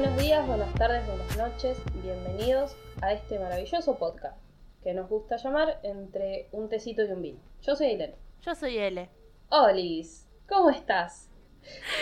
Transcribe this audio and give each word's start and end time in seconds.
Buenos 0.00 0.16
días, 0.18 0.46
buenas 0.46 0.72
tardes, 0.76 1.06
buenas 1.06 1.36
noches, 1.36 1.78
bienvenidos 2.02 2.74
a 3.02 3.12
este 3.12 3.38
maravilloso 3.38 3.98
podcast 3.98 4.38
que 4.82 4.94
nos 4.94 5.10
gusta 5.10 5.36
llamar 5.36 5.78
Entre 5.82 6.48
un 6.52 6.70
tecito 6.70 7.02
y 7.04 7.10
un 7.12 7.20
vino. 7.20 7.38
Yo 7.60 7.76
soy 7.76 7.88
Elena. 7.90 8.16
Yo 8.40 8.54
soy 8.54 8.78
Ele. 8.78 9.10
Olis, 9.50 10.26
¿cómo 10.48 10.70
estás? 10.70 11.28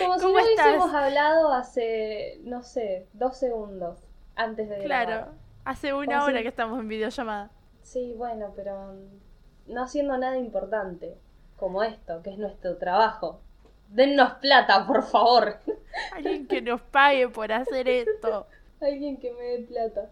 Como 0.01 0.17
si 0.17 0.25
no 0.27 0.31
hubiésemos 0.31 0.93
hablado 0.93 1.51
hace, 1.51 2.39
no 2.45 2.63
sé, 2.63 3.09
dos 3.11 3.35
segundos 3.35 4.07
antes 4.37 4.69
de 4.69 4.77
Claro, 4.77 5.09
grabar. 5.11 5.33
hace 5.65 5.93
una 5.93 6.05
Como 6.19 6.21
si- 6.27 6.31
hora 6.31 6.41
que 6.41 6.47
estamos 6.47 6.79
en 6.79 6.87
videollamada. 6.87 7.51
Sí, 7.81 8.13
bueno, 8.17 8.53
pero 8.55 8.93
no 9.67 9.83
haciendo 9.83 10.17
nada 10.17 10.37
importante, 10.37 11.17
como 11.57 11.83
esto, 11.83 12.21
que 12.23 12.29
es 12.29 12.37
nuestro 12.37 12.77
trabajo. 12.77 13.41
Dennos 13.89 14.33
plata, 14.33 14.85
por 14.85 15.03
favor. 15.03 15.57
Alguien 16.15 16.47
que 16.47 16.61
nos 16.61 16.81
pague 16.81 17.27
por 17.29 17.51
hacer 17.51 17.87
esto. 17.89 18.47
Alguien 18.81 19.17
que 19.17 19.31
me 19.33 19.43
dé 19.43 19.59
plata. 19.63 20.09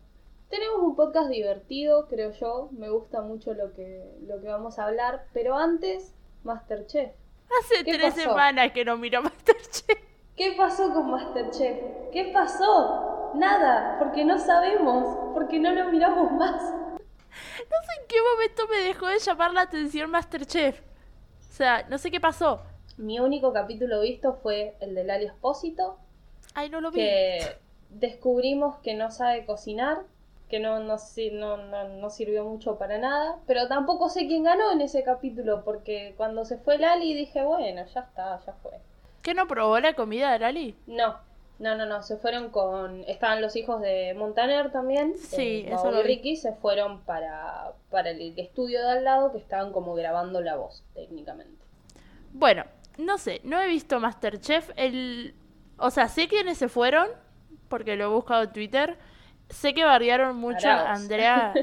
Tenemos 0.49 0.79
un 0.81 0.95
podcast 0.95 1.29
divertido, 1.29 2.07
creo 2.07 2.31
yo. 2.31 2.69
Me 2.71 2.89
gusta 2.89 3.21
mucho 3.21 3.53
lo 3.53 3.73
que, 3.73 4.03
lo 4.27 4.41
que 4.41 4.47
vamos 4.47 4.79
a 4.79 4.85
hablar. 4.85 5.25
Pero 5.33 5.55
antes, 5.55 6.13
Masterchef. 6.43 7.11
Hace 7.59 7.83
¿Qué 7.83 7.93
tres 7.93 8.13
pasó? 8.15 8.29
semanas 8.29 8.71
que 8.71 8.83
no 8.83 8.97
miro 8.97 9.21
Masterchef. 9.23 9.99
¿Qué 10.35 10.53
pasó 10.57 10.93
con 10.93 11.11
Masterchef? 11.11 11.77
¿Qué 12.11 12.31
pasó? 12.33 13.31
Nada, 13.35 13.97
porque 13.99 14.23
no 14.25 14.39
sabemos, 14.39 15.33
porque 15.33 15.59
no 15.59 15.71
lo 15.71 15.89
miramos 15.91 16.31
más. 16.31 16.61
No 16.61 17.77
sé 17.85 18.01
en 18.01 18.07
qué 18.07 18.17
momento 18.33 18.67
me 18.67 18.77
dejó 18.77 19.07
de 19.07 19.19
llamar 19.19 19.53
la 19.53 19.61
atención 19.61 20.09
Masterchef. 20.09 20.79
O 20.79 21.53
sea, 21.53 21.85
no 21.89 21.97
sé 21.97 22.09
qué 22.09 22.19
pasó. 22.19 22.61
Mi 22.97 23.19
único 23.19 23.53
capítulo 23.53 24.01
visto 24.01 24.33
fue 24.33 24.75
el 24.79 24.95
de 24.95 25.03
Lali 25.03 25.25
Espósito, 25.25 25.97
Ay, 26.53 26.69
no 26.69 26.81
lo 26.81 26.91
vi. 26.91 26.97
que 26.97 27.57
descubrimos 27.89 28.77
que 28.77 28.95
no 28.95 29.11
sabe 29.11 29.45
cocinar, 29.45 30.03
que 30.49 30.59
no, 30.59 30.79
no, 30.79 30.95
no, 31.33 31.57
no, 31.57 31.87
no 31.89 32.09
sirvió 32.09 32.43
mucho 32.45 32.77
para 32.77 32.97
nada, 32.97 33.37
pero 33.45 33.67
tampoco 33.67 34.09
sé 34.09 34.27
quién 34.27 34.43
ganó 34.43 34.71
en 34.71 34.81
ese 34.81 35.03
capítulo, 35.03 35.63
porque 35.63 36.13
cuando 36.17 36.45
se 36.45 36.57
fue 36.57 36.77
Lali 36.77 37.13
dije, 37.13 37.43
bueno, 37.43 37.85
ya 37.85 38.01
está, 38.01 38.39
ya 38.45 38.53
fue. 38.63 38.79
¿Qué 39.21 39.33
no 39.33 39.47
probó 39.47 39.79
la 39.79 39.93
comida 39.93 40.31
de 40.31 40.39
Lali? 40.39 40.75
No, 40.87 41.17
no, 41.59 41.75
no, 41.75 41.85
no, 41.85 42.01
se 42.01 42.17
fueron 42.17 42.49
con... 42.49 43.03
Estaban 43.07 43.41
los 43.41 43.55
hijos 43.55 43.81
de 43.81 44.13
Montaner 44.13 44.71
también. 44.71 45.15
Sí, 45.15 45.65
eh, 45.67 45.73
eso 45.73 45.91
lo. 45.91 46.01
Ricky 46.01 46.37
se 46.37 46.53
fueron 46.53 47.01
para, 47.01 47.73
para 47.89 48.11
el 48.11 48.37
estudio 48.39 48.81
de 48.81 48.91
al 48.91 49.03
lado 49.03 49.31
que 49.31 49.39
estaban 49.39 49.73
como 49.73 49.95
grabando 49.95 50.41
la 50.41 50.55
voz, 50.55 50.83
técnicamente. 50.93 51.65
Bueno, 52.31 52.63
no 52.97 53.17
sé, 53.17 53.41
no 53.43 53.61
he 53.61 53.67
visto 53.67 53.99
Masterchef. 53.99 54.71
El... 54.75 55.35
O 55.77 55.91
sea, 55.91 56.07
sé 56.07 56.27
quiénes 56.27 56.57
se 56.57 56.69
fueron, 56.69 57.07
porque 57.69 57.95
lo 57.95 58.05
he 58.05 58.07
buscado 58.07 58.43
en 58.43 58.51
Twitter. 58.51 58.97
Sé 59.49 59.73
que 59.73 59.85
bardearon 59.85 60.35
mucho 60.35 60.69
a. 60.69 60.91
Andrea 60.91 61.53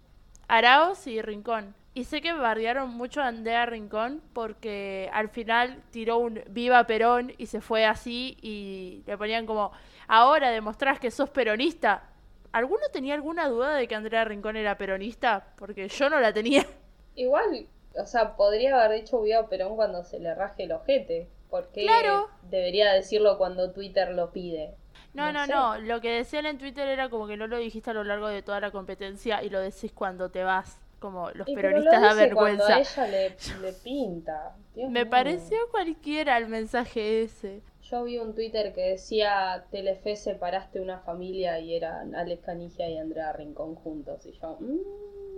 Araos 0.48 1.06
y 1.06 1.20
Rincón. 1.20 1.74
Y 1.96 2.04
sé 2.04 2.20
que 2.20 2.32
bardearon 2.32 2.90
mucho 2.90 3.22
a 3.22 3.28
Andrea 3.28 3.66
Rincón 3.66 4.20
porque 4.32 5.08
al 5.12 5.28
final 5.28 5.82
tiró 5.90 6.18
un 6.18 6.42
viva 6.48 6.84
Perón 6.86 7.32
y 7.38 7.46
se 7.46 7.60
fue 7.60 7.86
así 7.86 8.36
y 8.42 9.04
le 9.06 9.16
ponían 9.16 9.46
como, 9.46 9.70
ahora 10.08 10.50
demostrás 10.50 10.98
que 10.98 11.12
sos 11.12 11.30
peronista. 11.30 12.10
¿Alguno 12.50 12.82
tenía 12.92 13.14
alguna 13.14 13.48
duda 13.48 13.76
de 13.76 13.86
que 13.86 13.94
Andrea 13.94 14.24
Rincón 14.24 14.56
era 14.56 14.76
peronista? 14.76 15.54
Porque 15.56 15.88
yo 15.88 16.10
no 16.10 16.18
la 16.18 16.32
tenía. 16.32 16.66
Igual, 17.14 17.68
o 17.96 18.06
sea, 18.06 18.36
podría 18.36 18.82
haber 18.84 19.00
dicho 19.00 19.20
Viva 19.22 19.48
Perón 19.48 19.76
cuando 19.76 20.04
se 20.04 20.18
le 20.20 20.34
raje 20.34 20.64
el 20.64 20.72
ojete. 20.72 21.28
Porque 21.50 21.82
Claro. 21.82 22.28
debería 22.42 22.92
decirlo 22.92 23.38
cuando 23.38 23.72
Twitter 23.72 24.10
lo 24.12 24.32
pide. 24.32 24.74
No, 25.12 25.32
No 25.32 25.32
no, 25.32 25.46
sé. 25.46 25.52
no. 25.52 25.78
Lo 25.78 26.00
que 26.00 26.10
decían 26.10 26.46
en 26.46 26.58
Twitter 26.58 26.88
era 26.88 27.08
como 27.08 27.26
que 27.28 27.36
no 27.36 27.46
lo 27.46 27.58
dijiste 27.58 27.90
a 27.90 27.94
lo 27.94 28.02
largo 28.04 28.28
de 28.28 28.42
toda 28.42 28.60
la 28.60 28.70
competencia 28.72 29.42
y 29.42 29.50
lo 29.50 29.60
decís 29.60 29.92
cuando 29.92 30.30
te 30.30 30.42
vas. 30.44 30.80
Como 30.98 31.30
los 31.32 31.46
Y 31.46 31.54
peronistas 31.54 32.00
da 32.00 32.14
cuando 32.32 32.66
vergüenza. 32.66 32.76
a 32.76 32.80
ella 32.80 33.06
le, 33.06 33.36
le 33.60 33.72
pinta. 33.74 34.56
Dios 34.74 34.90
Me 34.90 35.04
mío. 35.04 35.10
pareció 35.10 35.58
cualquiera 35.70 36.36
el 36.38 36.48
mensaje 36.48 37.22
ese. 37.22 37.62
Yo 37.90 38.04
vi 38.04 38.18
un 38.18 38.34
Twitter 38.34 38.72
que 38.72 38.80
decía 38.90 39.66
Telefe 39.70 40.16
separaste 40.16 40.80
una 40.80 41.00
familia 41.00 41.58
y 41.60 41.74
eran 41.76 42.14
Alex 42.14 42.42
Canigia 42.42 42.88
y 42.88 42.96
Andrea 42.98 43.32
Rincón 43.32 43.74
juntos. 43.74 44.24
Y 44.26 44.32
yo, 44.32 44.56
mm, 44.58 44.78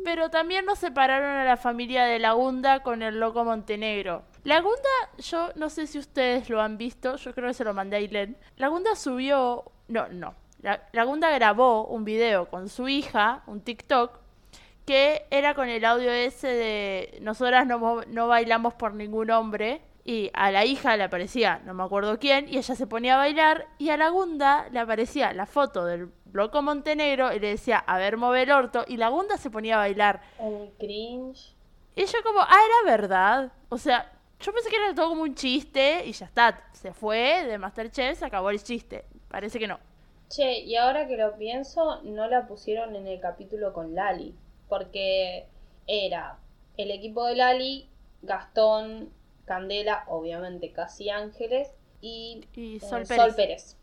Pero 0.05 0.31
también 0.31 0.65
nos 0.65 0.79
separaron 0.79 1.29
a 1.37 1.45
la 1.45 1.56
familia 1.56 2.05
de 2.05 2.21
Lagunda 2.21 2.81
con 2.85 3.03
el 3.03 3.19
loco 3.19 3.45
Montenegro. 3.45 4.23
Lagunda, 4.45 4.89
yo 5.19 5.49
no 5.56 5.69
sé 5.69 5.89
si 5.89 5.99
ustedes 5.99 6.49
lo 6.49 6.61
han 6.61 6.79
visto, 6.79 7.17
yo 7.17 7.35
creo 7.35 7.49
que 7.49 7.55
se 7.55 7.65
lo 7.65 7.75
mandé 7.75 7.97
a 7.97 7.99
Ailén. 7.99 8.37
Lagunda 8.56 8.95
subió, 8.95 9.65
no, 9.89 10.06
no. 10.09 10.35
La- 10.62 10.89
Lagunda 10.93 11.31
grabó 11.31 11.87
un 11.89 12.05
video 12.05 12.49
con 12.49 12.69
su 12.69 12.89
hija, 12.89 13.43
un 13.49 13.61
TikTok, 13.61 14.21
que 14.87 15.27
era 15.31 15.55
con 15.55 15.69
el 15.69 15.85
audio 15.85 16.12
ese 16.12 16.47
de 16.47 17.19
nosotras 17.23 17.67
no, 17.67 18.03
no 18.06 18.29
bailamos 18.29 18.75
por 18.75 18.95
ningún 18.95 19.31
hombre. 19.33 19.81
Y 20.09 20.31
a 20.34 20.53
la 20.53 20.65
hija 20.65 20.97
le 20.97 21.03
aparecía, 21.03 21.61
no 21.65 21.75
me 21.75 21.83
acuerdo 21.83 22.21
quién, 22.21 22.49
y 22.49 22.59
ella 22.59 22.77
se 22.77 22.87
ponía 22.87 23.15
a 23.15 23.19
bailar. 23.19 23.67
Y 23.77 23.91
a 23.91 23.97
Lagunda 23.97 24.69
le 24.71 24.78
aparecía 24.78 25.33
la 25.33 25.47
foto 25.47 25.84
del 25.84 26.12
loco 26.33 26.62
Montenegro 26.62 27.33
y 27.33 27.41
le 27.41 27.49
decía, 27.49 27.78
a 27.78 27.99
ver, 27.99 28.17
move 28.17 28.43
el 28.43 28.53
orto. 28.53 28.84
Y 28.87 28.99
Lagunda 28.99 29.37
se 29.37 29.50
ponía 29.50 29.75
a 29.75 29.78
bailar. 29.78 30.22
un 30.39 30.71
cringe. 30.78 31.56
Y 31.97 32.05
yo 32.06 32.19
como, 32.22 32.39
ah, 32.41 32.59
era 32.84 32.97
verdad. 32.97 33.53
O 33.69 33.78
sea, 33.78 34.12
yo 34.39 34.53
pensé 34.53 34.71
que 34.71 34.77
era 34.77 34.94
todo 34.94 35.09
como 35.09 35.22
un 35.22 35.34
chiste 35.34 36.06
y 36.06 36.12
ya 36.12 36.27
está. 36.27 36.69
Se 36.73 36.93
fue 36.93 37.44
de 37.44 37.59
Masterchef, 37.59 38.17
se 38.17 38.27
acabó 38.27 38.50
el 38.50 38.62
chiste. 38.62 39.06
Parece 39.27 39.59
que 39.59 39.67
no. 39.67 39.81
Che, 40.28 40.61
y 40.61 40.77
ahora 40.77 41.09
que 41.09 41.17
lo 41.17 41.37
pienso, 41.37 42.00
no 42.05 42.28
la 42.28 42.47
pusieron 42.47 42.94
en 42.94 43.09
el 43.09 43.19
capítulo 43.19 43.73
con 43.73 43.97
Lali. 43.97 44.37
Porque 44.69 45.49
era 45.88 46.38
el 46.77 46.93
equipo 46.93 47.27
de 47.27 47.34
Lali, 47.34 47.88
Gastón, 48.23 49.11
Candela, 49.47 50.05
obviamente 50.09 50.73
Casi 50.73 51.09
Ángeles, 51.09 51.73
y, 52.03 52.45
Y 52.55 52.77
eh, 52.77 52.81
Sol 52.81 53.07
Pérez. 53.07 53.79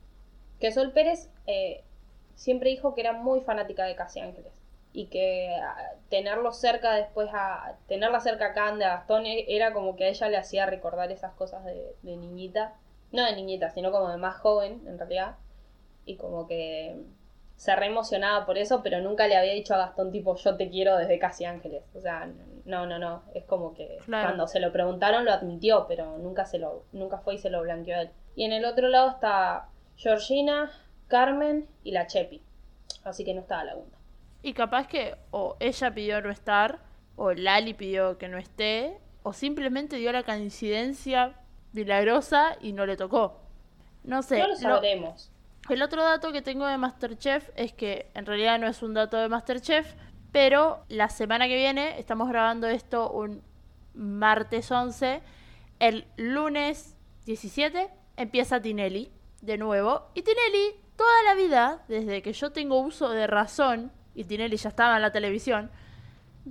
Que 0.60 0.72
Sol 0.72 0.92
Pérez 0.92 1.30
eh, 1.48 1.84
siempre 2.36 2.70
dijo 2.70 2.94
que 2.94 3.02
era 3.02 3.14
muy 3.14 3.42
fanática 3.42 3.86
de 3.86 3.96
Casi 3.96 4.20
Ángeles. 4.20 4.54
Y 4.96 5.08
que 5.08 5.56
ah, 5.60 5.94
tenerlo 6.10 6.54
cerca 6.54 6.94
después 6.94 7.28
a. 7.34 7.78
Tenerla 7.88 8.20
cerca 8.20 8.48
a 8.48 8.54
Cande, 8.54 8.86
a 8.86 8.98
Gastón, 8.98 9.26
e- 9.26 9.46
era 9.48 9.74
como 9.74 9.96
que 9.96 10.06
a 10.06 10.10
ella 10.10 10.30
le 10.30 10.38
hacía 10.38 10.68
recordar 10.68 11.12
esas 11.12 11.34
cosas 11.34 11.66
de, 11.66 11.96
de 12.04 12.16
niñita. 12.16 12.76
No 13.12 13.26
de 13.26 13.36
niñita, 13.36 13.72
sino 13.72 13.92
como 13.92 14.10
de 14.10 14.18
más 14.18 14.38
joven, 14.38 14.84
en 14.88 14.98
realidad. 15.00 15.36
Y 16.06 16.18
como 16.18 16.48
que 16.48 16.96
se 17.56 17.76
re 17.76 17.88
emocionaba 17.88 18.46
por 18.46 18.58
eso, 18.58 18.82
pero 18.84 19.02
nunca 19.02 19.28
le 19.28 19.36
había 19.38 19.54
dicho 19.54 19.74
a 19.74 19.78
Gastón 19.78 20.12
tipo 20.12 20.36
yo 20.36 20.58
te 20.58 20.70
quiero 20.70 20.98
desde 20.98 21.18
Casi 21.20 21.46
Ángeles. 21.46 21.84
O 21.96 22.02
sea, 22.02 22.26
no, 22.28 22.44
no, 22.66 22.98
no. 23.00 23.24
Es 23.34 23.44
como 23.46 23.74
que 23.74 23.98
Claro. 24.06 24.28
cuando 24.30 24.48
se 24.48 24.60
lo 24.60 24.72
preguntaron 24.72 25.26
lo 25.26 25.32
admitió, 25.34 25.86
pero 25.88 26.18
nunca 26.18 26.46
se 26.46 26.60
lo, 26.60 26.86
nunca 26.94 27.18
fue 27.18 27.36
y 27.36 27.38
se 27.38 27.50
lo 27.50 27.62
blanqueó 27.62 27.96
a 27.98 28.02
él. 28.04 28.10
Y 28.36 28.46
en 28.46 28.54
el 28.54 28.66
otro 28.66 28.88
lado 28.88 29.10
está 29.10 29.70
Georgina, 29.98 30.72
Carmen 31.08 31.68
y 31.84 31.92
la 31.92 32.08
Chepi. 32.08 32.42
Así 33.04 33.24
que 33.26 33.34
no 33.34 33.42
estaba 33.42 33.64
la 33.64 33.74
Gunda. 33.76 33.98
Y 34.42 34.54
capaz 34.54 34.88
que 34.88 35.16
o 35.32 35.56
ella 35.60 35.94
pidió 35.94 36.22
no 36.22 36.30
estar, 36.32 36.80
o 37.16 37.32
Lali 37.34 37.74
pidió 37.74 38.18
que 38.18 38.28
no 38.30 38.38
esté, 38.38 38.98
o 39.24 39.34
simplemente 39.34 39.98
dio 39.98 40.12
la 40.12 40.24
coincidencia 40.24 41.34
milagrosa 41.74 42.58
y 42.62 42.74
no 42.74 42.86
le 42.86 42.98
tocó. 42.98 43.40
No 44.04 44.22
sé. 44.22 44.38
no 44.40 44.48
lo 44.48 44.54
lo- 44.54 44.60
sabremos. 44.60 45.30
El 45.70 45.82
otro 45.82 46.04
dato 46.04 46.34
que 46.34 46.42
tengo 46.42 46.66
de 46.68 46.78
Masterchef 46.78 47.50
es 47.56 47.72
que 47.72 48.12
en 48.16 48.26
realidad 48.26 48.60
no 48.60 48.68
es 48.68 48.82
un 48.84 48.94
dato 48.94 49.16
de 49.18 49.30
Masterchef, 49.30 49.94
pero 50.34 50.84
la 50.90 51.10
semana 51.10 51.48
que 51.48 51.56
viene, 51.56 52.00
estamos 52.00 52.28
grabando 52.28 52.68
esto 52.68 53.10
un 53.12 53.44
martes 53.94 54.70
11, 54.72 55.22
el 55.80 56.08
lunes 56.18 56.98
17 57.26 57.90
empieza 58.18 58.60
Tinelli 58.60 59.12
de 59.42 59.60
nuevo. 59.60 60.10
Y 60.16 60.24
Tinelli, 60.24 60.76
toda 60.98 61.24
la 61.28 61.36
vida, 61.36 61.84
desde 61.88 62.24
que 62.24 62.34
yo 62.34 62.52
tengo 62.52 62.80
uso 62.80 63.10
de 63.12 63.28
razón, 63.28 63.92
y 64.16 64.24
Tinelli 64.24 64.58
ya 64.58 64.70
estaba 64.70 64.96
en 64.96 65.04
la 65.04 65.12
televisión, 65.12 65.70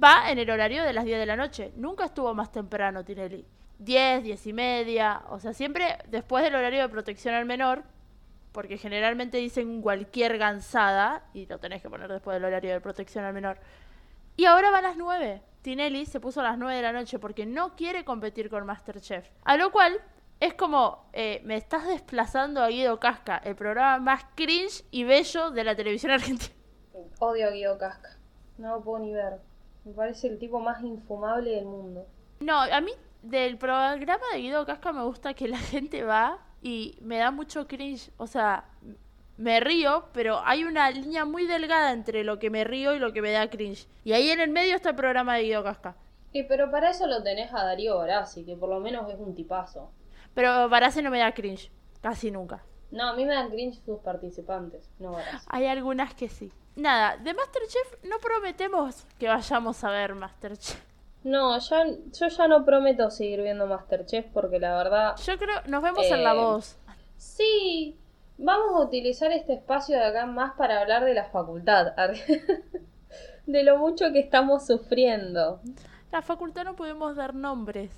va 0.00 0.30
en 0.30 0.38
el 0.38 0.48
horario 0.48 0.84
de 0.84 0.92
las 0.92 1.04
10 1.04 1.18
de 1.18 1.26
la 1.26 1.36
noche. 1.36 1.72
Nunca 1.74 2.04
estuvo 2.04 2.32
más 2.34 2.52
temprano 2.52 3.04
Tinelli. 3.04 3.44
10, 3.80 4.22
10 4.22 4.46
y 4.46 4.52
media, 4.52 5.22
o 5.28 5.40
sea, 5.40 5.52
siempre 5.52 5.98
después 6.06 6.44
del 6.44 6.54
horario 6.54 6.82
de 6.82 6.88
protección 6.88 7.34
al 7.34 7.46
menor, 7.46 7.82
porque 8.52 8.78
generalmente 8.78 9.38
dicen 9.38 9.80
cualquier 9.82 10.38
gansada 10.38 11.24
y 11.32 11.46
lo 11.46 11.58
tenés 11.58 11.82
que 11.82 11.90
poner 11.90 12.10
después 12.10 12.34
del 12.34 12.44
horario 12.44 12.72
de 12.72 12.80
protección 12.80 13.24
al 13.24 13.32
menor. 13.32 13.58
Y 14.36 14.44
ahora 14.44 14.70
va 14.70 14.78
a 14.78 14.82
las 14.82 14.96
9. 14.96 15.42
Tinelli 15.62 16.06
se 16.06 16.20
puso 16.20 16.40
a 16.40 16.44
las 16.44 16.58
9 16.58 16.76
de 16.76 16.82
la 16.82 16.92
noche 16.92 17.18
porque 17.18 17.46
no 17.46 17.76
quiere 17.76 18.04
competir 18.04 18.50
con 18.50 18.66
Masterchef. 18.66 19.28
A 19.44 19.56
lo 19.56 19.70
cual 19.72 20.00
es 20.40 20.54
como, 20.54 21.08
eh, 21.12 21.40
me 21.44 21.56
estás 21.56 21.86
desplazando 21.86 22.62
a 22.62 22.68
Guido 22.68 22.98
Casca, 22.98 23.38
el 23.44 23.54
programa 23.54 23.98
más 23.98 24.24
cringe 24.34 24.84
y 24.90 25.04
bello 25.04 25.50
de 25.50 25.64
la 25.64 25.76
televisión 25.76 26.12
argentina. 26.12 26.52
Odio 27.20 27.46
a 27.46 27.50
Guido 27.50 27.78
Casca. 27.78 28.18
No 28.58 28.76
lo 28.76 28.82
puedo 28.82 29.04
ni 29.04 29.12
ver. 29.12 29.40
Me 29.84 29.92
parece 29.92 30.28
el 30.28 30.38
tipo 30.38 30.60
más 30.60 30.82
infumable 30.82 31.50
del 31.50 31.64
mundo. 31.64 32.06
No, 32.40 32.60
a 32.60 32.80
mí 32.80 32.92
del 33.22 33.56
programa 33.56 34.24
de 34.32 34.38
Guido 34.40 34.66
Casca 34.66 34.92
me 34.92 35.04
gusta 35.04 35.34
que 35.34 35.46
la 35.46 35.58
gente 35.58 36.02
va 36.02 36.40
y 36.62 36.96
me 37.00 37.18
da 37.18 37.30
mucho 37.30 37.66
cringe. 37.66 38.10
O 38.16 38.26
sea, 38.26 38.64
me 39.36 39.60
río, 39.60 40.04
pero 40.12 40.40
hay 40.44 40.64
una 40.64 40.90
línea 40.90 41.24
muy 41.24 41.46
delgada 41.46 41.92
entre 41.92 42.24
lo 42.24 42.38
que 42.38 42.48
me 42.48 42.64
río 42.64 42.94
y 42.94 42.98
lo 42.98 43.12
que 43.12 43.20
me 43.20 43.32
da 43.32 43.50
cringe. 43.50 43.88
Y 44.04 44.12
ahí 44.12 44.30
en 44.30 44.40
el 44.40 44.50
medio 44.50 44.76
está 44.76 44.90
el 44.90 44.96
programa 44.96 45.36
de 45.36 45.42
Guido 45.42 45.64
Casca. 45.64 45.96
Y 46.32 46.44
pero 46.44 46.70
para 46.70 46.90
eso 46.90 47.06
lo 47.06 47.22
tenés 47.22 47.52
a 47.52 47.64
Darío 47.64 47.98
Barassi, 47.98 48.44
que 48.44 48.56
por 48.56 48.70
lo 48.70 48.80
menos 48.80 49.10
es 49.12 49.18
un 49.18 49.34
tipazo. 49.34 49.90
Pero 50.34 50.68
Barassi 50.68 51.02
no 51.02 51.10
me 51.10 51.18
da 51.18 51.32
cringe, 51.32 51.70
casi 52.00 52.30
nunca. 52.30 52.64
No, 52.90 53.08
a 53.08 53.14
mí 53.14 53.24
me 53.24 53.34
dan 53.34 53.50
cringe 53.50 53.82
sus 53.84 53.98
participantes, 54.00 54.88
no 54.98 55.12
Barassi. 55.12 55.46
Hay 55.50 55.66
algunas 55.66 56.14
que 56.14 56.28
sí. 56.28 56.50
Nada, 56.76 57.18
de 57.18 57.34
Masterchef 57.34 58.04
no 58.04 58.18
prometemos 58.18 59.04
que 59.18 59.28
vayamos 59.28 59.82
a 59.84 59.90
ver 59.90 60.14
Masterchef. 60.14 60.91
No, 61.24 61.58
ya, 61.58 61.86
yo 61.86 62.28
ya 62.28 62.48
no 62.48 62.64
prometo 62.64 63.10
seguir 63.10 63.42
viendo 63.42 63.66
Masterchef 63.66 64.26
porque 64.32 64.58
la 64.58 64.76
verdad... 64.76 65.16
Yo 65.24 65.38
creo, 65.38 65.56
nos 65.68 65.82
vemos 65.82 66.04
en 66.10 66.24
La 66.24 66.32
Eh, 66.32 66.36
Voz. 66.36 66.78
Sí, 67.16 67.96
vamos 68.38 68.74
a 68.74 68.84
utilizar 68.84 69.30
este 69.30 69.54
espacio 69.54 69.96
de 69.96 70.04
acá 70.04 70.26
más 70.26 70.54
para 70.54 70.80
hablar 70.80 71.04
de 71.04 71.14
la 71.14 71.26
facultad, 71.26 71.92
de 73.46 73.62
lo 73.62 73.78
mucho 73.78 74.12
que 74.12 74.18
estamos 74.18 74.66
sufriendo. 74.66 75.60
La 76.10 76.22
facultad 76.22 76.64
no 76.64 76.74
podemos 76.76 77.16
dar 77.16 77.34
nombres. 77.34 77.90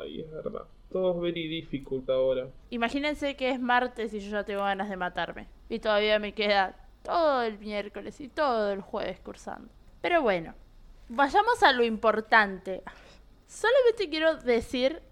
Ay, 0.00 0.20
es 0.22 0.30
verdad. 0.30 0.62
Todo 0.90 1.14
es 1.14 1.20
very 1.20 1.48
difficult 1.48 2.08
ahora. 2.10 2.48
Imagínense 2.70 3.36
que 3.36 3.50
es 3.50 3.60
martes 3.60 4.12
y 4.14 4.20
yo 4.20 4.30
ya 4.30 4.44
tengo 4.44 4.62
ganas 4.62 4.88
de 4.88 4.96
matarme. 4.96 5.48
Y 5.68 5.78
todavía 5.78 6.18
me 6.18 6.34
queda 6.34 6.76
todo 7.02 7.42
el 7.42 7.58
miércoles 7.58 8.20
y 8.20 8.28
todo 8.28 8.70
el 8.72 8.80
jueves 8.80 9.20
cursando. 9.20 9.68
Pero 10.00 10.22
bueno, 10.22 10.54
vayamos 11.08 11.62
a 11.62 11.72
lo 11.72 11.84
importante. 11.84 12.82
Solamente 13.46 14.08
quiero 14.08 14.36
decir, 14.36 15.02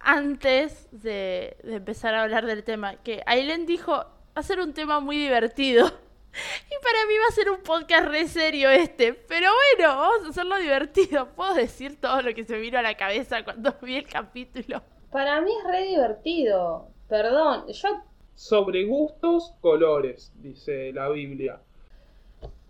antes 0.00 0.88
de, 0.90 1.56
de 1.62 1.76
empezar 1.76 2.14
a 2.14 2.22
hablar 2.22 2.46
del 2.46 2.64
tema, 2.64 2.96
que 2.96 3.22
Aileen 3.26 3.66
dijo, 3.66 3.92
va 3.92 4.06
a 4.34 4.42
ser 4.42 4.60
un 4.60 4.72
tema 4.72 5.00
muy 5.00 5.16
divertido. 5.16 5.90
Y 6.36 6.84
para 6.84 7.06
mí 7.06 7.14
va 7.18 7.28
a 7.30 7.32
ser 7.32 7.50
un 7.50 7.62
podcast 7.62 8.08
re 8.08 8.28
serio 8.28 8.68
este. 8.68 9.14
Pero 9.14 9.48
bueno, 9.78 9.96
vamos 9.96 10.26
a 10.26 10.28
hacerlo 10.28 10.58
divertido. 10.58 11.28
Puedo 11.34 11.54
decir 11.54 11.98
todo 11.98 12.20
lo 12.20 12.34
que 12.34 12.44
se 12.44 12.52
me 12.52 12.60
vino 12.60 12.78
a 12.78 12.82
la 12.82 12.94
cabeza 12.94 13.42
cuando 13.42 13.74
vi 13.80 13.96
el 13.96 14.06
capítulo. 14.06 14.82
Para 15.10 15.40
mí 15.40 15.50
es 15.50 15.70
re 15.70 15.86
divertido. 15.86 16.88
Perdón, 17.08 17.64
yo... 17.72 18.02
Sobre 18.34 18.84
gustos, 18.84 19.54
colores, 19.62 20.30
dice 20.36 20.92
la 20.92 21.08
Biblia. 21.08 21.58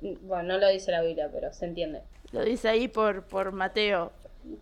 Bueno, 0.01 0.45
no 0.55 0.59
lo 0.59 0.69
dice 0.69 0.93
la 0.93 1.03
Biblia, 1.03 1.29
pero 1.33 1.53
se 1.53 1.67
entiende. 1.67 2.03
Lo 2.37 2.44
dice 2.44 2.69
ahí 2.69 2.87
por, 2.87 3.25
por 3.25 3.53
Mateo. 3.53 4.12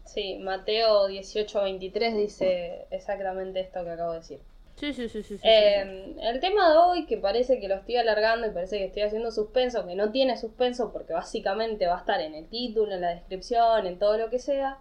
Sí, 0.04 0.38
Mateo 0.38 1.08
18:23 1.08 2.16
dice 2.16 2.86
exactamente 2.92 3.58
esto 3.58 3.82
que 3.82 3.90
acabo 3.90 4.12
de 4.12 4.18
decir. 4.18 4.40
Sí, 4.76 4.92
sí, 4.92 5.08
sí, 5.08 5.24
sí. 5.24 5.36
sí, 5.36 5.38
sí. 5.38 5.48
Eh, 5.48 6.14
el 6.20 6.38
tema 6.38 6.70
de 6.70 6.76
hoy, 6.76 7.06
que 7.06 7.16
parece 7.16 7.58
que 7.58 7.66
lo 7.66 7.74
estoy 7.74 7.96
alargando 7.96 8.46
y 8.46 8.50
parece 8.50 8.78
que 8.78 8.84
estoy 8.84 9.02
haciendo 9.02 9.32
suspenso, 9.32 9.84
que 9.88 9.96
no 9.96 10.12
tiene 10.12 10.36
suspenso 10.36 10.92
porque 10.92 11.14
básicamente 11.14 11.88
va 11.88 11.96
a 11.96 11.98
estar 11.98 12.20
en 12.20 12.36
el 12.36 12.48
título, 12.48 12.94
en 12.94 13.00
la 13.00 13.10
descripción, 13.10 13.88
en 13.88 13.98
todo 13.98 14.18
lo 14.18 14.30
que 14.30 14.38
sea, 14.38 14.78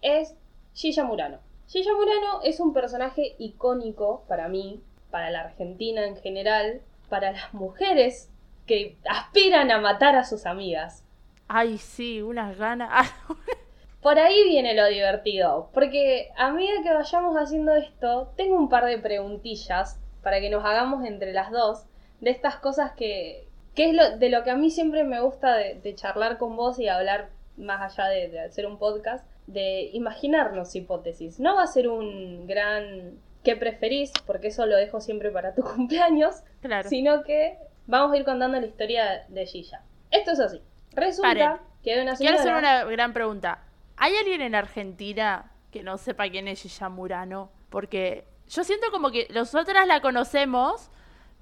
es 0.00 0.34
Gilla 0.72 1.04
Murano. 1.04 1.40
Gilla 1.68 1.92
Murano 1.92 2.40
es 2.42 2.58
un 2.58 2.72
personaje 2.72 3.34
icónico 3.38 4.24
para 4.28 4.48
mí, 4.48 4.82
para 5.10 5.28
la 5.28 5.40
Argentina 5.42 6.06
en 6.06 6.16
general, 6.16 6.80
para 7.10 7.32
las 7.32 7.52
mujeres 7.52 8.30
que 8.66 8.96
aspiran 9.06 9.70
a 9.70 9.78
matar 9.78 10.16
a 10.16 10.24
sus 10.24 10.46
amigas. 10.46 11.04
Ay, 11.52 11.78
sí, 11.78 12.22
unas 12.22 12.56
ganas. 12.56 13.12
Por 14.00 14.20
ahí 14.20 14.44
viene 14.44 14.72
lo 14.72 14.86
divertido, 14.86 15.68
porque 15.74 16.30
a 16.36 16.52
medida 16.52 16.80
que 16.84 16.92
vayamos 16.92 17.34
haciendo 17.36 17.74
esto, 17.74 18.32
tengo 18.36 18.54
un 18.54 18.68
par 18.68 18.86
de 18.86 18.98
preguntillas 18.98 19.98
para 20.22 20.40
que 20.40 20.48
nos 20.48 20.64
hagamos 20.64 21.04
entre 21.04 21.32
las 21.32 21.50
dos 21.50 21.86
de 22.20 22.30
estas 22.30 22.54
cosas 22.56 22.92
que, 22.92 23.48
que 23.74 23.90
es 23.90 23.94
lo, 23.94 24.16
de 24.16 24.30
lo 24.30 24.44
que 24.44 24.50
a 24.52 24.56
mí 24.56 24.70
siempre 24.70 25.02
me 25.02 25.20
gusta 25.20 25.56
de, 25.56 25.74
de 25.74 25.94
charlar 25.96 26.38
con 26.38 26.54
vos 26.54 26.78
y 26.78 26.86
hablar 26.86 27.30
más 27.56 27.98
allá 27.98 28.08
de, 28.08 28.28
de 28.28 28.40
hacer 28.42 28.64
un 28.64 28.78
podcast, 28.78 29.26
de 29.48 29.90
imaginarnos 29.92 30.76
hipótesis. 30.76 31.40
No 31.40 31.56
va 31.56 31.64
a 31.64 31.66
ser 31.66 31.88
un 31.88 32.46
gran 32.46 33.18
¿qué 33.42 33.56
preferís? 33.56 34.12
Porque 34.24 34.48
eso 34.48 34.66
lo 34.66 34.76
dejo 34.76 35.00
siempre 35.00 35.32
para 35.32 35.52
tu 35.52 35.62
cumpleaños, 35.74 36.44
claro. 36.62 36.88
sino 36.88 37.24
que 37.24 37.58
vamos 37.88 38.12
a 38.12 38.18
ir 38.18 38.24
contando 38.24 38.60
la 38.60 38.66
historia 38.66 39.24
de 39.28 39.46
Gilla. 39.46 39.82
Esto 40.12 40.30
es 40.30 40.38
así. 40.40 40.62
Resulta 41.00 41.28
Paren. 41.28 41.52
que 41.82 41.92
hay 41.92 42.00
una 42.00 42.16
Quiero 42.16 42.38
hacer 42.38 42.54
una 42.54 42.84
gran 42.84 43.12
pregunta. 43.12 43.64
¿Hay 43.96 44.16
alguien 44.16 44.40
en 44.40 44.54
Argentina 44.54 45.50
que 45.70 45.82
no 45.82 45.98
sepa 45.98 46.28
quién 46.28 46.48
es 46.48 46.62
Gilla 46.62 46.88
Murano? 46.88 47.50
Porque 47.68 48.26
yo 48.48 48.64
siento 48.64 48.90
como 48.90 49.10
que 49.10 49.28
nosotras 49.32 49.86
la 49.86 50.00
conocemos, 50.00 50.90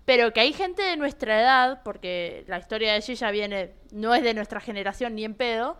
pero 0.04 0.32
que 0.32 0.40
hay 0.40 0.52
gente 0.52 0.82
de 0.82 0.96
nuestra 0.96 1.40
edad, 1.40 1.82
porque 1.82 2.44
la 2.46 2.58
historia 2.58 2.92
de 2.92 3.00
Gilla 3.00 3.30
viene, 3.30 3.74
no 3.92 4.14
es 4.14 4.22
de 4.22 4.34
nuestra 4.34 4.60
generación 4.60 5.14
ni 5.14 5.24
en 5.24 5.34
pedo, 5.34 5.78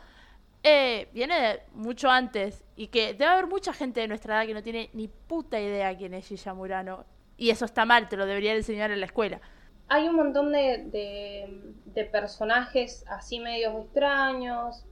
eh, 0.63 1.09
viene 1.13 1.41
de 1.41 1.63
mucho 1.73 2.11
antes. 2.11 2.65
Y 2.77 2.89
que 2.89 3.15
debe 3.15 3.27
haber 3.27 3.47
mucha 3.47 3.73
gente 3.73 4.01
de 4.01 4.09
nuestra 4.09 4.37
edad 4.37 4.47
que 4.47 4.55
no 4.55 4.63
tiene 4.63 4.91
ni 4.93 5.09
puta 5.09 5.61
idea 5.61 5.97
quién 5.97 6.15
es 6.15 6.27
Gilla 6.27 6.55
Murano. 6.55 7.05
Y 7.37 7.51
eso 7.51 7.65
está 7.65 7.85
mal, 7.85 8.09
te 8.09 8.17
lo 8.17 8.27
deberían 8.27 8.57
enseñar 8.57 8.91
en 8.91 9.01
la 9.01 9.07
escuela. 9.07 9.41
Hay 9.89 10.09
un 10.09 10.17
montón 10.17 10.53
de, 10.53 10.85
de, 10.87 11.73
de 11.87 12.05
personajes 12.05 13.05
así 13.09 13.41
medios 13.41 13.75
extraños. 13.85 14.85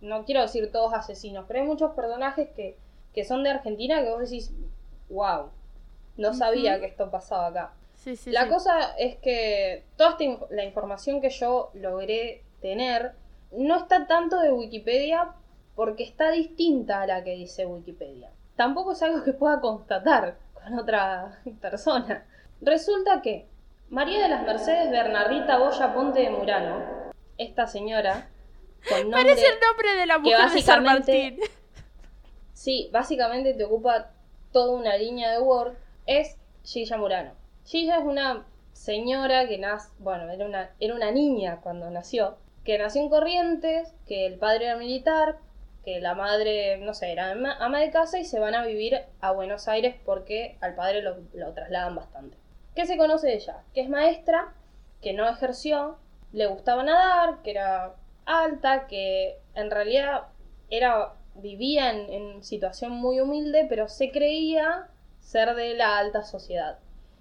No 0.00 0.24
quiero 0.24 0.42
decir 0.42 0.72
todos 0.72 0.94
asesinos, 0.94 1.44
pero 1.46 1.60
hay 1.60 1.66
muchos 1.66 1.92
personajes 1.92 2.48
que, 2.56 2.78
que 3.12 3.24
son 3.24 3.42
de 3.44 3.50
Argentina 3.50 4.02
que 4.02 4.10
vos 4.10 4.20
decís, 4.20 4.52
wow, 5.10 5.50
no 6.16 6.32
sabía 6.32 6.80
que 6.80 6.86
esto 6.86 7.10
pasaba 7.10 7.48
acá. 7.48 7.72
Sí, 7.96 8.16
sí, 8.16 8.30
la 8.30 8.44
sí. 8.44 8.48
cosa 8.48 8.94
es 8.98 9.16
que 9.16 9.84
toda 9.96 10.10
esta 10.10 10.24
inf- 10.24 10.48
la 10.50 10.64
información 10.64 11.20
que 11.20 11.30
yo 11.30 11.70
logré 11.74 12.42
tener 12.60 13.14
no 13.52 13.76
está 13.76 14.06
tanto 14.06 14.38
de 14.40 14.52
Wikipedia 14.52 15.32
porque 15.74 16.04
está 16.04 16.30
distinta 16.30 17.02
a 17.02 17.06
la 17.06 17.22
que 17.24 17.32
dice 17.32 17.66
Wikipedia. 17.66 18.30
Tampoco 18.54 18.92
es 18.92 19.02
algo 19.02 19.24
que 19.24 19.34
pueda 19.34 19.60
constatar 19.60 20.38
con 20.54 20.78
otra 20.78 21.42
persona. 21.60 22.26
Resulta 22.62 23.20
que 23.20 23.46
María 23.88 24.22
de 24.22 24.28
las 24.28 24.42
Mercedes 24.42 24.90
Bernardita 24.90 25.58
Boya 25.58 25.94
Ponte 25.94 26.20
de 26.20 26.30
Murano, 26.30 26.84
esta 27.38 27.66
señora, 27.68 28.28
con 28.88 29.02
nombre... 29.02 29.22
Parece 29.22 29.46
el 29.46 29.60
nombre 29.60 29.94
de 29.94 30.06
la 30.06 30.18
mujer 30.18 30.50
de 30.50 30.62
San 30.62 30.82
Martín. 30.82 31.38
Sí, 32.52 32.88
básicamente 32.90 33.52
te 33.52 33.64
ocupa 33.64 34.12
toda 34.50 34.74
una 34.74 34.96
línea 34.96 35.30
de 35.30 35.38
Word, 35.38 35.74
es 36.06 36.38
Gilla 36.64 36.96
Murano. 36.96 37.32
Gilla 37.66 37.98
es 37.98 38.04
una 38.04 38.46
señora 38.72 39.46
que 39.46 39.58
nace, 39.58 39.90
bueno, 39.98 40.30
era 40.30 40.46
una, 40.46 40.70
era 40.80 40.94
una 40.94 41.10
niña 41.10 41.60
cuando 41.60 41.90
nació, 41.90 42.38
que 42.64 42.78
nació 42.78 43.02
en 43.02 43.10
Corrientes, 43.10 43.92
que 44.08 44.24
el 44.26 44.38
padre 44.38 44.64
era 44.64 44.76
militar, 44.76 45.36
que 45.84 46.00
la 46.00 46.14
madre, 46.14 46.78
no 46.78 46.94
sé, 46.94 47.12
era 47.12 47.30
ama, 47.30 47.56
ama 47.60 47.78
de 47.78 47.90
casa 47.90 48.18
y 48.18 48.24
se 48.24 48.40
van 48.40 48.54
a 48.54 48.64
vivir 48.64 49.00
a 49.20 49.32
Buenos 49.32 49.68
Aires 49.68 49.94
porque 50.06 50.56
al 50.62 50.74
padre 50.74 51.02
lo, 51.02 51.18
lo 51.34 51.52
trasladan 51.52 51.94
bastante. 51.94 52.38
¿Qué 52.76 52.86
se 52.86 52.98
conoce 52.98 53.34
ella? 53.34 53.64
Que 53.72 53.80
es 53.80 53.88
maestra, 53.88 54.52
que 55.00 55.14
no 55.14 55.26
ejerció, 55.26 55.96
le 56.32 56.46
gustaba 56.46 56.82
nadar, 56.82 57.40
que 57.42 57.52
era 57.52 57.96
alta, 58.26 58.86
que 58.86 59.40
en 59.54 59.70
realidad 59.70 60.28
era 60.68 61.14
vivía 61.36 61.90
en, 61.90 62.12
en 62.12 62.44
situación 62.44 62.92
muy 62.92 63.18
humilde, 63.18 63.64
pero 63.66 63.88
se 63.88 64.10
creía 64.10 64.90
ser 65.20 65.54
de 65.54 65.72
la 65.74 65.96
alta 65.96 66.22
sociedad. 66.22 66.78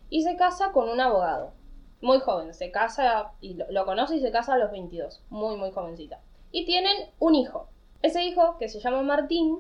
Y 0.10 0.24
se 0.24 0.36
casa 0.36 0.74
con 0.74 0.90
un 0.90 1.00
abogado. 1.00 1.54
Muy 2.02 2.20
joven, 2.20 2.54
se 2.54 2.72
casa 2.72 3.32
y 3.40 3.54
lo, 3.54 3.72
lo 3.72 3.86
conoce 3.86 4.18
y 4.18 4.22
se 4.22 4.32
casa 4.32 4.56
a 4.56 4.58
los 4.58 4.72
22. 4.72 5.24
Muy, 5.30 5.56
muy 5.56 5.72
jovencita. 5.72 6.20
Y 6.52 6.66
tienen 6.66 7.12
un 7.18 7.34
hijo. 7.34 7.70
Ese 8.02 8.24
hijo, 8.24 8.58
que 8.58 8.68
se 8.68 8.82
llama 8.82 9.04
Martín, 9.04 9.60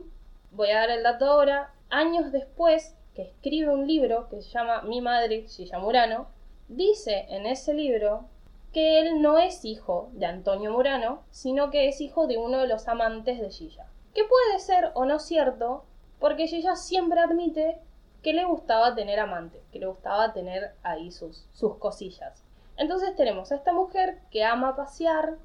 voy 0.52 0.72
a 0.72 0.80
dar 0.82 0.90
el 0.90 1.04
dato 1.04 1.26
ahora, 1.26 1.74
años 1.90 2.34
después, 2.34 2.98
que 3.16 3.24
escribe 3.24 3.74
un 3.74 3.88
libro 3.88 4.28
que 4.30 4.42
se 4.42 4.50
llama 4.50 4.82
Mi 4.82 5.02
madre, 5.02 5.46
Murano, 5.80 6.28
dice 6.68 7.26
en 7.30 7.46
ese 7.46 7.74
libro 7.74 8.26
que 8.74 9.00
él 9.00 9.22
no 9.22 9.38
es 9.38 9.64
hijo 9.64 10.10
de 10.14 10.26
Antonio 10.26 10.72
Murano, 10.72 11.24
sino 11.32 11.72
que 11.72 11.88
es 11.88 12.02
hijo 12.02 12.28
de 12.28 12.38
uno 12.38 12.60
de 12.60 12.68
los 12.68 12.88
amantes 12.88 13.40
de 13.40 13.50
Gilla. 13.50 13.88
Que 14.14 14.24
puede 14.26 14.60
ser 14.60 14.92
o 14.96 15.06
no 15.06 15.20
cierto, 15.20 15.86
porque 16.20 16.48
Gilla 16.48 16.76
siempre 16.76 17.22
admite 17.22 17.80
que 18.22 18.34
le 18.34 18.44
gustaba 18.44 18.94
tener 18.94 19.20
amante, 19.20 19.62
que 19.72 19.80
le 19.80 19.86
gustaba 19.86 20.34
tener 20.34 20.74
ahí 20.84 21.12
sus, 21.12 21.48
sus 21.54 21.78
cosillas. 21.78 22.44
Entonces 22.76 23.16
tenemos 23.16 23.52
a 23.52 23.56
esta 23.56 23.72
mujer 23.72 24.20
que 24.30 24.44
ama 24.44 24.76
pasear, 24.76 25.38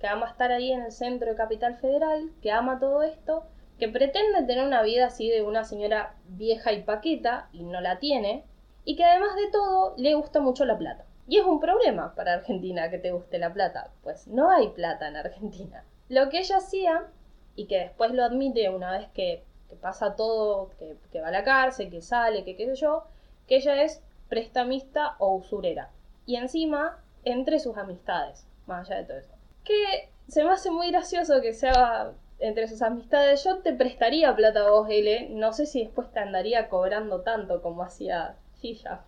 que 0.00 0.08
ama 0.08 0.26
estar 0.26 0.50
ahí 0.50 0.72
en 0.72 0.82
el 0.82 0.90
centro 0.90 1.30
de 1.30 1.36
Capital 1.36 1.76
Federal, 1.76 2.32
que 2.42 2.50
ama 2.50 2.80
todo 2.80 3.04
esto, 3.04 3.44
que 3.82 3.88
pretende 3.88 4.44
tener 4.44 4.64
una 4.64 4.80
vida 4.80 5.06
así 5.06 5.28
de 5.28 5.42
una 5.42 5.64
señora 5.64 6.14
vieja 6.28 6.70
y 6.72 6.84
paqueta, 6.84 7.48
y 7.52 7.64
no 7.64 7.80
la 7.80 7.98
tiene, 7.98 8.44
y 8.84 8.94
que 8.94 9.02
además 9.02 9.34
de 9.34 9.50
todo 9.50 9.94
le 9.96 10.14
gusta 10.14 10.38
mucho 10.38 10.64
la 10.64 10.78
plata. 10.78 11.04
Y 11.26 11.38
es 11.38 11.44
un 11.44 11.58
problema 11.58 12.14
para 12.14 12.34
Argentina 12.34 12.90
que 12.90 12.98
te 12.98 13.10
guste 13.10 13.40
la 13.40 13.52
plata, 13.52 13.90
pues 14.04 14.28
no 14.28 14.52
hay 14.52 14.68
plata 14.68 15.08
en 15.08 15.16
Argentina. 15.16 15.84
Lo 16.08 16.28
que 16.28 16.38
ella 16.38 16.58
hacía, 16.58 17.08
y 17.56 17.66
que 17.66 17.80
después 17.80 18.12
lo 18.12 18.22
admite 18.22 18.70
una 18.70 18.92
vez 18.92 19.08
que, 19.14 19.42
pasa 19.80 20.14
todo, 20.14 20.70
que, 20.78 20.94
que 21.10 21.20
va 21.20 21.26
a 21.26 21.32
la 21.32 21.42
cárcel, 21.42 21.90
que 21.90 22.02
sale, 22.02 22.44
que 22.44 22.54
qué 22.54 22.66
sé 22.66 22.76
yo, 22.76 23.02
que 23.48 23.56
ella 23.56 23.82
es 23.82 24.00
prestamista 24.28 25.16
o 25.18 25.34
usurera. 25.34 25.90
Y 26.24 26.36
encima 26.36 27.02
entre 27.24 27.58
sus 27.58 27.76
amistades, 27.76 28.46
más 28.68 28.88
allá 28.88 29.00
de 29.00 29.06
todo 29.08 29.18
eso. 29.18 29.34
Que 29.64 30.08
se 30.28 30.44
me 30.44 30.52
hace 30.52 30.70
muy 30.70 30.92
gracioso 30.92 31.40
que 31.42 31.52
sea 31.52 32.12
entre 32.42 32.68
sus 32.68 32.82
amistades. 32.82 33.44
Yo 33.44 33.58
te 33.58 33.72
prestaría 33.72 34.34
plata 34.34 34.66
a 34.66 34.70
vos, 34.70 34.88
L. 34.90 35.28
No 35.30 35.52
sé 35.52 35.66
si 35.66 35.84
después 35.84 36.12
te 36.12 36.20
andaría 36.20 36.68
cobrando 36.68 37.22
tanto 37.22 37.62
como 37.62 37.82
hacía 37.82 38.36
Gilla. 38.60 39.02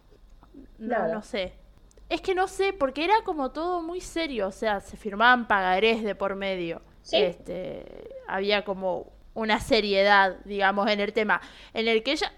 No, 0.78 1.08
no 1.08 1.22
sé. 1.22 1.52
Es 2.08 2.20
que 2.20 2.34
no 2.34 2.48
sé, 2.48 2.72
porque 2.72 3.04
era 3.04 3.14
como 3.24 3.50
todo 3.50 3.82
muy 3.82 4.00
serio, 4.00 4.48
o 4.48 4.52
sea, 4.52 4.80
se 4.80 4.96
firmaban 4.96 5.48
pagarés 5.48 6.04
de 6.04 6.14
por 6.14 6.36
medio. 6.36 6.82
Sí. 7.02 7.16
Este, 7.16 8.14
había 8.28 8.64
como 8.64 9.12
una 9.34 9.58
seriedad, 9.58 10.36
digamos, 10.44 10.88
en 10.90 11.00
el 11.00 11.12
tema, 11.12 11.40
en 11.72 11.88
el 11.88 12.02
que 12.02 12.12
ella, 12.12 12.32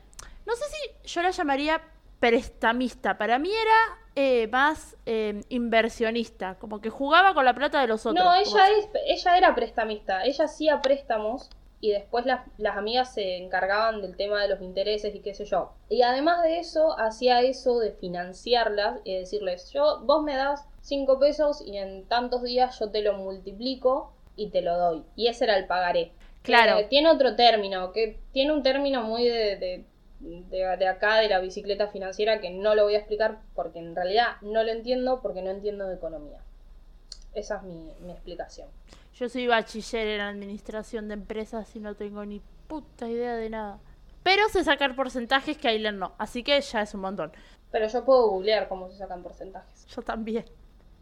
no 0.47 0.55
sé 0.55 0.65
si 0.65 1.09
yo 1.09 1.23
la 1.23 1.31
llamaría 1.31 1.83
prestamista, 2.21 3.19
para 3.19 3.39
mí 3.39 3.51
era 3.51 3.99
eh, 4.15 4.49
más 4.49 4.97
eh, 5.05 5.43
inversionista, 5.49 6.57
como 6.59 6.81
que 6.81 6.91
jugaba 6.91 7.35
con 7.35 7.45
la 7.45 7.55
plata 7.55 7.81
de 7.81 7.87
los 7.87 8.07
otros. 8.07 8.25
No, 8.25 8.35
ella, 8.35 8.69
es, 8.71 8.89
ella 9.07 9.37
era 9.37 9.55
prestamista. 9.55 10.25
Ella 10.25 10.47
hacía 10.47 10.81
préstamos 10.81 11.51
y 11.81 11.91
después 11.91 12.25
las, 12.25 12.47
las 12.57 12.77
amigas 12.77 13.13
se 13.13 13.37
encargaban 13.37 14.01
del 14.01 14.17
tema 14.17 14.41
de 14.41 14.49
los 14.49 14.63
intereses 14.63 15.15
y 15.15 15.21
qué 15.21 15.35
sé 15.35 15.45
yo. 15.45 15.73
Y 15.89 16.03
además 16.03 16.43
de 16.43 16.59
eso, 16.59 16.99
hacía 16.99 17.43
eso 17.43 17.79
de 17.79 17.93
financiarlas 17.93 19.01
y 19.05 19.15
decirles, 19.15 19.71
yo, 19.73 20.01
vos 20.05 20.23
me 20.23 20.35
das 20.35 20.65
5 20.81 21.19
pesos 21.19 21.63
y 21.65 21.77
en 21.77 22.07
tantos 22.09 22.43
días 22.43 22.79
yo 22.79 22.91
te 22.91 23.03
lo 23.03 23.15
multiplico 23.15 24.13
y 24.35 24.49
te 24.49 24.63
lo 24.63 24.79
doy. 24.79 25.05
Y 25.15 25.29
ese 25.29 25.45
era 25.45 25.57
el 25.57 25.67
pagaré. 25.67 26.13
Claro. 26.43 26.79
Que 26.79 26.85
tiene 26.85 27.11
otro 27.11 27.37
término, 27.37 27.93
que 27.93 28.19
tiene 28.33 28.53
un 28.53 28.63
término 28.63 29.03
muy 29.03 29.25
de, 29.25 29.57
de, 29.57 29.85
de- 30.21 30.77
de 30.77 30.89
acá, 30.89 31.17
de 31.19 31.29
la 31.29 31.41
bicicleta 31.41 31.89
financiera, 31.89 32.41
que 32.41 32.51
no 32.51 32.75
lo 32.75 32.85
voy 32.85 32.95
a 32.95 32.99
explicar 32.99 33.39
porque 33.55 33.79
en 33.79 33.95
realidad 33.95 34.37
no 34.43 34.63
lo 34.63 34.71
entiendo 34.73 35.21
porque 35.23 35.43
no 35.43 35.51
entiendo 35.51 35.87
de 35.87 35.95
economía. 35.97 36.41
Esa 37.35 37.57
es 37.57 37.63
mi, 37.65 37.93
mi 38.01 38.13
explicación. 38.13 38.69
Yo 39.15 39.29
soy 39.29 39.47
bachiller 39.47 40.09
en 40.09 40.21
administración 40.21 41.09
de 41.09 41.15
empresas 41.15 41.75
y 41.77 41.81
no 41.81 41.95
tengo 41.95 42.25
ni 42.25 42.41
puta 42.69 43.09
idea 43.09 43.35
de 43.37 43.51
nada. 43.51 43.79
Pero 44.23 44.49
sé 44.49 44.65
sacar 44.65 44.97
porcentajes 44.97 45.57
que 45.57 45.69
Aileen 45.69 45.99
no, 45.99 46.15
así 46.19 46.43
que 46.43 46.61
ya 46.61 46.83
es 46.83 46.95
un 46.95 47.01
montón. 47.03 47.33
Pero 47.71 47.87
yo 47.89 48.05
puedo 48.05 48.29
googlear 48.31 48.69
cómo 48.69 48.91
se 48.91 48.97
sacan 48.97 49.23
porcentajes. 49.23 49.87
Yo 49.87 50.03
también. 50.03 50.45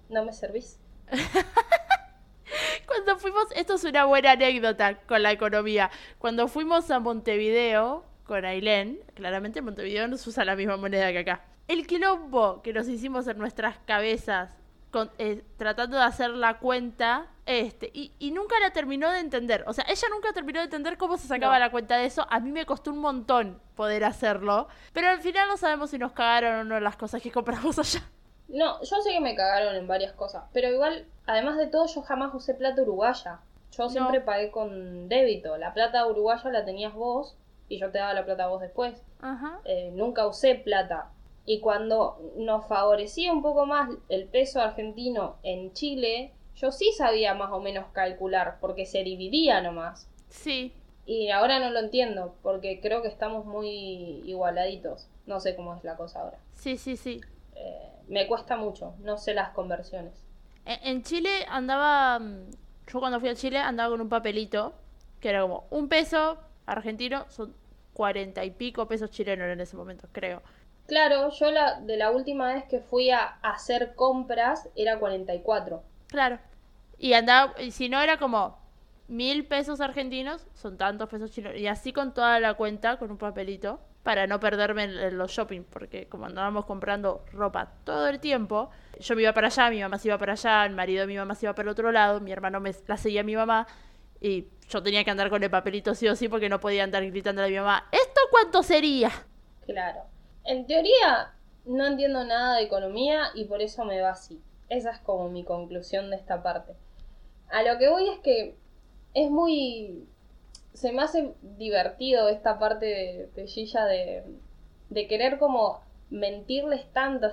¿No 0.08 0.24
me 0.24 0.32
servís? 0.32 0.78
Cuando 2.86 3.16
fuimos, 3.18 3.46
esto 3.56 3.74
es 3.74 3.84
una 3.84 4.04
buena 4.04 4.32
anécdota 4.32 4.98
con 5.06 5.22
la 5.22 5.32
economía. 5.32 5.90
Cuando 6.18 6.48
fuimos 6.48 6.90
a 6.90 7.00
Montevideo 7.00 8.04
con 8.26 8.44
Ailén, 8.44 9.00
claramente 9.14 9.58
en 9.60 9.66
Montevideo 9.66 10.08
no 10.08 10.16
se 10.16 10.30
usa 10.30 10.44
la 10.44 10.56
misma 10.56 10.76
moneda 10.76 11.12
que 11.12 11.18
acá. 11.18 11.44
El 11.68 11.86
quilombo 11.86 12.62
que 12.62 12.72
nos 12.72 12.88
hicimos 12.88 13.26
en 13.28 13.38
nuestras 13.38 13.78
cabezas 13.86 14.56
con- 14.90 15.10
eh, 15.18 15.42
tratando 15.56 15.96
de 15.96 16.04
hacer 16.04 16.30
la 16.30 16.58
cuenta, 16.58 17.26
este, 17.46 17.90
y, 17.92 18.12
y 18.18 18.30
nunca 18.30 18.58
la 18.60 18.70
terminó 18.72 19.10
de 19.10 19.18
entender. 19.18 19.64
O 19.66 19.72
sea, 19.72 19.84
ella 19.88 20.08
nunca 20.10 20.32
terminó 20.32 20.60
de 20.60 20.66
entender 20.66 20.96
cómo 20.96 21.16
se 21.18 21.26
sacaba 21.26 21.54
No. 21.54 21.60
la 21.60 21.70
cuenta 21.70 21.96
de 21.98 22.06
eso. 22.06 22.26
A 22.30 22.38
mí 22.40 22.52
me 22.52 22.64
costó 22.64 22.90
un 22.92 22.98
montón 22.98 23.60
poder 23.74 24.04
hacerlo. 24.04 24.68
Pero 24.92 25.08
al 25.08 25.20
final 25.20 25.48
no 25.48 25.56
sabemos 25.56 25.90
si 25.90 25.98
nos 25.98 26.12
cagaron 26.12 26.60
o 26.60 26.64
no 26.64 26.80
las 26.80 26.96
cosas 26.96 27.20
que 27.20 27.32
compramos 27.32 27.78
allá. 27.78 28.02
No, 28.48 28.80
yo 28.82 29.00
sé 29.02 29.10
que 29.10 29.20
me 29.20 29.34
cagaron 29.34 29.74
en 29.74 29.86
varias 29.88 30.12
cosas, 30.12 30.44
pero 30.52 30.68
igual, 30.68 31.06
además 31.26 31.56
de 31.56 31.66
todo, 31.66 31.86
yo 31.86 32.02
jamás 32.02 32.32
usé 32.34 32.54
plata 32.54 32.82
uruguaya. 32.82 33.40
Yo 33.76 33.88
siempre 33.88 34.20
pagué 34.20 34.50
con 34.52 35.08
débito. 35.08 35.56
La 35.56 35.74
plata 35.74 36.06
uruguaya 36.06 36.48
la 36.50 36.64
tenías 36.64 36.92
vos 36.94 37.36
y 37.68 37.78
yo 37.78 37.90
te 37.90 37.98
daba 37.98 38.14
la 38.14 38.24
plata 38.24 38.44
a 38.44 38.48
vos 38.48 38.60
después. 38.60 39.02
Ajá. 39.20 39.60
Eh, 39.64 39.90
nunca 39.94 40.26
usé 40.26 40.54
plata. 40.56 41.10
Y 41.46 41.60
cuando 41.60 42.18
nos 42.36 42.66
favorecía 42.66 43.32
un 43.32 43.42
poco 43.42 43.66
más 43.66 43.90
el 44.08 44.26
peso 44.28 44.60
argentino 44.60 45.36
en 45.42 45.72
Chile, 45.74 46.32
yo 46.56 46.70
sí 46.72 46.92
sabía 46.96 47.34
más 47.34 47.50
o 47.52 47.60
menos 47.60 47.86
calcular, 47.92 48.58
porque 48.60 48.86
se 48.86 49.02
dividía 49.02 49.60
nomás. 49.60 50.08
Sí, 50.28 50.72
Y 51.06 51.30
ahora 51.30 51.58
no 51.60 51.68
lo 51.70 51.80
entiendo, 51.80 52.34
porque 52.42 52.80
creo 52.80 53.02
que 53.02 53.08
estamos 53.08 53.44
muy 53.44 54.22
igualaditos. 54.24 55.08
No 55.26 55.38
sé 55.40 55.54
cómo 55.54 55.74
es 55.74 55.84
la 55.84 55.96
cosa 55.96 56.20
ahora. 56.22 56.38
sí, 56.52 56.76
sí, 56.78 56.96
sí. 56.96 57.20
Eh, 57.54 57.92
me 58.08 58.26
cuesta 58.26 58.56
mucho, 58.56 58.94
no 59.00 59.18
sé 59.18 59.34
las 59.34 59.50
conversiones. 59.50 60.24
En 60.64 60.78
en 60.82 61.02
Chile 61.02 61.44
andaba, 61.48 62.18
mm, 62.18 62.50
yo 62.86 63.00
cuando 63.00 63.20
fui 63.20 63.28
a 63.28 63.34
Chile 63.34 63.58
andaba 63.58 63.90
con 63.90 64.00
un 64.00 64.08
papelito 64.08 64.72
que 65.20 65.28
era 65.30 65.42
como 65.42 65.66
un 65.70 65.88
peso 65.88 66.38
argentino, 66.66 67.26
son 67.28 67.54
cuarenta 67.92 68.44
y 68.44 68.50
pico 68.50 68.86
pesos 68.88 69.10
chilenos 69.10 69.48
en 69.48 69.60
ese 69.60 69.76
momento, 69.76 70.08
creo. 70.12 70.42
Claro, 70.86 71.30
yo 71.30 71.50
la, 71.50 71.80
de 71.80 71.96
la 71.96 72.10
última 72.10 72.52
vez 72.52 72.64
que 72.64 72.80
fui 72.80 73.10
a 73.10 73.38
hacer 73.42 73.94
compras 73.94 74.68
era 74.76 74.98
44. 74.98 75.82
Claro. 76.08 76.38
Y 76.98 77.14
andaba, 77.14 77.54
y 77.60 77.70
si 77.70 77.88
no 77.88 78.00
era 78.00 78.18
como 78.18 78.58
mil 79.08 79.46
pesos 79.46 79.80
argentinos, 79.80 80.46
son 80.54 80.76
tantos 80.76 81.08
pesos 81.08 81.30
chilenos. 81.30 81.58
Y 81.58 81.66
así 81.68 81.92
con 81.92 82.12
toda 82.12 82.38
la 82.40 82.54
cuenta, 82.54 82.98
con 82.98 83.10
un 83.10 83.18
papelito, 83.18 83.80
para 84.02 84.26
no 84.26 84.38
perderme 84.38 84.84
en, 84.84 84.98
en 84.98 85.18
los 85.18 85.30
shopping, 85.30 85.62
porque 85.62 86.06
como 86.08 86.26
andábamos 86.26 86.66
comprando 86.66 87.24
ropa 87.32 87.72
todo 87.84 88.08
el 88.08 88.20
tiempo, 88.20 88.70
yo 89.00 89.16
me 89.16 89.22
iba 89.22 89.32
para 89.32 89.46
allá, 89.46 89.70
mi 89.70 89.80
mamá 89.80 89.98
se 89.98 90.08
iba 90.08 90.18
para 90.18 90.34
allá, 90.34 90.66
el 90.66 90.74
marido 90.74 91.00
de 91.00 91.06
mi 91.06 91.16
mamá 91.16 91.34
se 91.34 91.46
iba 91.46 91.54
para 91.54 91.64
el 91.64 91.70
otro 91.70 91.90
lado, 91.90 92.20
mi 92.20 92.30
hermano 92.30 92.60
me 92.60 92.72
la 92.86 92.98
seguía 92.98 93.22
a 93.22 93.24
mi 93.24 93.34
mamá, 93.34 93.66
y 94.20 94.42
yo 94.68 94.82
tenía 94.82 95.04
que 95.04 95.10
andar 95.10 95.30
con 95.30 95.42
el 95.42 95.50
papelito 95.50 95.94
sí 95.94 96.08
o 96.08 96.16
sí, 96.16 96.28
porque 96.28 96.48
no 96.48 96.60
podía 96.60 96.84
andar 96.84 97.04
gritando 97.06 97.42
a 97.42 97.48
mi 97.48 97.56
mamá, 97.56 97.88
¿esto 97.92 98.20
cuánto 98.30 98.62
sería? 98.62 99.10
Claro. 99.66 100.04
En 100.44 100.66
teoría 100.66 101.34
no 101.64 101.86
entiendo 101.86 102.24
nada 102.24 102.56
de 102.56 102.64
economía 102.64 103.28
y 103.34 103.44
por 103.44 103.62
eso 103.62 103.84
me 103.84 104.00
va 104.00 104.10
así. 104.10 104.40
Esa 104.68 104.90
es 104.90 104.98
como 105.00 105.28
mi 105.28 105.44
conclusión 105.44 106.10
de 106.10 106.16
esta 106.16 106.42
parte. 106.42 106.74
A 107.50 107.62
lo 107.62 107.78
que 107.78 107.88
voy 107.88 108.08
es 108.08 108.18
que 108.20 108.56
es 109.14 109.30
muy... 109.30 110.08
Se 110.72 110.92
me 110.92 111.02
hace 111.02 111.34
divertido 111.40 112.28
esta 112.28 112.58
parte 112.58 112.86
de, 112.86 113.30
de 113.34 113.44
de, 113.44 114.24
de 114.90 115.06
querer 115.06 115.38
como 115.38 115.82
mentirles 116.10 116.92
tanto 116.92 117.28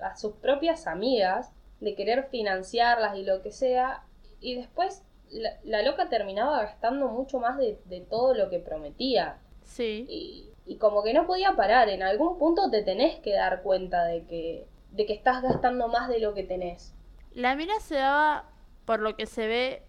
a 0.00 0.16
sus 0.16 0.32
propias 0.36 0.86
amigas, 0.86 1.52
de 1.80 1.94
querer 1.94 2.28
financiarlas 2.30 3.16
y 3.16 3.22
lo 3.22 3.42
que 3.42 3.52
sea, 3.52 4.02
y 4.40 4.54
después 4.54 5.02
la, 5.30 5.50
la 5.64 5.82
loca 5.82 6.08
terminaba 6.08 6.62
gastando 6.62 7.08
mucho 7.08 7.38
más 7.38 7.58
de, 7.58 7.78
de 7.86 8.00
todo 8.00 8.34
lo 8.34 8.50
que 8.50 8.58
prometía. 8.58 9.38
Sí. 9.64 10.06
Y, 10.08 10.50
y 10.64 10.76
como 10.76 11.02
que 11.02 11.12
no 11.12 11.26
podía 11.26 11.54
parar, 11.54 11.88
en 11.88 12.02
algún 12.02 12.38
punto 12.38 12.70
te 12.70 12.82
tenés 12.82 13.18
que 13.20 13.34
dar 13.34 13.62
cuenta 13.62 14.04
de 14.04 14.24
que, 14.26 14.66
de 14.90 15.06
que 15.06 15.12
estás 15.12 15.42
gastando 15.42 15.88
más 15.88 16.08
de 16.08 16.20
lo 16.20 16.34
que 16.34 16.42
tenés. 16.42 16.94
La 17.34 17.54
mina 17.54 17.78
se 17.80 17.96
daba, 17.96 18.50
por 18.84 19.00
lo 19.00 19.16
que 19.16 19.26
se 19.26 19.46
ve, 19.46 19.82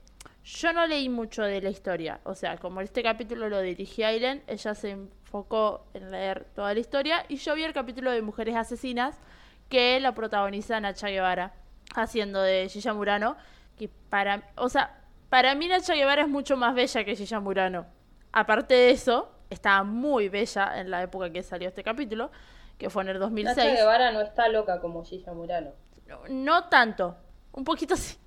yo 0.43 0.73
no 0.73 0.85
leí 0.85 1.09
mucho 1.09 1.43
de 1.43 1.61
la 1.61 1.69
historia. 1.69 2.19
O 2.23 2.35
sea, 2.35 2.57
como 2.57 2.81
este 2.81 3.03
capítulo 3.03 3.49
lo 3.49 3.61
dirigía 3.61 4.09
Aileen, 4.09 4.43
ella 4.47 4.75
se 4.75 4.91
enfocó 4.91 5.85
en 5.93 6.11
leer 6.11 6.45
toda 6.55 6.73
la 6.73 6.79
historia. 6.79 7.25
Y 7.27 7.37
yo 7.37 7.55
vi 7.55 7.63
el 7.63 7.73
capítulo 7.73 8.11
de 8.11 8.21
Mujeres 8.21 8.55
Asesinas, 8.55 9.19
que 9.69 9.99
la 9.99 10.13
protagoniza 10.13 10.79
Nacha 10.79 11.09
Guevara, 11.09 11.53
haciendo 11.95 12.41
de 12.41 12.67
Gilla 12.69 12.93
Murano. 12.93 13.35
Que 13.77 13.89
para, 13.89 14.49
o 14.55 14.69
sea, 14.69 14.96
para 15.29 15.55
mí 15.55 15.67
Nacha 15.67 15.93
Guevara 15.93 16.23
es 16.23 16.29
mucho 16.29 16.55
más 16.57 16.73
bella 16.73 17.03
que 17.03 17.15
Gilla 17.15 17.39
Murano. 17.39 17.85
Aparte 18.31 18.73
de 18.73 18.91
eso, 18.91 19.31
estaba 19.49 19.83
muy 19.83 20.29
bella 20.29 20.79
en 20.79 20.91
la 20.91 21.03
época 21.03 21.29
que 21.31 21.43
salió 21.43 21.67
este 21.67 21.83
capítulo, 21.83 22.31
que 22.77 22.89
fue 22.89 23.03
en 23.03 23.09
el 23.09 23.19
2006. 23.19 23.57
Nacha 23.57 23.75
Guevara 23.75 24.11
no 24.11 24.21
está 24.21 24.47
loca 24.47 24.79
como 24.79 25.03
Gilla 25.03 25.33
Murano. 25.33 25.71
No, 26.07 26.21
no 26.29 26.69
tanto, 26.69 27.17
un 27.51 27.63
poquito 27.63 27.95
sí. 27.95 28.17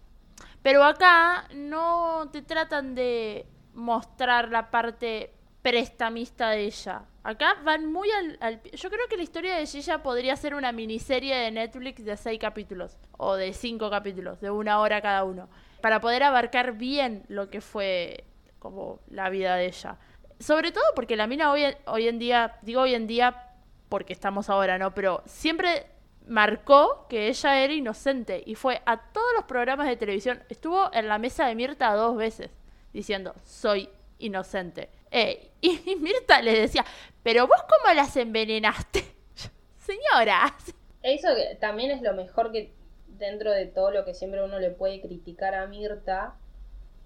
Pero 0.62 0.85
acá 0.85 1.49
no 1.54 2.28
te 2.30 2.42
tratan 2.42 2.95
de 2.95 3.47
mostrar 3.73 4.50
la 4.50 4.71
parte 4.71 5.33
prestamista 5.62 6.50
de 6.50 6.64
ella. 6.64 7.02
Acá 7.23 7.57
van 7.64 7.90
muy 7.90 8.11
al, 8.11 8.38
al 8.40 8.62
Yo 8.62 8.90
creo 8.90 9.07
que 9.09 9.16
la 9.16 9.23
historia 9.23 9.57
de 9.57 9.66
Gilla 9.66 10.02
podría 10.02 10.37
ser 10.37 10.54
una 10.54 10.73
miniserie 10.73 11.37
de 11.37 11.50
Netflix 11.50 12.04
de 12.04 12.16
seis 12.16 12.38
capítulos. 12.38 12.99
O 13.16 13.37
de 13.37 13.52
cinco 13.52 13.88
capítulos, 13.90 14.40
de 14.40 14.50
una 14.50 14.80
hora 14.80 15.00
cada 15.00 15.25
uno. 15.25 15.49
Para 15.81 16.01
poder 16.01 16.23
abarcar 16.23 16.73
bien 16.73 17.25
lo 17.29 17.51
que 17.51 17.61
fue 17.61 18.25
como 18.59 19.01
la 19.09 19.31
vida 19.31 19.57
de 19.57 19.67
ella. 19.67 19.97
Sobre 20.39 20.73
todo 20.73 20.85
porque 20.95 21.17
la 21.17 21.27
mina 21.27 21.51
hoy, 21.53 21.65
en- 22.05 22.19
día, 22.19 22.57
digo 22.63 22.83
hoy 22.83 22.95
en 22.95 23.07
día 23.07 23.47
porque 23.89 24.13
estamos 24.13 24.49
ahora, 24.49 24.79
¿no? 24.79 24.95
Pero 24.95 25.23
siempre 25.27 25.87
marcó 26.27 27.07
que 27.09 27.29
ella 27.29 27.61
era 27.63 27.73
inocente 27.73 28.43
y 28.47 28.55
fue 28.55 28.81
a 28.87 28.99
todos 28.99 29.33
los 29.35 29.45
programas 29.45 29.89
de 29.89 29.97
televisión. 29.97 30.43
Estuvo 30.49 30.91
en 30.95 31.09
la 31.09 31.19
mesa 31.19 31.47
de 31.47 31.55
Mirta 31.55 31.93
dos 31.95 32.17
veces 32.17 32.51
diciendo, 32.93 33.35
soy 33.45 33.89
inocente. 34.19 34.89
Y, 35.63 35.97
Mirta 35.97 36.41
le 36.41 36.61
decía, 36.61 36.85
pero 37.23 37.47
vos 37.47 37.61
cómo 37.69 37.93
las 37.95 38.17
envenenaste? 38.17 39.05
Señora. 39.79 40.57
Eso 41.03 41.29
también 41.61 41.91
es 41.91 42.01
lo 42.03 42.15
mejor 42.15 42.53
que 42.53 42.73
dentro 43.21 43.53
de 43.53 43.67
todo 43.67 43.93
lo 43.93 44.05
que 44.05 44.15
siempre 44.15 44.43
uno 44.43 44.59
le 44.59 44.71
puede 44.71 45.00
criticar 45.00 45.55
a 45.55 45.67
Mirta, 45.69 46.35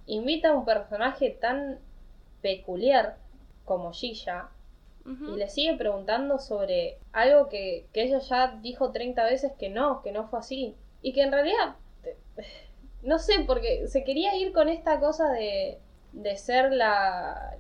invita 0.07 0.51
a 0.51 0.55
un 0.55 0.65
personaje 0.65 1.31
tan 1.31 1.79
peculiar 2.41 3.17
como 3.65 3.93
Gilla 3.93 4.49
y 5.07 5.37
le 5.37 5.51
sigue 5.51 5.77
preguntando 5.77 6.39
sobre 6.39 6.97
algo 7.13 7.51
que, 7.51 7.87
que 7.93 8.05
ella 8.05 8.21
ya 8.21 8.59
dijo 8.63 8.91
30 8.91 9.23
veces 9.25 9.53
que 9.59 9.69
no, 9.69 10.01
que 10.03 10.13
no 10.13 10.29
fue 10.29 10.39
así. 10.39 10.75
Y 11.03 11.13
que 11.13 11.21
en 11.23 11.31
realidad, 11.33 11.77
no 13.03 13.19
sé, 13.19 13.41
porque 13.47 13.87
se 13.89 14.03
quería 14.03 14.35
ir 14.37 14.53
con 14.55 14.71
esta 14.71 15.01
cosa 15.01 15.31
de, 15.31 15.79
de 16.13 16.37
ser 16.39 16.73
la, 16.73 17.59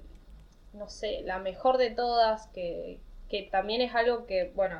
no 0.73 0.89
sé, 0.89 1.21
la 1.25 1.39
mejor 1.39 1.77
de 1.77 1.91
todas, 1.91 2.47
que, 2.49 2.99
que 3.29 3.43
también 3.43 3.83
es 3.83 3.95
algo 3.95 4.25
que, 4.25 4.51
bueno, 4.55 4.79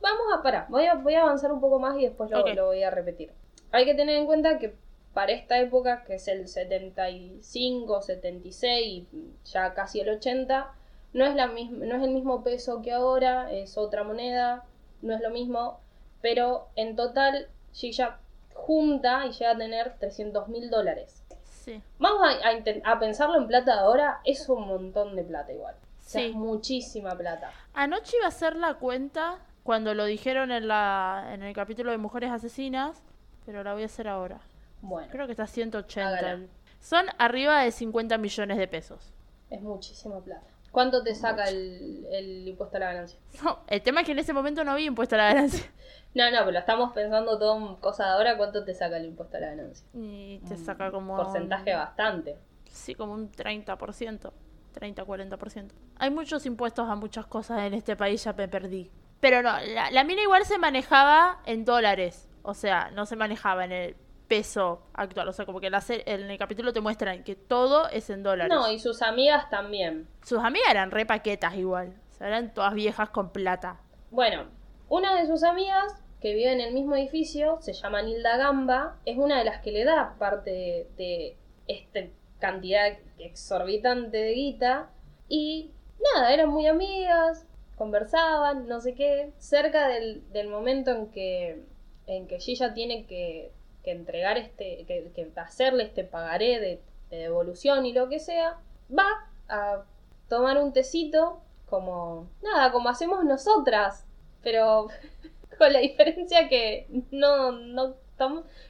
vamos 0.00 0.26
a 0.34 0.42
parar, 0.42 0.66
voy 0.68 0.86
a, 0.86 0.94
voy 0.94 1.14
a 1.14 1.22
avanzar 1.22 1.52
un 1.52 1.60
poco 1.60 1.78
más 1.78 1.96
y 1.98 2.04
después 2.04 2.30
lo, 2.30 2.42
voy 2.66 2.82
a 2.82 2.90
repetir. 2.90 3.32
Hay 3.72 3.84
que 3.84 3.94
tener 3.94 4.16
en 4.16 4.26
cuenta 4.26 4.58
que 4.58 4.74
para 5.14 5.32
esta 5.32 5.58
época, 5.58 6.04
que 6.04 6.14
es 6.14 6.28
el 6.28 6.46
75, 6.48 8.02
76, 8.02 9.06
y 9.12 9.30
ya 9.44 9.74
casi 9.74 10.00
el 10.00 10.08
80, 10.10 10.72
no 11.14 11.24
es, 11.24 11.34
la 11.34 11.46
misma, 11.48 11.84
no 11.86 11.96
es 11.96 12.02
el 12.02 12.10
mismo 12.10 12.42
peso 12.42 12.82
que 12.82 12.92
ahora, 12.92 13.50
es 13.52 13.76
otra 13.78 14.04
moneda, 14.04 14.64
no 15.02 15.14
es 15.14 15.20
lo 15.20 15.30
mismo, 15.30 15.80
pero 16.20 16.68
en 16.76 16.96
total 16.96 17.48
Gilla 17.72 18.18
junta 18.54 19.26
y 19.26 19.32
llega 19.32 19.52
a 19.52 19.56
tener 19.58 19.98
300 19.98 20.48
mil 20.48 20.70
dólares. 20.70 21.22
Sí. 21.44 21.82
Vamos 21.98 22.22
a, 22.22 22.48
a 22.48 22.52
inten- 22.52 22.82
a 22.84 22.98
pensarlo 22.98 23.36
en 23.36 23.46
plata 23.46 23.74
de 23.74 23.80
ahora, 23.80 24.20
es 24.24 24.48
un 24.48 24.66
montón 24.66 25.16
de 25.16 25.22
plata 25.24 25.52
igual. 25.52 25.74
O 25.74 26.10
sea, 26.10 26.22
Sí. 26.22 26.28
es 26.28 26.34
muchísima 26.34 27.14
plata. 27.16 27.50
Anoche 27.74 28.16
iba 28.16 28.26
a 28.26 28.28
hacer 28.28 28.56
la 28.56 28.74
cuenta 28.74 29.38
cuando 29.68 29.92
lo 29.92 30.06
dijeron 30.06 30.50
en, 30.50 30.66
la, 30.66 31.28
en 31.34 31.42
el 31.42 31.54
capítulo 31.54 31.90
de 31.90 31.98
Mujeres 31.98 32.30
Asesinas, 32.30 33.02
pero 33.44 33.62
la 33.62 33.74
voy 33.74 33.82
a 33.82 33.84
hacer 33.84 34.08
ahora. 34.08 34.40
Bueno, 34.80 35.08
Creo 35.12 35.26
que 35.26 35.32
está 35.32 35.46
180. 35.46 36.08
Hágala. 36.08 36.30
el- 36.32 36.48
Son 36.80 37.04
arriba 37.18 37.60
de 37.62 37.70
50 37.70 38.16
millones 38.16 38.56
de 38.56 38.66
pesos. 38.66 39.12
es 39.50 39.60
muchísima 39.60 40.20
plata. 40.24 40.46
¿Cuánto 40.72 41.02
te 41.02 41.14
saca 41.14 41.44
el, 41.50 42.06
el 42.10 42.48
impuesto 42.48 42.78
a 42.78 42.80
la 42.80 42.86
ganancia? 42.94 43.18
No, 43.44 43.58
el 43.66 43.82
tema 43.82 44.00
es 44.00 44.06
que 44.06 44.12
en 44.12 44.20
ese 44.20 44.32
momento 44.32 44.64
no 44.64 44.70
había 44.72 44.86
impuesto 44.86 45.16
a 45.16 45.18
la 45.18 45.34
ganancia. 45.34 45.66
No, 46.14 46.30
no, 46.30 46.38
pero 46.46 46.58
estamos 46.58 46.94
pensando 46.94 47.38
todo 47.38 47.58
en 47.58 47.76
cosa 47.76 48.06
de 48.06 48.10
ahora, 48.12 48.38
¿cuánto 48.38 48.64
te 48.64 48.72
saca 48.72 48.96
el 48.96 49.04
impuesto 49.04 49.36
a 49.36 49.40
la 49.40 49.48
ganancia? 49.50 49.86
Y 49.92 50.38
te 50.48 50.56
saca 50.56 50.90
como... 50.90 51.14
Porcentaje 51.14 51.74
bastante. 51.74 52.38
Sí, 52.64 52.94
como 52.94 53.12
un 53.12 53.30
30%. 53.30 54.32
30-40%. 54.74 55.68
Hay 55.98 56.10
muchos 56.10 56.46
impuestos 56.46 56.88
a 56.88 56.94
muchas 56.94 57.26
cosas 57.26 57.60
en 57.60 57.74
este 57.74 57.94
país, 57.96 58.24
ya 58.24 58.32
me 58.32 58.48
perdí. 58.48 58.90
Pero 59.20 59.42
no, 59.42 59.58
la, 59.60 59.90
la 59.90 60.04
mina 60.04 60.22
igual 60.22 60.44
se 60.44 60.58
manejaba 60.58 61.40
en 61.44 61.64
dólares. 61.64 62.28
O 62.42 62.54
sea, 62.54 62.90
no 62.92 63.04
se 63.04 63.16
manejaba 63.16 63.64
en 63.64 63.72
el 63.72 63.96
peso 64.28 64.82
actual. 64.92 65.28
O 65.28 65.32
sea, 65.32 65.46
como 65.46 65.60
que 65.60 65.70
la 65.70 65.82
en 65.88 66.30
el 66.30 66.38
capítulo 66.38 66.72
te 66.72 66.80
muestran 66.80 67.24
que 67.24 67.34
todo 67.34 67.88
es 67.88 68.10
en 68.10 68.22
dólares. 68.22 68.54
No, 68.54 68.70
y 68.70 68.78
sus 68.78 69.02
amigas 69.02 69.50
también. 69.50 70.06
Sus 70.22 70.38
amigas 70.38 70.70
eran 70.70 70.90
re 70.90 71.06
paquetas 71.06 71.54
igual. 71.56 71.94
O 72.10 72.12
sea, 72.12 72.28
eran 72.28 72.54
todas 72.54 72.74
viejas 72.74 73.10
con 73.10 73.32
plata. 73.32 73.80
Bueno, 74.10 74.46
una 74.88 75.18
de 75.20 75.26
sus 75.26 75.42
amigas, 75.42 75.94
que 76.20 76.34
vive 76.34 76.52
en 76.52 76.60
el 76.60 76.72
mismo 76.72 76.94
edificio, 76.94 77.58
se 77.60 77.72
llama 77.72 78.02
Nilda 78.02 78.36
Gamba, 78.36 78.96
es 79.04 79.18
una 79.18 79.38
de 79.38 79.44
las 79.44 79.60
que 79.60 79.72
le 79.72 79.84
da 79.84 80.14
parte 80.18 80.50
de, 80.50 80.86
de 80.96 81.36
esta 81.66 82.00
cantidad 82.38 82.98
exorbitante 83.18 84.16
de 84.16 84.32
guita. 84.32 84.90
Y 85.28 85.72
nada, 86.14 86.32
eran 86.32 86.48
muy 86.48 86.66
amigas, 86.66 87.46
conversaban, 87.78 88.66
no 88.68 88.80
sé 88.80 88.94
qué. 88.94 89.32
Cerca 89.38 89.88
del, 89.88 90.30
del 90.32 90.48
momento 90.48 90.90
en 90.90 91.06
que, 91.10 91.62
en 92.06 92.26
que 92.26 92.38
Gilla 92.40 92.74
tiene 92.74 93.06
que, 93.06 93.52
que 93.84 93.92
entregar 93.92 94.36
este, 94.36 94.84
que, 94.86 95.10
que 95.14 95.30
hacerle 95.36 95.84
este 95.84 96.04
pagaré 96.04 96.60
de, 96.60 96.82
de 97.10 97.16
devolución 97.16 97.86
y 97.86 97.92
lo 97.92 98.08
que 98.08 98.18
sea, 98.18 98.58
va 98.96 99.06
a 99.48 99.84
tomar 100.28 100.58
un 100.58 100.72
tecito 100.72 101.40
como, 101.70 102.28
nada, 102.42 102.72
como 102.72 102.88
hacemos 102.88 103.24
nosotras, 103.24 104.04
pero 104.42 104.88
con 105.58 105.72
la 105.72 105.78
diferencia 105.78 106.48
que 106.48 106.86
no, 107.10 107.52
no, 107.52 107.94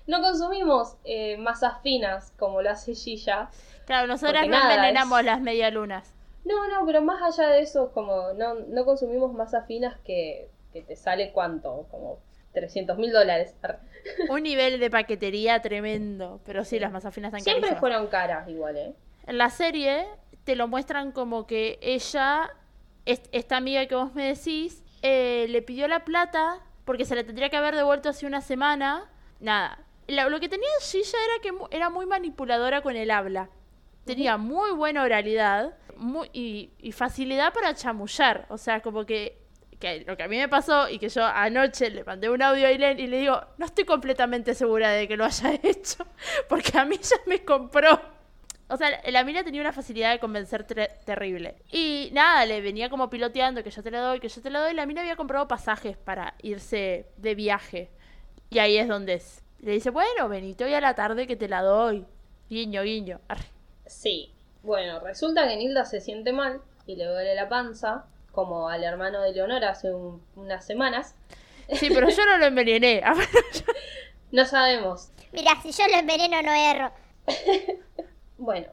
no 0.07 0.21
consumimos 0.21 0.97
eh, 1.05 1.37
masas 1.39 1.81
finas 1.83 2.33
como 2.39 2.61
lo 2.63 2.71
hace 2.71 2.95
Gilla. 2.95 3.49
Claro, 3.87 4.07
nosotras 4.07 4.47
no 4.47 4.61
envenenamos 4.61 5.21
es- 5.21 5.25
las 5.27 5.41
medialunas. 5.41 6.15
No, 6.45 6.69
no, 6.69 6.87
pero 6.87 7.03
más 7.03 7.23
allá 7.23 7.51
de 7.51 7.61
eso, 7.61 7.91
como 7.93 8.33
no, 8.35 8.55
no 8.55 8.85
consumimos 8.85 9.33
masas 9.35 9.67
finas 9.67 9.97
que, 10.05 10.49
que 10.73 10.83
te 10.83 10.97
sale 10.97 11.33
cuánto, 11.33 11.87
como 11.91 12.19
300 12.55 12.97
mil 12.99 13.13
dólares. 13.13 13.55
Un 14.31 14.43
nivel 14.43 14.81
de 14.81 14.91
paquetería 14.91 15.61
tremendo. 15.61 16.41
Pero 16.45 16.65
sí, 16.65 16.79
las 16.79 16.91
masas 16.93 17.15
finas 17.15 17.29
están 17.29 17.41
Siempre 17.43 17.61
carísimas. 17.63 17.81
fueron 17.81 18.07
caras 18.07 18.49
igual, 18.49 18.77
¿eh? 18.77 18.95
En 19.27 19.39
la 19.39 19.51
serie 19.51 20.07
te 20.45 20.57
lo 20.57 20.67
muestran 20.69 21.13
como 21.13 21.47
que 21.47 21.79
ella, 21.83 22.49
est- 23.05 23.27
esta 23.33 23.59
amiga 23.59 23.85
que 23.87 23.95
vos 23.95 24.15
me 24.15 24.25
decís, 24.35 24.83
eh, 25.03 25.47
le 25.51 25.61
pidió 25.61 25.87
la 25.89 26.05
plata 26.05 26.61
porque 26.87 27.05
se 27.05 27.15
la 27.15 27.25
tendría 27.25 27.51
que 27.51 27.57
haber 27.59 27.77
devuelto 27.77 28.09
hace 28.09 28.27
una 28.27 28.41
semana. 28.41 29.11
Nada. 29.41 29.81
Lo 30.07 30.41
que 30.41 30.49
tenía 30.49 30.67
Gilla 30.81 31.19
era 31.27 31.43
que 31.43 31.77
era 31.77 31.91
muy 31.91 32.07
manipuladora 32.07 32.81
con 32.81 32.97
el 32.97 33.11
habla. 33.11 33.51
Tenía 34.07 34.39
muy 34.39 34.71
buena 34.71 35.03
oralidad 35.03 35.75
y, 36.33 36.93
facilidad 36.93 37.53
para 37.53 37.75
chamullar. 37.75 38.47
O 38.49 38.59
sea, 38.59 38.81
como 38.81 39.05
que, 39.05 39.39
que 39.79 40.05
lo 40.07 40.17
que 40.17 40.23
a 40.23 40.29
mí 40.29 40.37
me 40.37 40.49
pasó 40.49 40.89
y 40.89 40.99
que 40.99 41.09
yo 41.09 41.25
anoche 41.25 41.91
le 41.91 42.05
mandé 42.05 42.29
un 42.31 42.43
audio 42.43 42.67
a 42.67 42.69
Aileen 42.71 42.99
y 42.99 43.07
le 43.07 43.19
digo, 43.19 43.41
no 43.59 43.67
estoy 43.67 43.85
completamente 43.85 44.55
segura 44.55 44.91
de 44.91 45.07
que 45.07 45.17
lo 45.17 45.25
haya 45.25 45.53
hecho 45.63 46.07
porque 46.49 46.77
a 46.79 46.85
mí 46.85 46.99
ya 47.01 47.17
me 47.27 47.45
compró. 47.45 48.01
O 48.71 48.77
sea, 48.77 49.01
la 49.11 49.25
mina 49.25 49.43
tenía 49.43 49.63
una 49.63 49.73
facilidad 49.73 50.13
de 50.13 50.19
convencer 50.19 50.65
terrible. 50.65 51.57
Y 51.73 52.11
nada, 52.13 52.45
le 52.45 52.61
venía 52.61 52.91
como 52.91 53.09
piloteando 53.09 53.65
que 53.65 53.71
yo 53.71 53.83
te 53.83 53.91
la 53.91 54.01
doy, 54.01 54.21
que 54.21 54.29
yo 54.29 54.43
te 54.43 54.51
la 54.51 54.61
doy. 54.61 54.75
La 54.75 54.85
mina 54.85 55.01
había 55.01 55.17
comprado 55.17 55.49
pasajes 55.49 55.97
para 55.97 56.35
irse 56.43 57.07
de 57.17 57.35
viaje. 57.35 57.91
Y 58.51 58.59
ahí 58.59 58.77
es 58.77 58.87
donde 58.87 59.15
es. 59.15 59.43
Le 59.61 59.73
dice, 59.73 59.89
bueno, 59.89 60.29
venite 60.29 60.65
hoy 60.65 60.75
a 60.75 60.83
la 60.83 60.95
tarde 60.95 61.27
que 61.27 61.35
te 61.35 61.49
la 61.49 61.63
doy. 61.63 62.05
Guiño, 62.51 62.83
guiño. 62.83 63.21
Sí. 63.87 64.35
Bueno, 64.69 65.01
resulta 65.01 65.49
que 65.49 65.57
Nilda 65.57 65.87
se 65.87 65.99
siente 65.99 66.31
mal 66.31 66.61
y 66.87 66.97
le 66.97 67.07
duele 67.07 67.35
la 67.35 67.49
panza, 67.49 68.05
como 68.33 68.69
al 68.69 68.85
hermano 68.85 69.23
de 69.23 69.33
Leonora 69.33 69.71
hace 69.71 69.95
un- 69.95 70.23
unas 70.37 70.67
semanas. 70.67 71.15
Sí, 71.73 71.89
pero 71.89 72.07
yo 72.11 72.27
no 72.27 72.37
lo 72.37 72.45
envenené. 72.45 73.03
No 74.31 74.45
sabemos. 74.45 75.09
Mira, 75.33 75.53
si 75.63 75.73
yo 75.73 75.89
lo 75.89 75.97
enveneno 75.97 76.43
no 76.43 76.53
erro. 76.53 76.93
Bueno, 78.37 78.69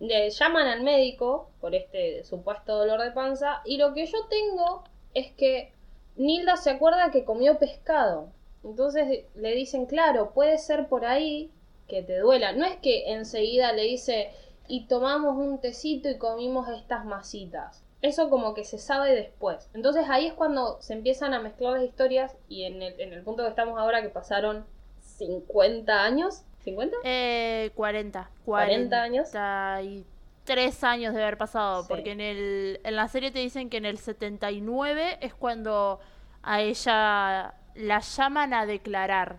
le 0.00 0.28
llaman 0.28 0.66
al 0.66 0.82
médico 0.82 1.50
por 1.60 1.74
este 1.76 2.24
supuesto 2.24 2.76
dolor 2.76 3.00
de 3.00 3.12
panza 3.12 3.62
y 3.64 3.76
lo 3.76 3.94
que 3.94 4.06
yo 4.06 4.18
tengo 4.28 4.82
es 5.14 5.30
que 5.34 5.72
Nilda 6.16 6.56
se 6.56 6.70
acuerda 6.70 7.12
que 7.12 7.24
comió 7.24 7.60
pescado. 7.60 8.32
Entonces 8.64 9.24
le 9.36 9.54
dicen, 9.54 9.86
claro, 9.86 10.32
puede 10.34 10.58
ser 10.58 10.88
por 10.88 11.06
ahí 11.06 11.52
que 11.86 12.02
te 12.02 12.18
duela. 12.18 12.50
No 12.52 12.66
es 12.66 12.76
que 12.78 13.12
enseguida 13.12 13.72
le 13.72 13.82
dice, 13.84 14.32
y 14.72 14.86
tomamos 14.86 15.36
un 15.36 15.60
tecito 15.60 16.08
y 16.08 16.16
comimos 16.16 16.66
estas 16.70 17.04
masitas. 17.04 17.84
Eso 18.00 18.30
como 18.30 18.54
que 18.54 18.64
se 18.64 18.78
sabe 18.78 19.14
después. 19.14 19.68
Entonces 19.74 20.06
ahí 20.08 20.28
es 20.28 20.32
cuando 20.32 20.80
se 20.80 20.94
empiezan 20.94 21.34
a 21.34 21.40
mezclar 21.40 21.74
las 21.74 21.82
historias 21.82 22.34
y 22.48 22.64
en 22.64 22.80
el, 22.80 22.98
en 22.98 23.12
el 23.12 23.22
punto 23.22 23.42
que 23.42 23.50
estamos 23.50 23.78
ahora 23.78 24.00
que 24.00 24.08
pasaron 24.08 24.64
50 25.02 26.02
años. 26.02 26.44
¿50? 26.64 26.90
Eh, 27.04 27.70
40. 27.74 28.30
40 28.46 29.02
años. 29.02 29.28
43 29.30 30.84
años 30.84 31.12
de 31.12 31.22
haber 31.22 31.36
pasado. 31.36 31.82
Sí. 31.82 31.88
Porque 31.90 32.12
en, 32.12 32.22
el, 32.22 32.80
en 32.82 32.96
la 32.96 33.08
serie 33.08 33.30
te 33.30 33.40
dicen 33.40 33.68
que 33.68 33.76
en 33.76 33.84
el 33.84 33.98
79 33.98 35.18
es 35.20 35.34
cuando 35.34 36.00
a 36.42 36.62
ella 36.62 37.56
la 37.74 38.00
llaman 38.00 38.54
a 38.54 38.64
declarar, 38.64 39.36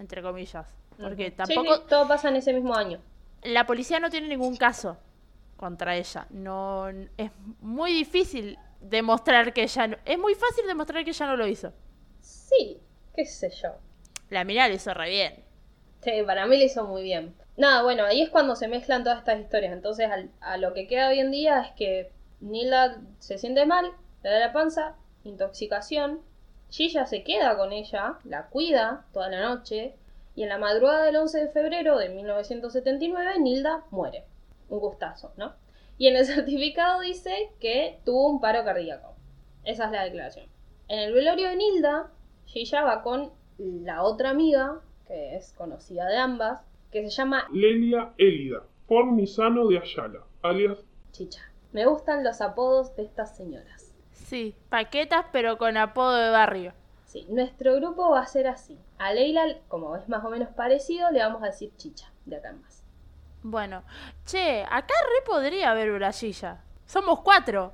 entre 0.00 0.20
comillas. 0.20 0.66
Porque 1.00 1.30
tampoco... 1.30 1.62
Sí, 1.62 1.80
sí, 1.80 1.82
todo 1.88 2.08
pasa 2.08 2.28
en 2.28 2.34
ese 2.34 2.52
mismo 2.52 2.74
año. 2.74 2.98
La 3.44 3.64
policía 3.66 4.00
no 4.00 4.10
tiene 4.10 4.26
ningún 4.28 4.56
caso 4.56 4.98
contra 5.56 5.96
ella. 5.96 6.26
No 6.30 6.88
es 7.16 7.30
muy 7.60 7.92
difícil 7.92 8.58
demostrar 8.80 9.52
que 9.52 9.62
ella 9.64 9.86
no, 9.88 9.96
es 10.04 10.18
muy 10.18 10.34
fácil 10.34 10.66
demostrar 10.66 11.04
que 11.04 11.10
ella 11.10 11.26
no 11.26 11.36
lo 11.36 11.46
hizo. 11.46 11.72
Sí, 12.20 12.82
qué 13.14 13.24
sé 13.24 13.50
yo. 13.50 13.78
La 14.28 14.44
mina 14.44 14.68
lo 14.68 14.74
hizo 14.74 14.92
re 14.92 15.08
bien. 15.08 15.44
Sí, 16.02 16.22
para 16.26 16.46
mí 16.46 16.56
lo 16.58 16.64
hizo 16.64 16.84
muy 16.86 17.02
bien. 17.02 17.34
Nada, 17.56 17.82
bueno, 17.82 18.04
ahí 18.04 18.20
es 18.22 18.30
cuando 18.30 18.56
se 18.56 18.68
mezclan 18.68 19.02
todas 19.04 19.18
estas 19.20 19.40
historias. 19.40 19.72
Entonces, 19.72 20.08
al- 20.10 20.30
a 20.40 20.56
lo 20.58 20.72
que 20.74 20.86
queda 20.86 21.08
hoy 21.08 21.18
en 21.20 21.30
día 21.30 21.62
es 21.62 21.72
que 21.72 22.12
Nila 22.40 23.00
se 23.18 23.38
siente 23.38 23.64
mal, 23.66 23.92
le 24.22 24.30
da 24.30 24.38
la 24.38 24.52
panza, 24.52 24.96
intoxicación. 25.24 26.20
Gilla 26.70 27.06
se 27.06 27.22
queda 27.24 27.56
con 27.56 27.72
ella, 27.72 28.18
la 28.24 28.46
cuida 28.48 29.04
toda 29.12 29.28
la 29.30 29.40
noche. 29.42 29.94
Y 30.34 30.42
en 30.42 30.48
la 30.48 30.58
madrugada 30.58 31.04
del 31.04 31.16
11 31.16 31.38
de 31.38 31.48
febrero 31.48 31.98
de 31.98 32.08
1979, 32.08 33.38
Nilda 33.40 33.84
muere. 33.90 34.24
Un 34.68 34.80
gustazo, 34.80 35.32
¿no? 35.36 35.52
Y 35.98 36.08
en 36.08 36.16
el 36.16 36.26
certificado 36.26 37.00
dice 37.00 37.50
que 37.60 38.00
tuvo 38.04 38.28
un 38.28 38.40
paro 38.40 38.64
cardíaco. 38.64 39.14
Esa 39.64 39.86
es 39.86 39.92
la 39.92 40.04
declaración. 40.04 40.46
En 40.88 40.98
el 40.98 41.14
velorio 41.14 41.48
de 41.48 41.56
Nilda, 41.56 42.10
Gilla 42.46 42.82
va 42.82 43.02
con 43.02 43.32
la 43.58 44.02
otra 44.02 44.30
amiga, 44.30 44.80
que 45.06 45.36
es 45.36 45.52
conocida 45.52 46.06
de 46.08 46.16
ambas, 46.16 46.60
que 46.90 47.02
se 47.02 47.10
llama 47.10 47.48
Lelia 47.52 48.12
Élida, 48.18 48.62
Formisano 48.86 49.68
de 49.68 49.78
Ayala, 49.78 50.20
alias 50.42 50.78
Chicha. 51.12 51.40
Me 51.72 51.86
gustan 51.86 52.22
los 52.22 52.40
apodos 52.40 52.94
de 52.96 53.04
estas 53.04 53.36
señoras. 53.36 53.94
Sí, 54.12 54.54
paquetas 54.68 55.26
pero 55.32 55.58
con 55.58 55.76
apodo 55.76 56.16
de 56.16 56.30
barrio. 56.30 56.72
Sí, 57.14 57.28
nuestro 57.30 57.76
grupo 57.76 58.10
va 58.10 58.22
a 58.22 58.26
ser 58.26 58.48
así. 58.48 58.76
A 58.98 59.12
Leila, 59.12 59.44
como 59.68 59.94
es 59.94 60.08
más 60.08 60.24
o 60.24 60.30
menos 60.30 60.48
parecido, 60.48 61.12
le 61.12 61.20
vamos 61.20 61.44
a 61.44 61.46
decir 61.46 61.70
chicha, 61.76 62.10
de 62.24 62.38
acá 62.38 62.50
en 62.50 62.60
más. 62.60 62.82
Bueno, 63.44 63.84
che, 64.26 64.64
acá 64.64 64.94
re 65.00 65.24
podría 65.24 65.70
haber 65.70 65.92
una 65.92 66.10
silla. 66.10 66.64
Somos 66.86 67.20
cuatro. 67.20 67.72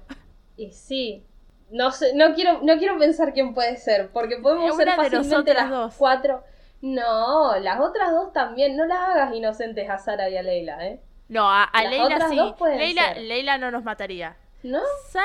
Y 0.59 0.72
sí, 0.72 1.24
no 1.70 1.90
sé, 1.90 2.14
no 2.14 2.35
quiero, 2.35 2.61
no 2.62 2.76
quiero 2.76 2.98
pensar 2.98 3.33
quién 3.33 3.55
puede 3.55 3.79
ser, 3.79 4.11
porque 4.12 4.37
podemos 4.37 4.76
ser 4.76 4.90
fácilmente 4.94 5.55
las 5.55 5.70
dos. 5.70 5.94
cuatro. 5.96 6.44
No, 6.83 7.57
las 7.61 7.81
otras 7.81 8.12
dos 8.12 8.35
también, 8.35 8.76
no 8.76 8.85
las 8.85 8.98
hagas 8.98 9.35
inocentes 9.35 9.88
a 9.88 9.96
Sara 9.96 10.29
y 10.29 10.37
a 10.37 10.42
Leila, 10.42 10.87
¿eh? 10.87 11.00
No, 11.29 11.50
a, 11.50 11.64
a 11.64 11.83
Las 11.85 11.92
Leila 11.92 12.29
sí. 12.29 12.38
Leila. 12.76 13.14
Leila 13.14 13.57
no 13.57 13.70
nos 13.70 13.85
mataría. 13.85 14.37
¿No? 14.62 14.81
Sara 15.09 15.24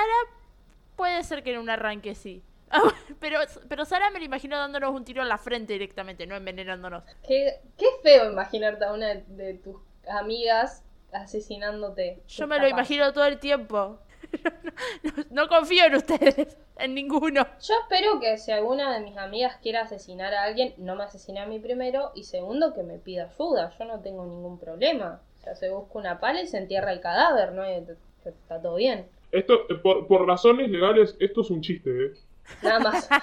puede 0.95 1.21
ser 1.23 1.43
que 1.43 1.51
en 1.51 1.59
un 1.59 1.69
arranque 1.69 2.15
sí. 2.15 2.41
pero, 3.19 3.39
pero 3.69 3.85
Sara 3.85 4.09
me 4.09 4.19
lo 4.19 4.25
imagino 4.25 4.57
dándonos 4.57 4.93
un 4.93 5.05
tiro 5.05 5.21
en 5.21 5.29
la 5.29 5.37
frente 5.37 5.73
directamente, 5.73 6.25
no 6.27 6.35
envenenándonos. 6.35 7.03
Qué, 7.27 7.59
qué 7.77 7.85
feo 8.03 8.31
imaginarte 8.31 8.85
a 8.85 8.93
una 8.93 9.07
de, 9.09 9.23
de 9.27 9.53
tus 9.55 9.77
amigas 10.09 10.83
asesinándote. 11.11 12.19
Yo 12.27 12.47
me 12.47 12.59
lo 12.59 12.67
imagino 12.67 13.11
todo 13.13 13.25
el 13.25 13.39
tiempo. 13.39 13.99
No, 15.03 15.11
no- 15.15 15.23
no 15.29 15.47
confío 15.47 15.85
en 15.85 15.95
ustedes, 15.95 16.57
en 16.79 16.93
ninguno. 16.93 17.45
Yo 17.61 17.73
espero 17.83 18.19
que 18.19 18.37
si 18.37 18.51
alguna 18.51 18.93
de 18.93 18.99
mis 18.99 19.15
amigas 19.17 19.57
quiera 19.61 19.83
asesinar 19.83 20.33
a 20.33 20.43
alguien, 20.43 20.73
no 20.77 20.95
me 20.95 21.03
asesine 21.03 21.39
a 21.39 21.45
mí 21.45 21.59
primero. 21.59 22.11
Y 22.15 22.23
segundo, 22.23 22.73
que 22.73 22.83
me 22.83 22.97
pida 22.97 23.31
ayuda. 23.33 23.71
Yo 23.77 23.85
no 23.85 23.99
tengo 24.01 24.25
ningún 24.25 24.59
problema. 24.59 25.21
O 25.39 25.41
sea, 25.43 25.55
se 25.55 25.69
busca 25.69 25.99
una 25.99 26.19
pala 26.19 26.41
y 26.41 26.47
se 26.47 26.57
entierra 26.57 26.91
el 26.91 26.99
cadáver, 27.01 27.53
¿no? 27.53 27.65
Y 27.69 27.85
está 28.25 28.61
todo 28.61 28.75
bien. 28.75 29.07
Esto, 29.31 29.53
eh, 29.69 29.75
por, 29.75 30.07
por 30.07 30.25
razones 30.27 30.69
legales, 30.69 31.15
esto 31.19 31.41
es 31.41 31.49
un 31.51 31.61
chiste, 31.61 31.89
¿eh? 32.07 32.11
Nada 32.61 32.79
más. 32.79 33.09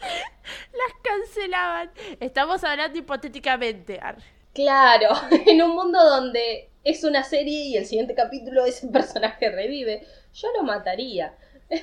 Las 0.00 0.92
cancelaban. 1.02 1.90
Estamos 2.20 2.62
hablando 2.64 2.98
hipotéticamente. 2.98 3.98
Ar- 4.00 4.18
Claro, 4.54 5.10
en 5.46 5.62
un 5.62 5.74
mundo 5.74 6.02
donde 6.04 6.70
es 6.82 7.04
una 7.04 7.22
serie 7.22 7.64
y 7.66 7.76
el 7.76 7.86
siguiente 7.86 8.14
capítulo 8.14 8.64
ese 8.64 8.88
personaje 8.88 9.50
revive, 9.50 10.04
yo 10.32 10.48
lo 10.56 10.62
mataría. 10.64 11.34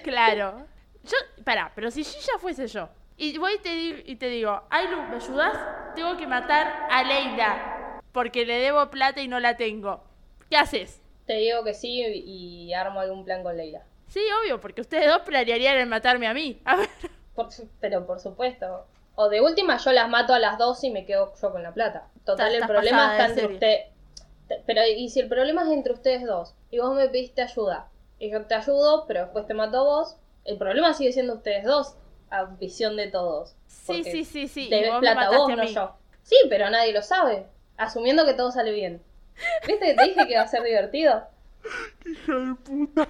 Claro. 0.03 0.65
Yo, 1.05 1.15
pará, 1.43 1.71
pero 1.75 1.91
si 1.91 2.01
yo 2.01 2.09
ya 2.19 2.39
fuese 2.39 2.65
yo. 2.65 2.89
Y 3.15 3.37
voy 3.37 3.53
y 3.53 3.59
te, 3.59 4.11
y 4.11 4.15
te 4.15 4.27
digo, 4.27 4.63
Ailu, 4.71 5.03
¿me 5.03 5.17
ayudas? 5.17 5.55
Tengo 5.93 6.17
que 6.17 6.25
matar 6.25 6.87
a 6.89 7.03
Leila. 7.03 8.01
Porque 8.11 8.43
le 8.43 8.55
debo 8.57 8.89
plata 8.89 9.21
y 9.21 9.27
no 9.27 9.39
la 9.39 9.55
tengo. 9.55 10.03
¿Qué 10.49 10.57
haces? 10.57 11.03
Te 11.27 11.33
digo 11.33 11.63
que 11.63 11.75
sí 11.75 12.01
y 12.03 12.73
armo 12.73 13.01
algún 13.01 13.23
plan 13.23 13.43
con 13.43 13.55
Leila. 13.55 13.83
Sí, 14.07 14.21
obvio, 14.41 14.61
porque 14.61 14.81
ustedes 14.81 15.07
dos 15.07 15.21
planearían 15.21 15.77
en 15.77 15.89
matarme 15.89 16.27
a 16.27 16.33
mí. 16.33 16.61
A 16.65 16.77
ver. 16.77 16.89
Por 17.35 17.49
pero 17.79 18.05
por 18.05 18.19
supuesto. 18.19 18.85
O 19.15 19.29
de 19.29 19.41
última 19.41 19.77
yo 19.77 19.91
las 19.91 20.09
mato 20.09 20.33
a 20.33 20.39
las 20.39 20.57
dos 20.57 20.83
y 20.83 20.89
me 20.89 21.05
quedo 21.05 21.33
yo 21.41 21.51
con 21.51 21.63
la 21.63 21.73
plata. 21.73 22.07
Total, 22.25 22.53
el 22.53 22.65
problema 22.65 23.11
está 23.11 23.25
entre 23.27 23.41
serie. 23.41 23.55
usted. 23.55 24.61
Pero 24.65 24.81
y 24.85 25.09
si 25.09 25.21
el 25.21 25.27
problema 25.27 25.63
es 25.63 25.69
entre 25.69 25.93
ustedes 25.93 26.25
dos 26.25 26.53
y 26.69 26.79
vos 26.79 26.95
me 26.95 27.07
pediste 27.09 27.41
ayuda 27.41 27.89
y 28.19 28.29
yo 28.29 28.45
te 28.45 28.55
ayudo, 28.55 29.05
pero 29.07 29.21
después 29.21 29.47
te 29.47 29.53
mato 29.53 29.79
a 29.79 29.83
vos, 29.83 30.17
el 30.43 30.57
problema 30.57 30.93
sigue 30.93 31.11
siendo 31.11 31.33
ustedes 31.33 31.63
dos, 31.63 31.95
a 32.29 32.45
visión 32.45 32.95
de 32.95 33.07
todos. 33.07 33.55
Sí, 33.67 34.03
sí, 34.03 34.23
sí, 34.23 34.47
sí. 34.47 34.69
vos 34.69 35.01
me 35.01 35.11
plata 35.11 35.37
vos, 35.37 35.49
no 35.55 35.63
yo. 35.63 35.95
Sí, 36.23 36.35
pero 36.49 36.69
nadie 36.69 36.93
lo 36.93 37.01
sabe. 37.01 37.47
Asumiendo 37.77 38.25
que 38.25 38.33
todo 38.33 38.51
sale 38.51 38.71
bien. 38.71 39.01
¿Viste 39.67 39.85
que 39.85 39.93
te 39.93 40.03
dije 40.03 40.27
que 40.27 40.33
iba 40.33 40.41
a 40.41 40.47
ser 40.47 40.63
divertido? 40.63 41.23
Hija 42.05 42.33
de 42.33 42.55
puta. 42.55 43.07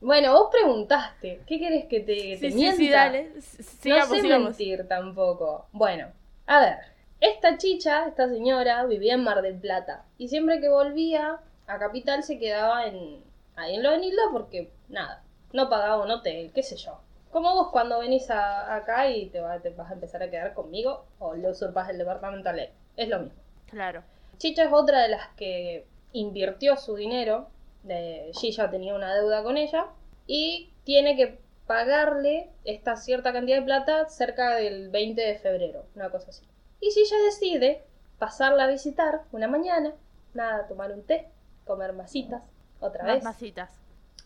Bueno, 0.00 0.32
vos 0.32 0.48
preguntaste. 0.52 1.40
¿Qué 1.46 1.58
querés 1.58 1.86
que 1.86 2.00
te, 2.00 2.36
Sí, 2.36 2.54
mienta? 2.54 2.76
sí, 2.76 2.88
dale. 2.90 3.40
Sigamos, 3.40 4.08
no 4.10 4.14
sé 4.16 4.20
sigamos. 4.22 4.48
mentir 4.50 4.86
tampoco. 4.88 5.66
Bueno, 5.72 6.08
a 6.46 6.60
ver. 6.60 6.76
Esta 7.20 7.58
chicha, 7.58 8.06
esta 8.06 8.28
señora, 8.28 8.84
vivía 8.86 9.14
en 9.14 9.24
Mar 9.24 9.42
del 9.42 9.56
Plata. 9.58 10.04
Y 10.18 10.28
siempre 10.28 10.60
que 10.60 10.68
volvía 10.68 11.40
a 11.66 11.78
Capital 11.78 12.22
se 12.22 12.38
quedaba 12.38 12.86
en 12.86 13.24
ahí 13.56 13.74
en 13.74 13.82
lo 13.82 13.90
de 13.90 13.98
Nilda 13.98 14.22
porque, 14.30 14.70
nada, 14.88 15.24
no 15.52 15.68
pagaba 15.68 16.04
un 16.04 16.10
hotel, 16.12 16.52
qué 16.54 16.62
sé 16.62 16.76
yo. 16.76 17.00
Como 17.32 17.52
vos 17.54 17.70
cuando 17.72 17.98
venís 17.98 18.30
a- 18.30 18.72
acá 18.76 19.10
y 19.10 19.26
te, 19.26 19.40
va- 19.40 19.58
te 19.58 19.70
vas 19.70 19.90
a 19.90 19.94
empezar 19.94 20.22
a 20.22 20.30
quedar 20.30 20.54
conmigo 20.54 21.06
o 21.18 21.34
le 21.34 21.50
usurpas 21.50 21.90
el 21.90 21.98
departamento 21.98 22.48
a 22.48 22.52
ley. 22.52 22.68
Es 22.96 23.08
lo 23.08 23.18
mismo. 23.18 23.38
Claro. 23.68 24.04
Chicha 24.38 24.62
es 24.62 24.72
otra 24.72 25.00
de 25.02 25.08
las 25.08 25.26
que 25.36 25.84
invirtió 26.12 26.76
su 26.76 26.94
dinero. 26.94 27.48
De, 27.82 28.30
Gilla 28.34 28.70
tenía 28.70 28.94
una 28.94 29.14
deuda 29.14 29.42
con 29.42 29.56
ella. 29.56 29.86
Y 30.26 30.70
tiene 30.84 31.16
que 31.16 31.38
pagarle 31.66 32.50
esta 32.64 32.96
cierta 32.96 33.32
cantidad 33.32 33.58
de 33.58 33.62
plata 33.62 34.08
cerca 34.08 34.54
del 34.56 34.90
20 34.90 35.20
de 35.20 35.38
febrero. 35.38 35.84
Una 35.94 36.10
cosa 36.10 36.30
así. 36.30 36.44
Y 36.80 36.90
Gilla 36.90 37.16
decide 37.24 37.82
pasarla 38.18 38.64
a 38.64 38.68
visitar 38.68 39.22
una 39.32 39.48
mañana. 39.48 39.92
Nada, 40.34 40.66
tomar 40.66 40.92
un 40.92 41.02
té, 41.02 41.28
comer 41.64 41.92
masitas. 41.92 42.42
Otra 42.80 43.04
Más 43.04 43.14
vez. 43.14 43.24
masitas. 43.24 43.70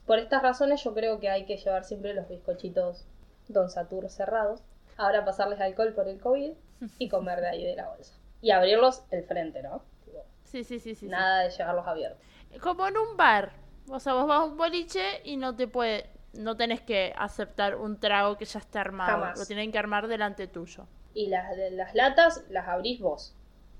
Por 0.07 0.19
estas 0.19 0.43
razones 0.43 0.83
yo 0.83 0.95
creo 0.95 1.21
que 1.21 1.31
hay 1.31 1.45
que 1.47 1.57
llevar 1.57 1.85
siempre 1.85 2.12
los 2.12 2.29
bizcochitos 2.29 3.05
Don 3.49 3.71
Satur 3.71 4.09
cerrados. 4.11 4.61
Ahora 4.97 5.25
pasarles 5.25 5.61
alcohol 5.61 5.95
por 5.95 6.09
el 6.09 6.21
COVID 6.21 6.53
y 6.99 7.09
comer 7.09 7.41
de 7.41 7.49
ahí 7.49 7.65
de 7.65 7.77
la 7.77 7.88
bolsa. 7.88 8.15
Y 8.41 8.51
abrirlos 8.51 9.05
el 9.11 9.25
frente, 9.25 9.62
¿no? 9.62 9.83
Sí, 10.45 10.65
sí, 10.65 10.79
sí, 10.79 10.81
sí. 10.81 10.95
sí. 10.95 11.07
Nada 11.07 11.45
de 11.45 11.51
llevarlos 11.51 11.87
abiertos. 11.87 12.21
Como 12.61 12.87
en 12.87 12.97
un 12.97 13.17
bar. 13.17 13.53
O 13.88 13.99
sea, 14.01 14.15
vos 14.15 14.27
vas 14.27 14.41
a 14.41 14.45
un 14.45 14.57
boliche 14.57 15.21
y 15.25 15.37
no 15.37 15.55
te 15.57 15.67
puede, 15.67 16.09
no 16.33 16.57
tenés 16.57 16.81
que 16.81 17.12
aceptar 17.17 17.77
un 17.77 17.99
trago 17.99 18.37
que 18.37 18.45
ya 18.45 18.59
está 18.59 18.81
armado. 18.81 19.11
Jamás. 19.12 19.38
Lo 19.38 19.47
tienen 19.47 19.73
que 19.73 19.79
armar 19.79 20.09
delante 20.09 20.47
tuyo. 20.47 20.87
Y 21.15 21.29
las, 21.29 21.47
las 21.73 21.95
latas 21.95 22.45
las 22.49 22.69
abrís 22.69 23.01
vos. 23.01 23.35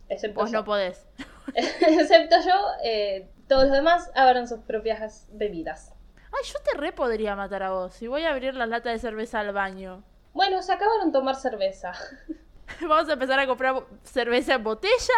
Excepto 0.09 0.41
Vos 0.41 0.51
yo. 0.51 0.59
no 0.59 0.65
podés. 0.65 1.07
Excepto 1.55 2.37
yo, 2.45 2.67
eh, 2.85 3.31
todos 3.49 3.65
los 3.65 3.73
demás 3.73 4.11
abran 4.15 4.47
sus 4.47 4.61
propias 4.61 5.27
bebidas. 5.33 5.95
Ay, 6.33 6.45
yo 6.45 6.59
te 6.61 6.77
re 6.79 6.93
podría 6.93 7.37
matar 7.37 7.63
a 7.63 7.71
vos. 7.71 7.95
Si 7.95 8.07
voy 8.07 8.25
a 8.25 8.31
abrir 8.31 8.55
las 8.55 8.69
latas 8.69 8.93
de 8.95 8.99
cerveza 8.99 9.41
al 9.41 9.53
baño. 9.53 10.03
Bueno, 10.35 10.63
se 10.63 10.73
acabaron 10.73 11.07
de 11.09 11.13
tomar 11.13 11.37
cerveza. 11.37 11.93
Vamos 12.81 13.09
a 13.09 13.13
empezar 13.15 13.39
a 13.39 13.47
comprar 13.47 13.85
cerveza 14.03 14.55
en 14.55 14.65
botella. 14.65 15.15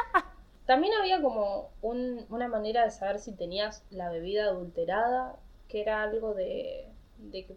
También 0.66 0.94
había 0.94 1.20
como 1.22 1.70
un- 1.82 2.26
una 2.30 2.48
manera 2.48 2.84
de 2.84 2.90
saber 2.90 3.18
si 3.18 3.32
tenías 3.34 3.84
la 3.90 4.10
bebida 4.10 4.44
adulterada, 4.44 5.36
que 5.68 5.80
era 5.82 6.02
algo 6.02 6.34
de, 6.34 6.88
de 7.18 7.44
que 7.46 7.56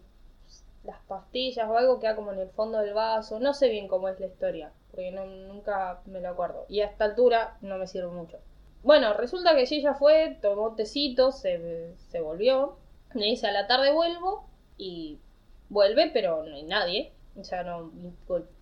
las 0.84 1.00
pastillas 1.02 1.68
o 1.68 1.76
algo 1.76 1.98
queda 2.00 2.16
como 2.16 2.32
en 2.32 2.38
el 2.40 2.50
fondo 2.50 2.78
del 2.78 2.94
vaso. 2.94 3.40
No 3.40 3.54
sé 3.54 3.68
bien 3.68 3.88
cómo 3.88 4.08
es 4.08 4.20
la 4.20 4.26
historia, 4.26 4.72
porque 4.90 5.10
no- 5.10 5.26
nunca 5.26 6.00
me 6.06 6.20
lo 6.20 6.28
acuerdo. 6.30 6.66
Y 6.68 6.80
a 6.80 6.86
esta 6.86 7.04
altura 7.04 7.56
no 7.60 7.78
me 7.78 7.86
sirve 7.86 8.08
mucho. 8.08 8.38
Bueno, 8.82 9.12
resulta 9.14 9.54
que 9.54 9.62
ella 9.62 9.94
fue, 9.94 10.38
tomó 10.40 10.74
tecito, 10.74 11.32
se, 11.32 11.94
se 11.96 12.20
volvió. 12.20 12.76
Me 13.14 13.24
dice 13.26 13.46
a 13.48 13.52
la 13.52 13.66
tarde 13.66 13.92
vuelvo 13.92 14.46
y 14.76 15.18
vuelve, 15.68 16.10
pero 16.12 16.44
no 16.44 16.54
hay 16.56 16.62
nadie. 16.64 17.12
Sea, 17.42 17.62
no 17.64 17.90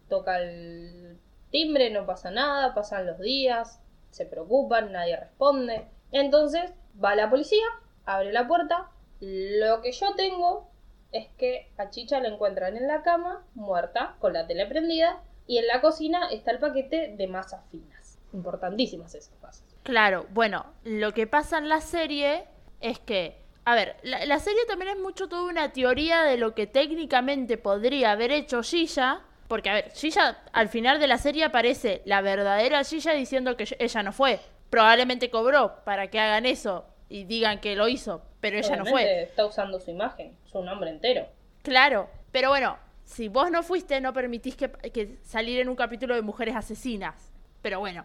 toca 0.09 0.39
el 0.41 1.19
timbre, 1.51 1.91
no 1.91 2.07
pasa 2.07 2.31
nada, 2.31 2.75
pasan 2.75 3.07
los 3.07 3.19
días, 3.19 3.81
se 4.17 4.25
preocupan, 4.27 4.93
nadie 4.93 5.17
responde. 5.17 5.87
Entonces 6.11 6.73
va 7.03 7.15
la 7.15 7.29
policía, 7.31 7.67
abre 8.07 8.33
la 8.33 8.49
puerta. 8.49 8.91
Lo 9.21 9.83
que 9.83 9.93
yo 9.93 10.15
tengo 10.17 10.71
es 11.13 11.29
que 11.39 11.71
a 11.77 11.91
Chicha 11.91 12.21
la 12.21 12.29
encuentran 12.29 12.77
en 12.77 12.89
la 12.89 13.03
cama, 13.03 13.45
muerta, 13.55 14.17
con 14.19 14.33
la 14.33 14.47
tele 14.47 14.67
prendida, 14.67 15.23
y 15.47 15.59
en 15.59 15.67
la 15.67 15.81
cocina 15.81 16.29
está 16.31 16.51
el 16.51 16.59
paquete 16.59 17.15
de 17.17 17.27
masas 17.29 17.65
finas. 17.71 18.19
Importantísimas 18.33 19.15
esas 19.15 19.39
masas. 19.41 19.65
Claro, 19.83 20.27
bueno, 20.31 20.67
lo 20.83 21.13
que 21.13 21.27
pasa 21.27 21.59
en 21.59 21.69
la 21.69 21.81
serie 21.81 22.45
es 22.81 22.99
que, 22.99 23.41
a 23.65 23.75
ver, 23.75 23.97
la, 24.03 24.39
serie 24.41 24.67
también 24.67 24.97
es 24.97 24.99
mucho 24.99 25.29
toda 25.29 25.49
una 25.49 25.73
teoría 25.73 26.23
de 26.23 26.37
lo 26.37 26.55
que 26.55 26.67
técnicamente 26.67 27.57
podría 27.57 28.13
haber 28.13 28.33
hecho 28.33 28.63
Gilla, 28.63 29.23
porque, 29.49 29.71
a 29.71 29.75
ver, 29.75 29.93
Gilla 29.93 30.39
al 30.53 30.69
final 30.69 30.99
de 30.99 31.07
la 31.07 31.19
serie 31.19 31.45
aparece 31.45 32.03
la 32.05 32.21
verdadera 32.21 32.83
Gilla 32.85 33.13
diciendo 33.13 33.57
que 33.57 33.77
ella 33.79 34.03
no 34.03 34.13
fue. 34.13 34.41
Probablemente 34.71 35.31
cobró 35.31 35.85
para 35.85 36.09
que 36.09 36.19
hagan 36.19 36.47
eso 36.47 36.87
y 37.09 37.25
digan 37.25 37.61
que 37.61 37.77
lo 37.77 37.89
hizo, 37.89 38.23
pero 38.41 38.59
ella 38.59 38.77
no 38.77 38.85
fue. 38.85 39.23
Está 39.23 39.47
usando 39.47 39.79
su 39.79 39.91
imagen, 39.91 40.37
su 40.45 40.63
nombre 40.63 40.91
entero. 40.91 41.27
Claro, 41.63 42.09
pero 42.33 42.51
bueno, 42.51 42.77
si 43.05 43.29
vos 43.29 43.51
no 43.51 43.63
fuiste, 43.63 44.01
no 44.01 44.13
permitís 44.13 44.57
que, 44.57 44.71
que 44.71 45.19
salir 45.23 45.61
en 45.61 45.69
un 45.69 45.77
capítulo 45.77 46.15
de 46.15 46.23
mujeres 46.23 46.57
asesinas. 46.57 47.33
Pero 47.63 47.79
bueno, 47.79 48.05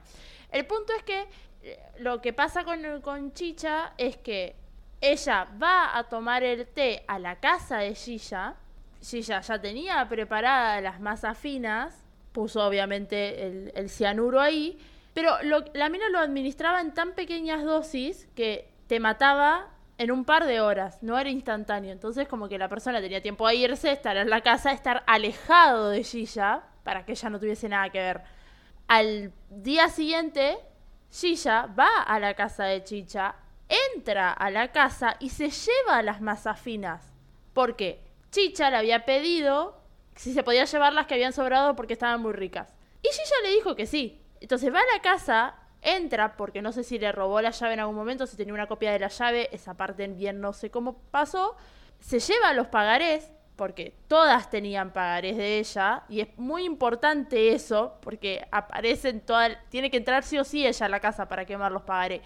el 0.51 0.65
punto 0.65 0.93
es 0.95 1.04
que 1.04 1.27
eh, 1.63 1.80
lo 1.99 2.21
que 2.21 2.34
pasa 2.34 2.63
con, 2.63 3.01
con 3.01 3.34
Chicha 3.34 3.93
es 3.97 4.17
que 4.17 4.56
ella 4.99 5.47
va 5.62 5.97
a 5.97 6.04
tomar 6.08 6.43
el 6.43 6.67
té 6.67 7.04
a 7.08 7.17
la 7.17 7.39
casa 7.39 7.80
de 7.80 7.95
Gilla. 7.95 8.56
Gilla 9.02 9.42
ya 9.42 9.60
tenía 9.60 10.08
preparadas 10.08 10.82
las 10.82 11.00
masas 11.00 11.38
finas, 11.38 12.06
puso 12.32 12.66
obviamente 12.66 13.72
el, 13.76 13.90
cianuro 13.90 14.40
ahí, 14.40 14.78
pero 15.14 15.32
la 15.74 15.90
mina 15.90 16.10
lo 16.10 16.20
administraba 16.20 16.82
en 16.82 16.94
tan 16.94 17.14
pequeñas 17.14 17.64
dosis 17.64 18.28
que 18.36 18.72
te 18.88 19.00
mataba 19.00 19.70
en 19.98 20.12
un 20.12 20.26
par 20.26 20.46
de 20.46 20.62
horas, 20.62 21.04
no 21.04 21.20
era 21.20 21.30
instantáneo. 21.30 21.92
Entonces 21.92 22.28
como 22.28 22.48
que 22.48 22.58
la 22.58 22.70
persona 22.70 23.02
tenía 23.02 23.22
tiempo 23.22 23.46
a 23.46 23.54
irse, 23.54 23.92
estar 23.92 24.18
en 24.18 24.30
la 24.30 24.42
casa, 24.42 24.72
estar 24.72 25.04
alejado 25.06 25.90
de 25.90 26.04
Gilla, 26.04 26.64
para 26.84 27.06
que 27.06 27.12
ella 27.12 27.30
no 27.30 27.40
tuviese 27.40 27.70
nada 27.70 27.90
que 27.90 28.00
ver. 28.00 28.22
Al 28.88 29.32
día 29.50 29.90
siguiente, 29.90 30.58
Shisha 31.12 31.68
va 31.68 32.04
a 32.04 32.20
la 32.20 32.34
casa 32.34 32.66
de 32.66 32.84
Chicha, 32.84 33.36
entra 33.96 34.32
a 34.32 34.50
la 34.50 34.72
casa 34.72 35.16
y 35.20 35.30
se 35.30 35.50
lleva 35.50 36.02
las 36.02 36.22
masas 36.22 36.60
finas. 36.60 37.14
Porque 37.54 38.02
Chicha 38.32 38.70
le 38.70 38.78
había 38.78 39.06
pedido 39.06 39.82
si 40.15 40.34
se 40.34 40.44
podía 40.44 40.65
llevar 40.65 40.94
las 40.94 41.08
que 41.08 41.15
habían 41.15 41.34
sobrado 41.34 41.76
porque 41.76 41.94
estaban 41.94 42.22
muy 42.22 42.34
ricas. 42.34 42.74
Y 43.02 43.08
Shisha 43.08 43.36
le 43.44 43.52
dijo 43.52 43.76
que 43.76 43.86
sí. 43.86 44.22
Entonces 44.39 44.74
va 44.74 44.80
a 44.80 44.96
la 44.96 45.02
casa, 45.02 45.56
entra, 45.82 46.38
porque 46.38 46.62
no 46.62 46.72
sé 46.72 46.84
si 46.84 46.98
le 46.98 47.12
robó 47.12 47.41
la 47.41 47.52
llave 47.52 47.74
en 47.74 47.80
algún 47.82 47.96
momento, 47.96 48.26
si 48.26 48.38
tenía 48.38 48.54
una 48.54 48.67
copia 48.67 48.91
de 48.91 49.00
la 49.00 49.08
llave, 49.08 49.50
esa 49.52 49.76
parte 49.76 50.08
bien 50.08 50.41
no 50.41 50.54
sé 50.54 50.72
cómo 50.72 50.98
pasó. 51.12 51.56
Se 52.00 52.20
lleva 52.20 52.54
los 52.54 52.67
pagarés, 52.67 53.32
porque 53.56 53.96
todas 54.08 54.50
tenían 54.50 54.91
pagarés 54.91 55.38
de 55.38 55.60
ella, 55.60 56.04
y 56.10 56.22
es 56.22 56.30
muy 56.38 56.63
importante 56.63 57.54
eso, 57.54 58.00
porque 58.02 58.48
aparecen 58.52 59.22
todas, 59.22 59.58
tiene 59.70 59.91
que 59.91 59.98
entrar 59.98 60.24
sí 60.24 60.39
o 60.39 60.44
sí 60.44 60.65
ella 60.65 60.86
a 60.86 60.89
la 60.89 61.00
casa 61.00 61.28
para 61.28 61.46
quemar 61.46 61.72
los 61.72 61.84
pagarés. 61.84 62.22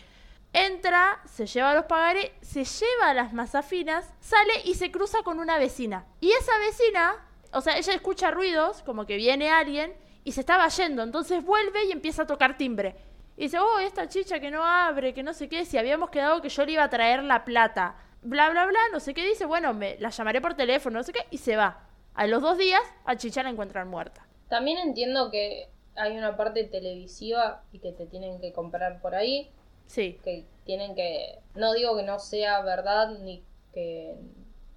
Entra, 0.57 1.21
se 1.25 1.45
lleva 1.45 1.75
los 1.75 1.85
pagarés, 1.85 2.31
se 2.41 2.63
lleva 2.63 3.13
las 3.13 3.33
masafinas, 3.33 4.13
sale 4.21 4.53
y 4.63 4.75
se 4.75 4.91
cruza 4.91 5.21
con 5.23 5.39
una 5.39 5.57
vecina. 5.57 6.05
Y 6.21 6.31
esa 6.31 6.57
vecina, 6.59 7.27
o 7.51 7.61
sea, 7.61 7.77
ella 7.77 7.93
escucha 7.93 8.31
ruidos, 8.31 8.81
como 8.83 9.05
que 9.05 9.17
viene 9.17 9.49
alguien, 9.49 9.93
y 10.23 10.31
se 10.31 10.39
estaba 10.39 10.67
yendo, 10.69 11.03
entonces 11.03 11.43
vuelve 11.43 11.85
y 11.85 11.91
empieza 11.91 12.23
a 12.23 12.27
tocar 12.27 12.57
timbre. 12.57 12.95
Y 13.37 13.43
dice, 13.43 13.59
oh, 13.59 13.79
esta 13.79 14.07
chicha 14.07 14.39
que 14.39 14.49
no 14.49 14.63
abre, 14.63 15.13
que 15.13 15.23
no 15.23 15.33
sé 15.33 15.49
qué, 15.49 15.65
si 15.65 15.77
habíamos 15.77 16.09
quedado 16.09 16.41
que 16.41 16.49
yo 16.49 16.65
le 16.65 16.71
iba 16.71 16.83
a 16.83 16.89
traer 16.89 17.21
la 17.23 17.43
plata 17.43 17.97
bla, 18.25 18.49
bla, 18.49 18.65
bla, 18.65 18.79
no 18.91 18.99
sé 18.99 19.13
qué 19.13 19.25
dice, 19.25 19.45
bueno, 19.45 19.73
me 19.73 19.97
la 19.99 20.09
llamaré 20.09 20.41
por 20.41 20.55
teléfono, 20.55 20.99
no 20.99 21.03
sé 21.03 21.13
qué, 21.13 21.25
y 21.29 21.37
se 21.37 21.55
va. 21.55 21.87
A 22.15 22.27
los 22.27 22.41
dos 22.41 22.57
días, 22.57 22.81
a 23.05 23.15
Chicha 23.15 23.43
la 23.43 23.49
encuentran 23.49 23.87
muerta. 23.87 24.25
También 24.49 24.77
entiendo 24.79 25.29
que 25.31 25.69
hay 25.95 26.17
una 26.17 26.35
parte 26.35 26.63
televisiva 26.63 27.63
y 27.71 27.79
que 27.79 27.91
te 27.91 28.05
tienen 28.05 28.39
que 28.41 28.51
comprar 28.51 29.01
por 29.01 29.15
ahí. 29.15 29.51
Sí. 29.87 30.19
Que 30.23 30.45
tienen 30.65 30.95
que. 30.95 31.39
No 31.55 31.73
digo 31.73 31.95
que 31.95 32.03
no 32.03 32.19
sea 32.19 32.61
verdad 32.61 33.17
ni 33.19 33.43
que 33.73 34.15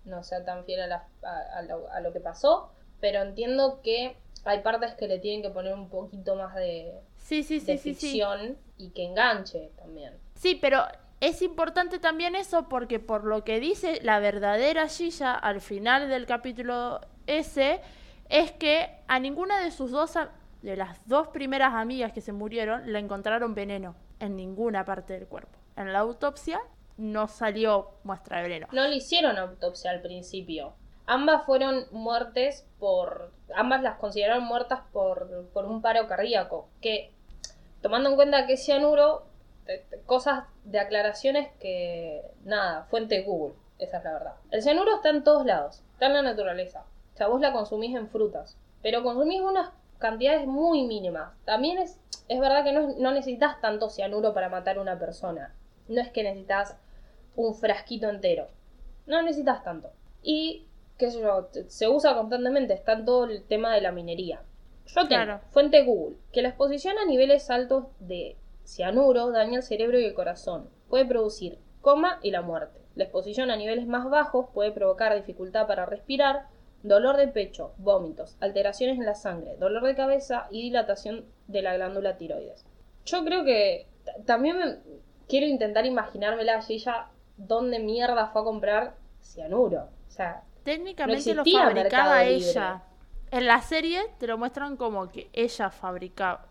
no 0.04 0.22
sea 0.24 0.44
tan 0.44 0.64
fiel 0.64 0.90
a, 0.92 1.06
a, 1.22 2.00
lo, 2.00 2.12
que 2.12 2.20
pasó, 2.20 2.70
pero 3.00 3.22
entiendo 3.22 3.80
que 3.82 4.16
hay 4.44 4.60
partes 4.60 4.94
que 4.94 5.06
le 5.06 5.18
tienen 5.18 5.42
que 5.42 5.50
poner 5.50 5.74
un 5.74 5.88
poquito 5.88 6.34
más 6.34 6.54
de, 6.54 6.94
sí, 7.16 7.42
sí, 7.42 7.60
sí, 7.60 7.76
ficción 7.78 8.56
y 8.76 8.90
que 8.90 9.04
enganche 9.04 9.70
también. 9.76 10.14
Sí, 10.34 10.54
pero 10.54 10.82
es 11.20 11.42
importante 11.42 11.98
también 11.98 12.34
eso 12.34 12.68
porque 12.68 12.98
por 12.98 13.24
lo 13.24 13.44
que 13.44 13.60
dice 13.60 14.00
la 14.02 14.18
verdadera 14.18 14.88
Gilla 14.88 15.34
al 15.34 15.60
final 15.60 16.08
del 16.08 16.26
capítulo 16.26 17.00
ese, 17.26 17.80
es 18.28 18.52
que 18.52 18.88
a 19.06 19.18
ninguna 19.20 19.60
de 19.60 19.70
sus 19.70 19.90
dos, 19.90 20.14
de 20.62 20.76
las 20.76 21.06
dos 21.06 21.28
primeras 21.28 21.74
amigas 21.74 22.12
que 22.12 22.20
se 22.20 22.32
murieron, 22.32 22.90
le 22.90 22.98
encontraron 22.98 23.54
veneno 23.54 23.94
en 24.20 24.36
ninguna 24.36 24.84
parte 24.84 25.14
del 25.14 25.26
cuerpo. 25.26 25.58
En 25.76 25.92
la 25.92 26.00
autopsia 26.00 26.60
no 26.96 27.28
salió 27.28 27.90
muestra 28.02 28.38
de 28.38 28.42
veneno. 28.44 28.68
No 28.72 28.86
le 28.86 28.96
hicieron 28.96 29.38
autopsia 29.38 29.90
al 29.90 30.00
principio. 30.00 30.74
Ambas 31.06 31.46
fueron 31.46 31.86
muertes 31.90 32.66
por... 32.78 33.32
Ambas 33.54 33.82
las 33.82 33.96
consideraron 33.98 34.44
muertas 34.44 34.80
por, 34.92 35.48
por 35.52 35.64
un 35.64 35.80
paro 35.80 36.06
cardíaco. 36.06 36.68
Que, 36.80 37.12
tomando 37.80 38.10
en 38.10 38.16
cuenta 38.16 38.46
que 38.46 38.56
cianuro 38.56 39.24
cosas 40.06 40.44
de 40.64 40.80
aclaraciones 40.80 41.48
que, 41.60 42.22
nada, 42.44 42.84
fuente 42.84 43.22
Google, 43.22 43.54
esa 43.78 43.98
es 43.98 44.04
la 44.04 44.12
verdad. 44.12 44.34
El 44.50 44.62
cianuro 44.62 44.96
está 44.96 45.10
en 45.10 45.24
todos 45.24 45.44
lados, 45.44 45.82
está 45.92 46.06
en 46.06 46.14
la 46.14 46.22
naturaleza. 46.22 46.84
O 47.14 47.16
sea, 47.16 47.28
vos 47.28 47.40
la 47.40 47.52
consumís 47.52 47.96
en 47.96 48.08
frutas, 48.08 48.56
pero 48.82 49.02
consumís 49.02 49.40
unas 49.40 49.70
cantidades 49.98 50.46
muy 50.46 50.86
mínimas. 50.86 51.32
También 51.44 51.78
es, 51.78 52.00
es 52.28 52.40
verdad 52.40 52.64
que 52.64 52.72
no, 52.72 52.94
no 52.98 53.12
necesitas 53.12 53.60
tanto 53.60 53.90
cianuro 53.90 54.34
para 54.34 54.48
matar 54.48 54.78
a 54.78 54.82
una 54.82 54.98
persona. 54.98 55.54
No 55.88 56.00
es 56.00 56.10
que 56.10 56.22
necesitas 56.22 56.76
un 57.36 57.54
frasquito 57.54 58.08
entero. 58.08 58.48
No 59.06 59.22
necesitas 59.22 59.62
tanto. 59.62 59.90
Y, 60.22 60.66
qué 60.98 61.10
sé 61.10 61.20
yo, 61.20 61.48
se 61.68 61.88
usa 61.88 62.14
constantemente, 62.14 62.74
está 62.74 62.92
en 62.92 63.04
todo 63.04 63.24
el 63.24 63.44
tema 63.44 63.74
de 63.74 63.80
la 63.80 63.92
minería. 63.92 64.42
Yo 64.86 65.06
tengo, 65.06 65.40
fuente 65.50 65.84
Google, 65.84 66.16
que 66.32 66.42
la 66.42 66.48
exposición 66.48 66.98
a 66.98 67.04
niveles 67.04 67.50
altos 67.50 67.84
de 68.00 68.36
cianuro 68.64 69.30
daña 69.30 69.58
el 69.58 69.62
cerebro 69.62 69.98
y 69.98 70.04
el 70.04 70.14
corazón. 70.14 70.70
Puede 70.88 71.04
producir 71.04 71.58
coma 71.80 72.18
y 72.22 72.30
la 72.30 72.42
muerte. 72.42 72.80
La 72.94 73.04
exposición 73.04 73.50
a 73.50 73.56
niveles 73.56 73.86
más 73.86 74.08
bajos 74.10 74.46
puede 74.52 74.72
provocar 74.72 75.14
dificultad 75.14 75.66
para 75.66 75.86
respirar, 75.86 76.48
dolor 76.82 77.16
de 77.16 77.28
pecho, 77.28 77.72
vómitos, 77.78 78.36
alteraciones 78.40 78.98
en 78.98 79.06
la 79.06 79.14
sangre, 79.14 79.56
dolor 79.56 79.84
de 79.84 79.94
cabeza 79.94 80.46
y 80.50 80.62
dilatación 80.62 81.24
de 81.46 81.62
la 81.62 81.74
glándula 81.74 82.16
tiroides. 82.16 82.64
Yo 83.04 83.24
creo 83.24 83.44
que 83.44 83.86
también 84.26 84.80
quiero 85.28 85.46
intentar 85.46 85.86
imaginármela 85.86 86.58
a 86.58 86.64
ella 86.68 87.06
dónde 87.36 87.78
mierda 87.78 88.26
fue 88.28 88.42
a 88.42 88.44
comprar 88.44 88.94
cianuro. 89.20 89.88
O 90.08 90.10
sea, 90.10 90.42
técnicamente 90.64 91.34
lo 91.34 91.44
fabricaba 91.44 92.24
ella. 92.24 92.82
En 93.30 93.46
la 93.46 93.60
serie 93.60 94.02
te 94.18 94.26
lo 94.26 94.38
muestran 94.38 94.76
como 94.76 95.08
que 95.10 95.28
ella 95.32 95.70
fabricaba. 95.70 96.46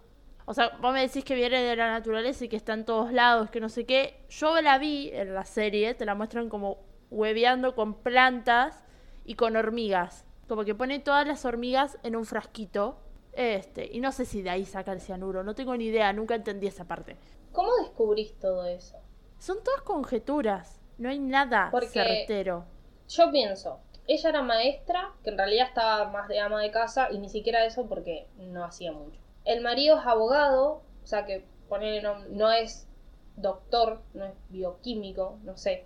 O 0.46 0.54
sea, 0.54 0.70
vos 0.82 0.94
me 0.94 1.02
decís 1.02 1.26
que 1.26 1.36
viene 1.36 1.62
de 1.62 1.76
la 1.76 1.90
naturaleza 1.90 2.46
y 2.46 2.50
que 2.50 2.56
está 2.56 2.74
en 2.74 2.86
todos 2.86 3.12
lados, 3.12 3.50
que 3.50 3.60
no 3.60 3.68
sé 3.68 3.86
qué. 3.86 4.24
Yo 4.30 4.62
la 4.62 4.78
vi 4.78 5.10
en 5.12 5.34
la 5.34 5.44
serie, 5.44 5.94
te 5.94 6.06
la 6.06 6.16
muestran 6.16 6.48
como 6.48 6.78
hueveando 7.10 7.76
con 7.76 7.96
plantas 7.96 8.86
y 9.28 9.36
con 9.36 9.56
hormigas. 9.56 10.26
Como 10.48 10.66
que 10.66 10.74
pone 10.74 10.98
todas 10.98 11.28
las 11.28 11.46
hormigas 11.46 12.00
en 12.02 12.16
un 12.16 12.26
frasquito. 12.26 12.98
Este, 13.34 13.88
y 13.92 14.00
no 14.00 14.12
sé 14.12 14.26
si 14.26 14.42
de 14.42 14.50
ahí 14.50 14.66
saca 14.66 14.92
el 14.92 15.02
cianuro, 15.02 15.44
no 15.44 15.54
tengo 15.54 15.78
ni 15.78 15.86
idea, 15.86 16.12
nunca 16.12 16.34
entendí 16.34 16.66
esa 16.66 16.86
parte. 16.86 17.18
¿Cómo 17.52 17.70
descubrís 17.84 18.34
todo 18.40 18.66
eso? 18.66 18.98
Son 19.38 19.64
todas 19.64 19.84
conjeturas, 19.84 20.82
no 20.98 21.10
hay 21.10 21.20
nada 21.20 21.72
certero. 21.92 22.66
Yo 23.08 23.30
pienso, 23.30 23.80
ella 24.08 24.30
era 24.30 24.42
maestra, 24.42 25.14
que 25.24 25.30
en 25.30 25.38
realidad 25.38 25.68
estaba 25.68 26.10
más 26.10 26.28
de 26.30 26.40
ama 26.40 26.62
de 26.62 26.72
casa, 26.72 27.10
y 27.12 27.20
ni 27.20 27.30
siquiera 27.30 27.66
eso 27.66 27.88
porque 27.88 28.28
no 28.38 28.64
hacía 28.64 28.92
mucho. 28.92 29.20
El 29.44 29.62
marido 29.62 30.00
es 30.00 30.06
abogado, 30.06 30.82
o 31.04 31.08
sea 31.08 31.26
que 31.26 31.46
ponerle 31.68 32.02
no, 32.30 32.52
es 32.52 32.88
doctor, 33.36 34.02
no 34.14 34.26
es 34.26 34.34
bioquímico, 34.50 35.38
no 35.44 35.58
sé. 35.58 35.86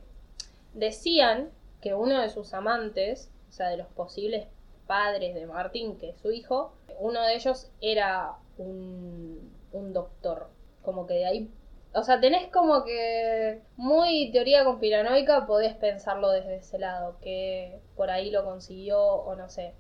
Decían 0.73 1.51
que 1.82 1.95
uno 1.95 2.21
de 2.21 2.30
sus 2.30 2.54
amantes, 2.54 3.30
o 3.51 3.53
sea, 3.53 3.69
de 3.69 3.77
los 3.77 3.87
posibles 3.87 4.47
padres 4.87 5.35
de 5.35 5.45
Martín, 5.45 5.99
que 5.99 6.09
es 6.09 6.17
su 6.19 6.31
hijo, 6.31 6.73
uno 6.99 7.21
de 7.21 7.35
ellos 7.35 7.69
era 7.79 8.33
un, 8.57 9.53
un 9.71 9.93
doctor. 9.93 10.49
Como 10.81 11.05
que 11.05 11.13
de 11.13 11.25
ahí 11.25 11.51
o 11.93 12.03
sea, 12.03 12.21
tenés 12.21 12.49
como 12.51 12.85
que 12.85 13.61
muy 13.75 14.31
teoría 14.31 14.63
conspiranoica, 14.63 15.45
podés 15.45 15.75
pensarlo 15.75 16.29
desde 16.29 16.55
ese 16.55 16.79
lado, 16.79 17.17
que 17.21 17.81
por 17.97 18.09
ahí 18.09 18.31
lo 18.31 18.45
consiguió 18.45 18.97
o 19.01 19.35
no 19.35 19.49
sé. 19.49 19.73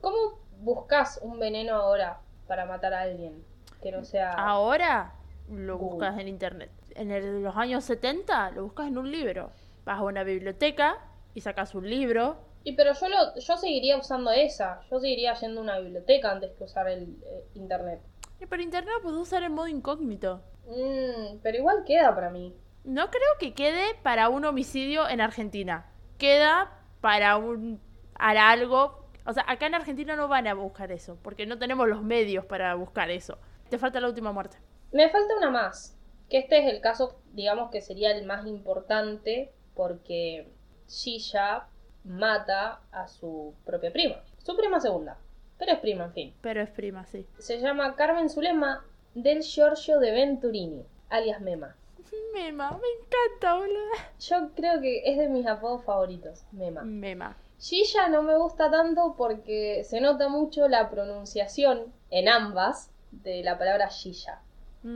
¿Cómo 0.00 0.40
buscas 0.62 1.20
un 1.22 1.38
veneno 1.38 1.74
ahora? 1.76 2.20
para 2.52 2.66
matar 2.66 2.92
a 2.92 3.00
alguien 3.00 3.42
que 3.82 3.90
no 3.90 4.04
sea. 4.04 4.32
Ahora 4.32 5.14
lo 5.48 5.78
buscas 5.78 6.18
en 6.18 6.28
internet. 6.28 6.70
En 6.94 7.42
los 7.42 7.56
años 7.56 7.82
70 7.84 8.50
lo 8.50 8.64
buscas 8.64 8.88
en 8.88 8.98
un 8.98 9.10
libro. 9.10 9.50
Vas 9.86 10.00
a 10.00 10.02
una 10.02 10.22
biblioteca 10.22 10.98
y 11.34 11.40
sacas 11.40 11.74
un 11.74 11.88
libro. 11.88 12.36
Y 12.64 12.72
pero 12.72 12.92
yo 12.94 13.08
lo, 13.08 13.38
yo 13.38 13.56
seguiría 13.56 13.96
usando 13.96 14.30
esa. 14.30 14.80
Yo 14.90 15.00
seguiría 15.00 15.34
yendo 15.34 15.60
a 15.60 15.64
una 15.64 15.78
biblioteca 15.78 16.30
antes 16.30 16.52
que 16.56 16.64
usar 16.64 16.88
el 16.88 17.16
eh, 17.24 17.44
internet. 17.54 18.00
Y 18.40 18.46
pero 18.46 18.62
internet 18.62 18.94
lo 18.96 19.02
puedes 19.02 19.18
usar 19.18 19.42
en 19.42 19.52
modo 19.52 19.68
incógnito. 19.68 20.42
Mm, 20.66 21.38
pero 21.42 21.58
igual 21.58 21.84
queda 21.86 22.14
para 22.14 22.30
mí. 22.30 22.54
No 22.84 23.10
creo 23.10 23.22
que 23.38 23.54
quede 23.54 23.94
para 24.02 24.28
un 24.28 24.44
homicidio 24.44 25.08
en 25.08 25.20
Argentina. 25.20 25.86
Queda 26.18 26.72
para 27.00 27.36
un 27.36 27.80
para 28.16 28.50
algo 28.50 29.02
o 29.24 29.32
sea, 29.32 29.44
acá 29.46 29.66
en 29.66 29.74
Argentina 29.74 30.16
no 30.16 30.28
van 30.28 30.46
a 30.46 30.54
buscar 30.54 30.90
eso, 30.90 31.18
porque 31.22 31.46
no 31.46 31.58
tenemos 31.58 31.88
los 31.88 32.02
medios 32.02 32.44
para 32.44 32.74
buscar 32.74 33.10
eso. 33.10 33.38
Te 33.68 33.78
falta 33.78 34.00
la 34.00 34.08
última 34.08 34.32
muerte. 34.32 34.56
Me 34.92 35.08
falta 35.08 35.36
una 35.36 35.50
más, 35.50 35.96
que 36.28 36.38
este 36.38 36.58
es 36.58 36.72
el 36.72 36.80
caso, 36.80 37.20
digamos 37.32 37.70
que 37.70 37.80
sería 37.80 38.10
el 38.10 38.26
más 38.26 38.46
importante, 38.46 39.52
porque 39.74 40.52
Shisha 40.92 41.66
mata 42.04 42.80
a 42.92 43.08
su 43.08 43.54
propia 43.64 43.90
prima. 43.90 44.16
Su 44.38 44.54
prima 44.56 44.78
segunda, 44.78 45.16
pero 45.58 45.72
es 45.72 45.78
prima, 45.78 46.04
en 46.04 46.12
fin. 46.12 46.34
Pero 46.42 46.60
es 46.60 46.70
prima, 46.70 47.06
sí. 47.06 47.26
Se 47.38 47.60
llama 47.60 47.96
Carmen 47.96 48.28
Zulema 48.28 48.84
del 49.14 49.42
Giorgio 49.42 49.98
de 49.98 50.10
Venturini, 50.12 50.84
alias 51.08 51.40
Mema. 51.40 51.74
Mema, 52.34 52.72
me 52.72 53.04
encanta, 53.04 53.54
boludo. 53.54 53.92
Yo 54.20 54.50
creo 54.54 54.80
que 54.80 55.02
es 55.10 55.16
de 55.16 55.28
mis 55.28 55.46
apodos 55.46 55.82
favoritos, 55.84 56.44
Mema. 56.52 56.82
Mema. 56.82 57.36
Gilla 57.58 58.08
no 58.08 58.22
me 58.22 58.36
gusta 58.36 58.70
tanto 58.70 59.14
porque 59.16 59.84
se 59.84 60.00
nota 60.00 60.28
mucho 60.28 60.68
la 60.68 60.90
pronunciación 60.90 61.92
en 62.10 62.28
ambas 62.28 62.90
de 63.12 63.42
la 63.42 63.56
palabra 63.56 63.88
Gilla. 63.88 64.40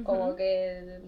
Como 0.05 0.35
que 0.35 1.01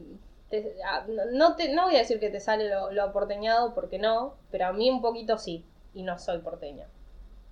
no, 1.33 1.57
te, 1.57 1.73
no 1.75 1.85
voy 1.85 1.97
a 1.97 1.99
decir 1.99 2.21
que 2.21 2.31
te 2.31 2.41
sale 2.41 2.69
lo, 2.69 3.03
aporteñado 3.03 3.75
porque 3.75 3.99
no, 3.99 4.35
pero 4.51 4.67
a 4.67 4.73
mí 4.73 4.91
un 4.91 5.03
poquito 5.03 5.39
sí, 5.39 5.65
y 5.95 6.03
no 6.03 6.19
soy 6.19 6.39
porteña. 6.39 6.87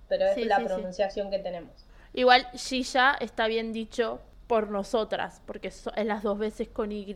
Pero 0.09 0.25
es 0.25 0.45
la 0.45 0.63
pronunciación 0.63 1.29
que 1.29 1.39
tenemos. 1.39 1.85
Igual 2.13 2.47
Gilla 2.53 3.15
está 3.19 3.47
bien 3.47 3.73
dicho 3.73 4.19
por 4.47 4.69
nosotras, 4.69 5.41
porque 5.45 5.69
so- 5.71 5.93
es 5.95 6.05
las 6.05 6.23
dos 6.23 6.39
veces 6.39 6.69
con 6.69 6.91
Y. 6.91 7.13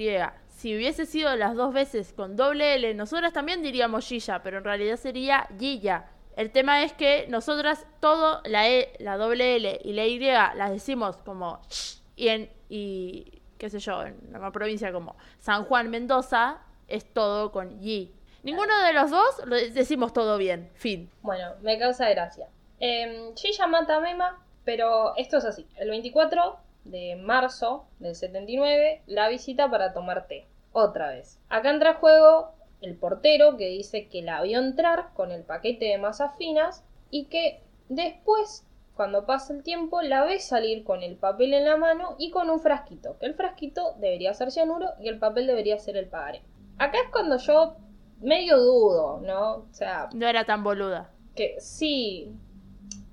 Si 0.49 0.75
hubiese 0.75 1.05
sido 1.05 1.35
las 1.35 1.55
dos 1.55 1.73
veces 1.73 2.13
con 2.13 2.35
doble 2.35 2.75
L, 2.75 2.93
nosotras 2.93 3.33
también 3.33 3.63
diríamos 3.63 4.05
Gilla, 4.05 4.43
pero 4.43 4.59
en 4.59 4.65
realidad 4.65 4.97
sería 4.97 5.47
Gilla. 5.57 6.05
El 6.35 6.51
tema 6.51 6.83
es 6.83 6.93
que 6.93 7.25
nosotras 7.29 7.85
todo, 7.99 8.41
la 8.45 8.69
E, 8.69 8.93
la 8.99 9.17
doble 9.17 9.55
L 9.55 9.79
y 9.83 9.93
la 9.93 10.05
Y 10.05 10.19
las 10.19 10.71
decimos 10.71 11.17
como 11.17 11.61
sh, 11.69 12.01
y 12.15 12.27
en, 12.27 12.49
y 12.69 13.40
qué 13.61 13.69
sé 13.69 13.77
yo, 13.77 14.01
en 14.03 14.15
una 14.35 14.51
provincia 14.51 14.91
como 14.91 15.15
San 15.37 15.65
Juan, 15.65 15.91
Mendoza, 15.91 16.57
es 16.87 17.05
todo 17.13 17.51
con 17.51 17.77
Y. 17.79 18.11
Ninguno 18.41 18.73
de 18.81 18.91
los 18.93 19.11
dos 19.11 19.45
lo 19.45 19.55
de- 19.55 19.69
decimos 19.69 20.13
todo 20.13 20.39
bien, 20.39 20.71
fin. 20.73 21.11
Bueno, 21.21 21.51
me 21.61 21.77
causa 21.77 22.09
gracia. 22.09 22.47
Eh, 22.79 23.31
Gilla 23.35 23.67
mata 23.67 23.97
a 23.97 23.99
Mema, 23.99 24.43
pero 24.65 25.15
esto 25.15 25.37
es 25.37 25.45
así. 25.45 25.67
El 25.77 25.91
24 25.91 26.57
de 26.85 27.17
marzo 27.17 27.85
del 27.99 28.15
79 28.15 29.03
la 29.05 29.29
visita 29.29 29.69
para 29.69 29.93
tomar 29.93 30.25
té. 30.25 30.47
Otra 30.71 31.09
vez. 31.09 31.37
Acá 31.49 31.69
entra 31.69 31.91
en 31.91 31.95
juego 31.97 32.55
el 32.81 32.95
portero 32.95 33.57
que 33.57 33.67
dice 33.67 34.07
que 34.07 34.23
la 34.23 34.41
vio 34.41 34.57
entrar 34.57 35.09
con 35.13 35.29
el 35.31 35.43
paquete 35.43 35.85
de 35.85 35.99
masas 35.99 36.35
finas 36.39 36.83
y 37.11 37.25
que 37.25 37.61
después, 37.89 38.65
cuando 39.01 39.25
pasa 39.25 39.51
el 39.51 39.63
tiempo, 39.63 40.03
la 40.03 40.23
ve 40.25 40.39
salir 40.39 40.83
con 40.83 41.01
el 41.01 41.15
papel 41.15 41.55
en 41.55 41.65
la 41.65 41.75
mano 41.75 42.15
y 42.19 42.29
con 42.29 42.51
un 42.51 42.59
frasquito. 42.59 43.17
Que 43.17 43.25
el 43.25 43.33
frasquito 43.33 43.95
debería 43.97 44.31
ser 44.35 44.51
cianuro 44.51 44.89
y 44.99 45.07
el 45.07 45.17
papel 45.17 45.47
debería 45.47 45.79
ser 45.79 45.97
el 45.97 46.07
pagaré. 46.07 46.43
Acá 46.77 46.99
es 47.03 47.09
cuando 47.11 47.37
yo 47.37 47.77
medio 48.19 48.59
dudo, 48.59 49.19
¿no? 49.25 49.53
O 49.55 49.67
sea, 49.71 50.07
No 50.13 50.27
era 50.27 50.45
tan 50.45 50.63
boluda. 50.63 51.09
que 51.35 51.55
sí, 51.59 52.31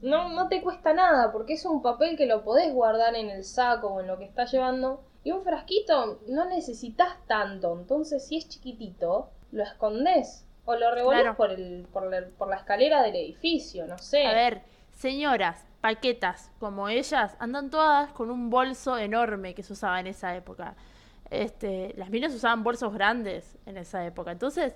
no, 0.03 0.29
no 0.29 0.49
te 0.49 0.61
cuesta 0.61 0.93
nada, 0.93 1.33
porque 1.33 1.55
es 1.55 1.65
un 1.65 1.81
papel 1.81 2.19
que 2.19 2.27
lo 2.27 2.45
podés 2.45 2.71
guardar 2.75 3.15
en 3.17 3.31
el 3.31 3.45
saco 3.45 3.87
o 3.89 4.01
en 4.01 4.09
lo 4.09 4.19
que 4.19 4.25
estás 4.27 4.53
llevando. 4.53 5.01
Y 5.25 5.31
un 5.33 5.43
frasquito 5.43 6.21
no 6.29 6.45
necesitas 6.45 7.17
tanto, 7.27 7.73
entonces 7.81 8.27
si 8.27 8.37
es 8.37 8.47
chiquitito, 8.47 9.31
lo 9.53 9.63
escondés. 9.63 10.45
O 10.67 10.75
lo 10.77 10.95
revolés 10.95 11.23
Claro. 11.23 11.37
por, 11.39 11.51
el, 11.51 11.87
por, 11.91 12.11
la, 12.11 12.27
por 12.37 12.49
la 12.51 12.57
escalera 12.57 13.03
del 13.03 13.17
edificio, 13.17 13.87
no 13.87 13.97
sé. 13.97 14.27
A 14.27 14.35
ver, 14.35 14.61
señoras, 14.93 15.65
paquetas 15.81 16.51
como 16.59 16.89
ellas, 16.89 17.37
andan 17.39 17.71
todas 17.71 18.13
con 18.13 18.31
un 18.31 18.51
bolso 18.51 18.99
enorme 18.99 19.55
que 19.55 19.63
se 19.63 19.73
usaba 19.73 20.01
en 20.01 20.09
esa 20.09 20.35
época. 20.37 20.77
Este, 21.31 21.95
las 21.97 22.11
minas 22.11 22.35
usaban 22.35 22.63
bolsos 22.65 22.93
grandes 22.95 23.59
en 23.67 23.77
esa 23.77 24.05
época. 24.07 24.33
Entonces, 24.33 24.75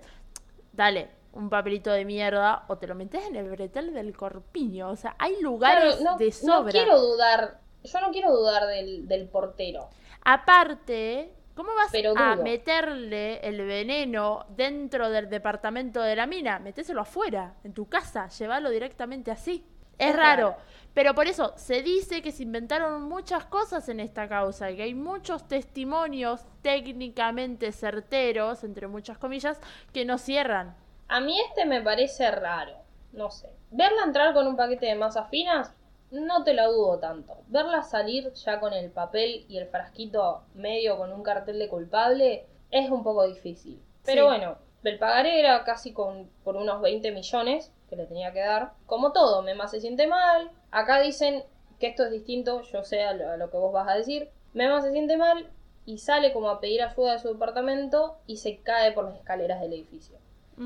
dale, 0.72 1.10
un 1.32 1.48
papelito 1.48 1.90
de 1.92 2.04
mierda 2.04 2.64
o 2.68 2.76
te 2.78 2.86
lo 2.86 2.94
metes 2.94 3.24
en 3.26 3.36
el 3.36 3.50
bretel 3.50 3.92
del 3.94 4.16
corpiño. 4.16 4.90
O 4.90 4.96
sea, 4.96 5.16
hay 5.18 5.40
lugares 5.40 5.96
Claro, 5.96 6.04
no, 6.04 6.16
de 6.18 6.32
no 6.42 6.58
sobra. 6.58 6.70
quiero 6.70 7.00
dudar, 7.00 7.60
yo 7.82 8.00
no 8.00 8.10
quiero 8.12 8.32
dudar 8.32 8.66
del, 8.66 9.08
del 9.08 9.28
portero. 9.28 9.88
Aparte, 10.24 11.34
¿cómo 11.54 11.74
vas 11.74 11.90
Pero 11.90 12.14
a 12.14 12.36
meterle 12.36 13.40
el 13.46 13.64
veneno 13.66 14.46
dentro 14.50 15.10
del 15.10 15.28
departamento 15.28 16.00
de 16.00 16.16
la 16.16 16.26
mina? 16.26 16.58
Metéselo 16.58 17.00
afuera, 17.02 17.54
en 17.64 17.72
tu 17.74 17.88
casa, 17.88 18.28
llévalo 18.28 18.70
directamente 18.70 19.30
así. 19.30 19.66
Es 19.98 20.14
raro. 20.16 20.56
Pero 20.94 21.14
por 21.14 21.26
eso 21.26 21.52
se 21.56 21.82
dice 21.82 22.20
que 22.22 22.32
se 22.32 22.42
inventaron 22.42 23.02
muchas 23.04 23.44
cosas 23.46 23.88
en 23.88 23.98
esta 24.00 24.28
causa, 24.28 24.74
que 24.74 24.82
hay 24.82 24.94
muchos 24.94 25.48
testimonios 25.48 26.42
técnicamente 26.60 27.72
certeros, 27.72 28.62
entre 28.64 28.86
muchas 28.88 29.16
comillas, 29.18 29.58
que 29.92 30.04
no 30.04 30.18
cierran. 30.18 30.76
A 31.08 31.20
mí 31.20 31.40
este 31.48 31.64
me 31.64 31.80
parece 31.82 32.30
raro, 32.30 32.74
no 33.12 33.30
sé. 33.30 33.48
Verla 33.70 34.04
entrar 34.04 34.34
con 34.34 34.46
un 34.46 34.56
paquete 34.56 34.86
de 34.86 34.94
masas 34.94 35.30
finas, 35.30 35.74
no 36.10 36.44
te 36.44 36.52
lo 36.52 36.70
dudo 36.72 36.98
tanto. 36.98 37.38
Verla 37.48 37.82
salir 37.82 38.30
ya 38.34 38.60
con 38.60 38.74
el 38.74 38.90
papel 38.90 39.46
y 39.48 39.56
el 39.58 39.66
frasquito 39.68 40.42
medio 40.54 40.98
con 40.98 41.12
un 41.12 41.22
cartel 41.22 41.58
de 41.58 41.68
culpable 41.68 42.46
es 42.70 42.90
un 42.90 43.02
poco 43.02 43.26
difícil. 43.26 43.80
Pero 44.04 44.22
Sí. 44.24 44.28
bueno, 44.28 44.58
el 44.84 44.98
pagaré 44.98 45.40
era 45.40 45.64
casi 45.64 45.92
con, 45.92 46.28
por 46.44 46.56
unos 46.56 46.82
20 46.82 47.12
millones 47.12 47.72
que 47.92 47.96
le 47.96 48.06
tenía 48.06 48.32
que 48.32 48.40
dar. 48.40 48.72
Como 48.86 49.12
todo, 49.12 49.42
Mema 49.42 49.68
se 49.68 49.78
siente 49.78 50.06
mal. 50.06 50.50
Acá 50.70 50.98
dicen 51.00 51.44
que 51.78 51.88
esto 51.88 52.06
es 52.06 52.10
distinto, 52.10 52.62
yo 52.62 52.84
sé 52.84 53.02
a 53.02 53.12
lo, 53.12 53.30
a 53.30 53.36
lo 53.36 53.50
que 53.50 53.58
vos 53.58 53.70
vas 53.70 53.86
a 53.86 53.94
decir. 53.94 54.30
Mema 54.54 54.80
se 54.80 54.92
siente 54.92 55.18
mal 55.18 55.50
y 55.84 55.98
sale 55.98 56.32
como 56.32 56.48
a 56.48 56.58
pedir 56.58 56.82
ayuda 56.82 57.12
de 57.12 57.18
su 57.18 57.28
departamento 57.28 58.16
y 58.26 58.38
se 58.38 58.62
cae 58.62 58.92
por 58.92 59.04
las 59.04 59.16
escaleras 59.16 59.60
del 59.60 59.74
edificio. 59.74 60.16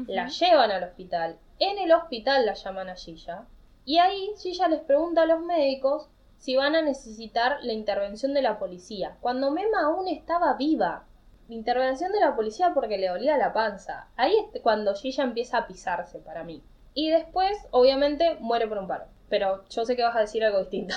La 0.07 0.29
llevan 0.29 0.71
al 0.71 0.85
hospital. 0.85 1.39
En 1.59 1.79
el 1.79 1.93
hospital 1.93 2.47
la 2.47 2.55
llaman 2.55 2.91
a 2.91 2.95
Gilla. 2.95 3.47
Y 3.85 3.99
ahí 3.99 4.31
Gilla 4.39 4.69
les 4.69 4.83
pregunta 4.83 5.23
a 5.23 5.27
los 5.27 5.41
médicos 5.41 6.09
si 6.39 6.55
van 6.55 6.77
a 6.77 6.83
necesitar 6.83 7.59
la 7.63 7.73
intervención 7.73 8.35
de 8.35 8.43
la 8.43 8.59
policía. 8.61 9.17
Cuando 9.21 9.51
Mema 9.51 9.87
aún 9.87 10.07
estaba 10.07 10.55
viva. 10.55 11.07
Intervención 11.49 12.13
de 12.13 12.21
la 12.21 12.37
policía 12.37 12.73
porque 12.73 12.99
le 12.99 13.09
dolía 13.09 13.37
la 13.37 13.53
panza. 13.53 14.09
Ahí 14.17 14.35
es 14.37 14.61
cuando 14.63 14.95
Gilla 14.95 15.25
empieza 15.25 15.59
a 15.59 15.67
pisarse 15.67 16.21
para 16.21 16.45
mí. 16.45 16.63
Y 16.97 17.11
después, 17.11 17.53
obviamente, 17.73 18.37
muere 18.41 18.67
por 18.67 18.79
un 18.79 18.89
paro. 18.89 19.05
Pero 19.29 19.63
yo 19.69 19.85
sé 19.85 19.95
que 19.97 20.03
vas 20.03 20.17
a 20.17 20.21
decir 20.21 20.43
algo 20.43 20.61
distinto. 20.61 20.95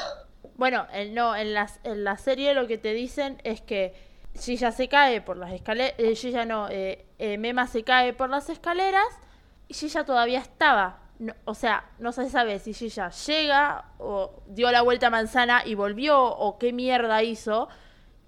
Bueno, 0.55 0.87
el, 0.93 1.13
no, 1.13 1.35
en, 1.35 1.53
las, 1.53 1.79
en 1.83 2.05
la 2.05 2.15
serie 2.17 2.53
lo 2.53 2.67
que 2.67 2.77
te 2.77 2.93
dicen 2.93 3.41
es 3.43 3.59
que 3.59 3.93
Gilla 4.39 4.71
se 4.71 4.87
cae 4.87 5.19
por 5.21 5.35
las 5.35 5.51
escaleras, 5.51 5.95
Gilla 6.17 6.45
no, 6.45 6.69
eh, 6.69 7.05
eh, 7.17 7.37
Mema 7.37 7.67
se 7.67 7.83
cae 7.83 8.13
por 8.13 8.29
las 8.29 8.49
escaleras 8.49 9.05
y 9.67 9.73
Gilla 9.73 10.05
todavía 10.05 10.39
estaba. 10.39 10.99
No- 11.19 11.33
o 11.43 11.53
sea, 11.53 11.89
no 11.99 12.13
se 12.13 12.29
sabe 12.29 12.59
si 12.59 12.73
Gilla 12.73 13.09
llega 13.09 13.85
o 13.97 14.41
dio 14.47 14.71
la 14.71 14.81
vuelta 14.81 15.07
a 15.07 15.09
manzana 15.09 15.63
y 15.65 15.75
volvió 15.75 16.23
o 16.23 16.57
qué 16.57 16.71
mierda 16.71 17.23
hizo, 17.23 17.67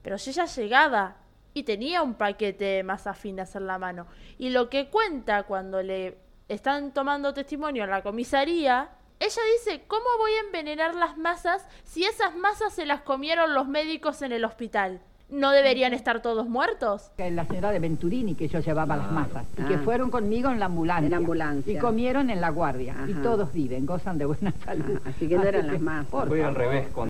pero 0.02 0.18
Gilla 0.18 0.44
llegaba 0.46 1.16
y 1.54 1.64
tenía 1.64 2.02
un 2.02 2.16
paquete 2.16 2.66
de 2.66 2.84
masas 2.84 3.18
finas 3.18 3.56
en 3.56 3.68
la 3.68 3.78
mano. 3.78 4.08
Y 4.38 4.50
lo 4.50 4.70
que 4.70 4.90
cuenta 4.90 5.44
cuando 5.44 5.82
le 5.82 6.18
están 6.54 6.94
tomando 6.94 7.34
testimonio 7.34 7.84
en 7.86 7.90
la 7.90 8.02
comisaría, 8.04 8.90
ella 9.20 9.42
dice, 9.58 9.84
¿cómo 9.88 10.06
voy 10.18 10.32
a 10.34 10.40
envenenar 10.46 10.96
las 10.96 11.18
masas 11.18 11.66
si 11.84 12.04
esas 12.06 12.36
masas 12.36 12.74
se 12.74 12.86
las 12.86 13.02
comieron 13.02 13.54
los 13.54 13.68
médicos 13.68 14.22
en 14.22 14.32
el 14.32 14.44
hospital? 14.46 15.00
¿No 15.30 15.52
deberían 15.52 15.94
estar 15.94 16.22
todos 16.22 16.50
muertos? 16.50 17.10
que 17.16 17.32
la 17.32 17.46
señora 17.46 17.72
de 17.72 17.80
Venturini 17.80 18.36
que 18.36 18.50
yo 18.50 18.60
llevaba 18.60 18.98
las 18.98 19.12
masas 19.14 19.46
y 19.58 19.64
que 19.64 19.76
Ah. 19.76 19.82
fueron 19.86 20.12
conmigo 20.12 20.50
en 20.50 20.60
la 20.60 20.66
ambulancia. 20.66 21.06
En 21.06 21.12
la 21.12 21.18
ambulancia. 21.18 21.72
Y 21.74 21.78
comieron 21.78 22.30
en 22.30 22.42
la 22.42 22.50
guardia. 22.50 22.96
Y 23.08 23.14
todos 23.14 23.54
viven, 23.54 23.86
gozan 23.86 24.18
de 24.18 24.26
buena 24.26 24.52
salud. 24.66 24.98
Ajá, 25.00 25.10
así 25.10 25.30
que 25.30 25.38
no 25.38 25.44
eran 25.44 25.68
las 25.68 25.80
masas. 25.80 26.12
por 26.12 26.28
Voy 26.28 26.42
al 26.42 26.54
revés 26.56 26.90
con 26.90 27.08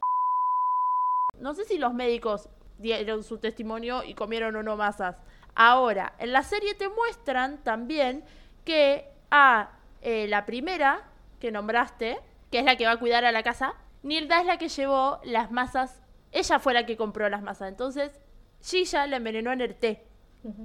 No 1.39 1.53
sé 1.55 1.63
si 1.65 1.79
los 1.79 1.93
médicos 1.95 2.47
dieron 2.77 3.23
su 3.23 3.39
testimonio 3.39 4.03
y 4.03 4.13
comieron 4.13 4.55
o 4.55 4.61
no 4.61 4.77
masas. 4.77 5.15
Ahora, 5.55 6.13
en 6.19 6.31
la 6.31 6.43
serie 6.43 6.75
te 6.75 6.89
muestran 6.89 7.57
también 7.63 8.23
que 8.65 9.07
a 9.31 9.71
eh, 10.01 10.27
la 10.27 10.45
primera 10.45 11.03
que 11.39 11.51
nombraste, 11.51 12.19
que 12.51 12.59
es 12.59 12.65
la 12.65 12.75
que 12.75 12.85
va 12.85 12.91
a 12.91 12.97
cuidar 12.99 13.25
a 13.25 13.31
la 13.31 13.43
casa, 13.43 13.73
Nilda 14.03 14.39
es 14.39 14.45
la 14.45 14.57
que 14.57 14.69
llevó 14.69 15.19
las 15.23 15.51
masas, 15.51 16.01
ella 16.31 16.59
fue 16.59 16.73
la 16.73 16.85
que 16.85 16.97
compró 16.97 17.29
las 17.29 17.41
masas. 17.41 17.69
Entonces, 17.69 18.19
Gilla 18.61 19.07
la 19.07 19.17
envenenó 19.17 19.51
en 19.51 19.61
el 19.61 19.75
té. 19.75 20.05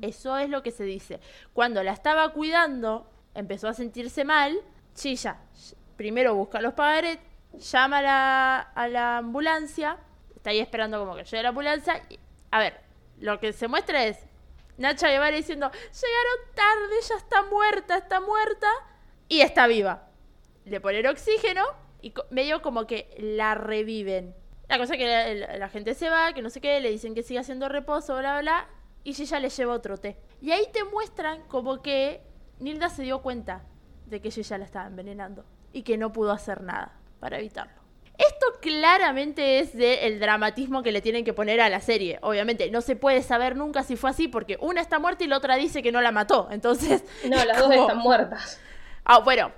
Eso 0.03 0.37
es 0.39 0.49
lo 0.49 0.63
que 0.63 0.71
se 0.71 0.85
dice. 0.85 1.21
Cuando 1.53 1.83
la 1.83 1.93
estaba 1.93 2.33
cuidando, 2.33 3.11
empezó 3.35 3.69
a 3.69 3.75
sentirse 3.75 4.25
mal, 4.25 4.59
Chilla 4.95 5.39
primero 5.97 6.35
busca 6.35 6.61
los 6.61 6.75
pagarés, 6.75 7.19
llama 7.55 7.99
a 7.99 8.03
la, 8.03 8.59
a 8.59 8.89
la 8.89 9.19
ambulancia, 9.19 9.99
está 10.35 10.51
ahí 10.51 10.59
esperando 10.61 10.99
como 10.99 11.15
que 11.17 11.25
llegue 11.25 11.43
la 11.43 11.49
ambulancia. 11.51 12.03
y- 12.09 12.19
a 12.51 12.59
ver, 12.59 12.81
lo 13.19 13.39
que 13.41 13.53
se 13.53 13.69
muestra 13.69 14.05
es 14.05 14.26
Nacha 14.79 15.09
Guevara 15.09 15.37
diciendo, 15.37 15.71
llegaron 15.71 16.55
tarde, 16.55 16.97
ella 17.03 17.17
está 17.17 17.43
muerta, 17.45 17.97
está 17.97 18.21
muerta, 18.21 18.69
y 19.29 19.41
está 19.41 19.67
viva. 19.67 20.09
Le 20.65 20.81
ponen 20.81 21.07
oxígeno 21.07 21.65
y 22.03 22.13
medio 22.31 22.63
como 22.63 22.87
que 22.87 23.15
la 23.19 23.55
reviven. 23.55 24.35
La 24.69 24.79
cosa 24.79 24.97
que 24.97 25.47
la, 25.59 25.69
gente 25.69 25.95
se 25.95 26.11
va, 26.11 26.33
que 26.33 26.43
no 26.43 26.51
sé 26.51 26.61
qué, 26.61 26.81
le 26.81 26.91
dicen 26.91 27.15
que 27.15 27.23
siga 27.23 27.41
haciendo 27.41 27.69
reposo, 27.69 28.17
bla, 28.19 28.41
bla, 28.41 28.69
y 29.05 29.11
ella 29.11 29.39
le 29.39 29.49
lleva 29.49 29.75
otro 29.75 29.97
té. 29.97 30.19
Y 30.41 30.51
ahí 30.51 30.67
te 30.73 30.83
muestran 30.85 31.43
como 31.47 31.83
que 31.83 32.23
Nilda 32.59 32.89
se 32.89 33.03
dio 33.03 33.23
cuenta 33.23 33.65
de 34.07 34.21
que 34.21 34.29
ella 34.29 34.59
la 34.59 34.65
estaba 34.65 34.87
envenenando 34.87 35.45
y 35.73 35.83
que 35.83 35.97
no 35.97 36.13
pudo 36.13 36.33
hacer 36.33 36.63
nada 36.63 36.99
para 37.21 37.39
evitarlo. 37.39 37.86
Esto 38.19 38.47
claramente 38.61 39.59
es 39.59 39.77
del 39.77 40.19
dramatismo 40.21 40.83
que 40.83 40.93
le 40.93 41.01
tienen 41.01 41.25
que 41.25 41.33
poner 41.35 41.61
a 41.61 41.69
la 41.69 41.81
serie. 41.81 42.19
Obviamente, 42.23 42.71
no 42.71 42.81
se 42.81 42.97
puede 42.97 43.23
saber 43.23 43.57
nunca 43.57 43.83
si 43.83 43.97
fue 43.97 44.11
así 44.11 44.29
porque 44.29 44.57
una 44.61 44.81
está 44.81 44.99
muerta 44.99 45.25
y 45.25 45.27
la 45.27 45.37
otra 45.37 45.57
dice 45.57 45.83
que 45.83 45.93
no 45.93 46.01
la 46.01 46.13
mató. 46.13 46.49
Entonces. 46.51 47.05
No, 47.29 47.45
las 47.45 47.59
dos 47.59 47.71
están 47.73 47.99
muertas. 47.99 48.61
Ah, 49.05 49.19
bueno. 49.21 49.51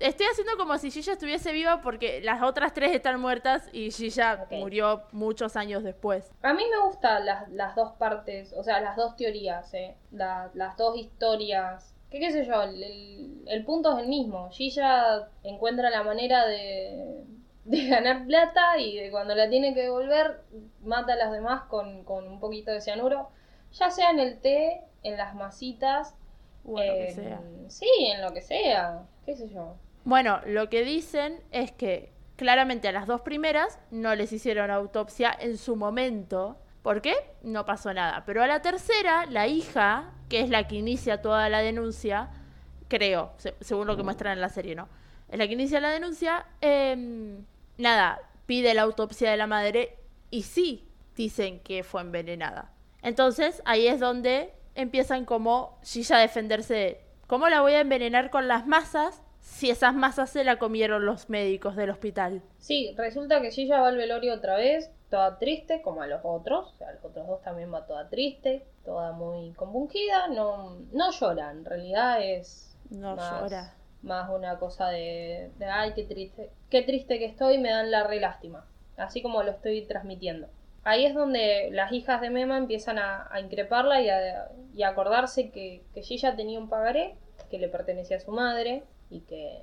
Estoy 0.00 0.26
haciendo 0.26 0.56
como 0.56 0.76
si 0.78 0.90
Gilla 0.90 1.12
estuviese 1.12 1.52
viva 1.52 1.80
porque 1.80 2.20
las 2.22 2.42
otras 2.42 2.74
tres 2.74 2.92
están 2.92 3.20
muertas 3.20 3.68
y 3.72 3.92
Gilla 3.92 4.46
murió 4.50 5.02
muchos 5.12 5.54
años 5.54 5.84
después. 5.84 6.28
A 6.42 6.52
mí 6.54 6.64
me 6.68 6.84
gustan 6.88 7.24
las, 7.24 7.48
las 7.50 7.76
dos 7.76 7.92
partes, 7.92 8.52
o 8.56 8.64
sea, 8.64 8.80
las 8.80 8.96
dos 8.96 9.14
teorías, 9.16 9.72
¿eh? 9.74 9.94
La- 10.10 10.50
las 10.54 10.76
dos 10.76 10.96
historias. 10.98 11.94
Que 12.10 12.18
qué 12.18 12.32
sé 12.32 12.44
yo, 12.44 12.62
el, 12.64 12.82
el- 12.82 13.42
el 13.46 13.64
punto 13.64 13.96
es 13.96 14.02
el 14.02 14.08
mismo. 14.08 14.50
Gilla 14.50 15.28
encuentra 15.44 15.88
la 15.88 16.02
manera 16.02 16.46
de, 16.46 17.22
de 17.64 17.86
ganar 17.86 18.26
plata 18.26 18.78
y 18.78 18.96
de 18.98 19.10
cuando 19.10 19.34
la 19.34 19.48
tiene 19.48 19.74
que 19.74 19.82
devolver, 19.82 20.42
mata 20.82 21.12
a 21.12 21.16
las 21.16 21.32
demás 21.32 21.62
con, 21.64 22.04
con 22.04 22.26
un 22.26 22.40
poquito 22.40 22.70
de 22.70 22.80
cianuro, 22.80 23.28
ya 23.72 23.90
sea 23.90 24.10
en 24.10 24.18
el 24.20 24.40
té, 24.40 24.82
en 25.02 25.16
las 25.16 25.34
masitas, 25.34 26.14
O 26.64 26.78
en 26.78 26.86
lo 26.88 26.94
que 26.94 27.12
sea. 27.12 27.40
Sí, 27.68 27.88
en 28.12 28.22
lo 28.22 28.32
que 28.32 28.40
sea, 28.42 29.02
qué 29.24 29.34
sé 29.36 29.48
yo. 29.48 29.74
Bueno, 30.04 30.40
lo 30.46 30.68
que 30.68 30.84
dicen 30.84 31.40
es 31.52 31.70
que 31.72 32.12
claramente 32.36 32.88
a 32.88 32.92
las 32.92 33.06
dos 33.06 33.20
primeras 33.20 33.78
no 33.90 34.14
les 34.14 34.32
hicieron 34.32 34.70
autopsia 34.70 35.36
en 35.38 35.56
su 35.56 35.76
momento. 35.76 36.56
¿Por 36.82 37.00
qué? 37.00 37.14
No 37.42 37.64
pasó 37.64 37.94
nada. 37.94 38.24
Pero 38.26 38.42
a 38.42 38.48
la 38.48 38.60
tercera, 38.62 39.26
la 39.26 39.46
hija, 39.46 40.10
que 40.28 40.40
es 40.40 40.50
la 40.50 40.66
que 40.66 40.74
inicia 40.76 41.22
toda 41.22 41.48
la 41.48 41.60
denuncia, 41.60 42.30
creo, 42.88 43.32
se- 43.36 43.54
según 43.60 43.86
lo 43.86 43.96
que 43.96 44.02
muestran 44.02 44.32
en 44.32 44.40
la 44.40 44.48
serie, 44.48 44.74
¿no? 44.74 44.88
Es 45.28 45.38
la 45.38 45.46
que 45.46 45.52
inicia 45.54 45.80
la 45.80 45.90
denuncia, 45.90 46.44
em, 46.60 47.44
nada, 47.82 48.20
pide 48.46 48.74
la 48.74 48.82
autopsia 48.82 49.30
de 49.30 49.36
la 49.36 49.46
madre 49.46 49.98
y 50.30 50.42
sí, 50.44 50.88
dicen 51.16 51.60
que 51.60 51.84
fue 51.84 52.00
envenenada. 52.00 52.72
Entonces, 53.02 53.62
ahí 53.64 53.86
es 53.86 54.00
donde 54.00 54.54
empiezan 54.74 55.24
como 55.24 55.78
Gilla 55.82 56.16
a 56.16 56.20
defenderse 56.20 56.74
de, 56.74 57.00
¿cómo 57.26 57.48
la 57.48 57.60
voy 57.60 57.72
a 57.72 57.80
envenenar 57.80 58.30
con 58.30 58.48
las 58.48 58.66
masas 58.66 59.22
si 59.40 59.70
esas 59.70 59.94
masas 59.94 60.30
se 60.30 60.44
la 60.44 60.58
comieron 60.58 61.04
los 61.04 61.28
médicos 61.28 61.76
del 61.76 61.90
hospital? 61.90 62.42
Sí, 62.58 62.94
resulta 62.96 63.42
que 63.42 63.50
Gilla 63.50 63.80
va 63.80 63.88
al 63.88 63.96
velorio 63.96 64.34
otra 64.34 64.56
vez, 64.56 64.90
toda 65.10 65.38
triste, 65.38 65.82
como 65.82 66.02
a 66.02 66.06
los 66.06 66.20
otros. 66.22 66.72
O 66.74 66.78
sea, 66.78 66.88
a 66.88 66.92
los 66.92 67.04
otros 67.04 67.26
dos 67.26 67.42
también 67.42 67.72
va 67.72 67.86
toda 67.86 68.08
triste, 68.08 68.64
toda 68.84 69.12
muy 69.12 69.52
compungida. 69.52 70.28
No, 70.28 70.78
no 70.92 71.10
llora, 71.10 71.50
en 71.50 71.64
realidad 71.64 72.22
es 72.22 72.76
No 72.90 73.16
más, 73.16 73.42
llora. 73.42 73.74
Más 74.02 74.30
una 74.30 74.58
cosa 74.58 74.88
de, 74.88 75.50
de, 75.58 75.66
ay, 75.66 75.92
qué 75.94 76.04
triste, 76.04 76.50
qué 76.70 76.82
triste 76.82 77.18
que 77.18 77.26
estoy, 77.26 77.58
me 77.58 77.70
dan 77.70 77.90
la 77.90 78.04
re 78.04 78.20
lástima. 78.20 78.66
Así 78.96 79.22
como 79.22 79.42
lo 79.42 79.50
estoy 79.52 79.82
transmitiendo. 79.82 80.48
Ahí 80.84 81.06
es 81.06 81.14
donde 81.14 81.68
las 81.70 81.92
hijas 81.92 82.20
de 82.20 82.30
Mema 82.30 82.58
empiezan 82.58 82.98
a, 82.98 83.28
a 83.30 83.40
increparla 83.40 84.00
y 84.02 84.08
a, 84.08 84.48
y 84.74 84.82
acordarse 84.82 85.50
que, 85.50 85.82
que 85.94 86.02
Gilla 86.02 86.34
tenía 86.34 86.58
un 86.58 86.68
pagaré 86.68 87.14
que 87.50 87.58
le 87.58 87.68
pertenecía 87.68 88.16
a 88.16 88.20
su 88.20 88.32
madre 88.32 88.82
y 89.10 89.20
que, 89.20 89.60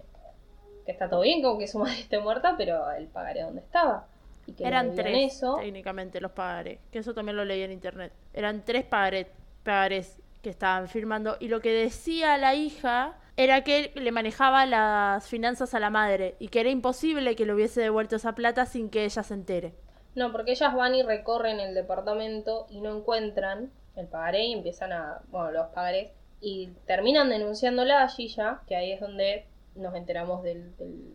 que 0.85 0.91
está 0.91 1.09
todo 1.09 1.21
bien 1.21 1.41
con 1.41 1.59
que 1.59 1.67
su 1.67 1.79
madre 1.79 1.99
esté 1.99 2.19
muerta, 2.19 2.55
pero 2.57 2.89
el 2.91 3.07
pagaré 3.07 3.41
dónde 3.41 3.61
estaba. 3.61 4.07
Y 4.45 4.53
que 4.53 4.65
Eran 4.65 4.95
tres, 4.95 5.33
eso. 5.35 5.57
técnicamente, 5.57 6.21
los 6.21 6.31
pagarés. 6.31 6.79
Que 6.91 6.99
eso 6.99 7.13
también 7.13 7.35
lo 7.35 7.45
leí 7.45 7.61
en 7.61 7.71
internet. 7.71 8.13
Eran 8.33 8.63
tres 8.63 8.85
pagarés, 8.85 9.27
pagarés 9.63 10.17
que 10.41 10.49
estaban 10.49 10.87
firmando. 10.87 11.37
Y 11.39 11.49
lo 11.49 11.59
que 11.59 11.71
decía 11.71 12.37
la 12.37 12.55
hija 12.55 13.17
era 13.39 13.63
que 13.63 13.93
le 13.95 14.11
manejaba 14.11 14.65
las 14.65 15.25
finanzas 15.29 15.73
a 15.73 15.79
la 15.79 15.89
madre. 15.89 16.35
Y 16.39 16.49
que 16.49 16.59
era 16.59 16.69
imposible 16.69 17.37
que 17.37 17.45
le 17.45 17.53
hubiese 17.53 17.79
devuelto 17.79 18.17
esa 18.17 18.35
plata 18.35 18.65
sin 18.65 18.89
que 18.89 19.05
ella 19.05 19.23
se 19.23 19.33
entere. 19.33 19.73
No, 20.13 20.33
porque 20.33 20.51
ellas 20.51 20.75
van 20.75 20.93
y 20.93 21.03
recorren 21.03 21.61
el 21.61 21.73
departamento 21.73 22.67
y 22.69 22.81
no 22.81 22.97
encuentran 22.97 23.71
el 23.95 24.07
pagaré 24.07 24.43
y 24.43 24.53
empiezan 24.53 24.91
a. 24.91 25.21
Bueno, 25.29 25.51
los 25.51 25.67
pagarés. 25.67 26.11
Y 26.41 26.71
terminan 26.85 27.29
denunciándola 27.29 28.03
a 28.03 28.09
Gilla, 28.09 28.59
que 28.67 28.75
ahí 28.75 28.91
es 28.91 28.99
donde 28.99 29.45
nos 29.73 29.95
enteramos 29.95 30.43
del. 30.43 30.75
del, 30.75 31.13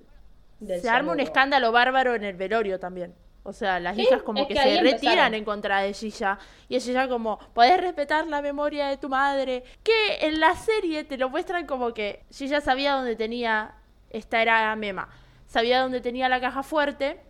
del 0.61 0.81
se 0.81 0.89
arma 0.89 1.12
un 1.12 1.20
escándalo 1.20 1.72
bárbaro 1.72 2.14
en 2.14 2.25
el 2.25 2.37
velorio 2.37 2.81
también. 2.81 3.14
O 3.47 3.53
sea, 3.53 3.78
las 3.78 3.97
hijas 3.99 4.22
como 4.22 4.40
es 4.40 4.49
que, 4.49 4.55
que 4.55 4.61
se 4.61 4.80
retiran 4.80 4.95
empezaron. 4.95 5.34
en 5.34 5.45
contra 5.45 5.80
de 5.80 5.92
Gilla. 5.92 6.38
Y 6.66 6.76
es 6.76 6.84
Gilla 6.84 7.09
como, 7.09 7.38
podés 7.53 7.78
respetar 7.78 8.26
la 8.26 8.40
memoria 8.40 8.86
de 8.88 8.97
tu 8.97 9.11
madre. 9.11 9.64
Que 9.82 10.26
en 10.26 10.40
la 10.40 10.55
serie 10.57 11.05
te 11.05 11.18
lo 11.18 11.28
muestran 11.28 11.66
como 11.66 11.92
que 11.92 12.24
Gilla 12.30 12.62
sabía 12.62 12.95
dónde 12.95 13.16
tenía, 13.16 13.74
esta 14.09 14.40
era 14.40 14.74
Mema, 14.76 15.09
sabía 15.47 15.82
dónde 15.82 16.01
tenía 16.01 16.30
la 16.30 16.40
caja 16.40 16.62
fuerte. 16.62 17.20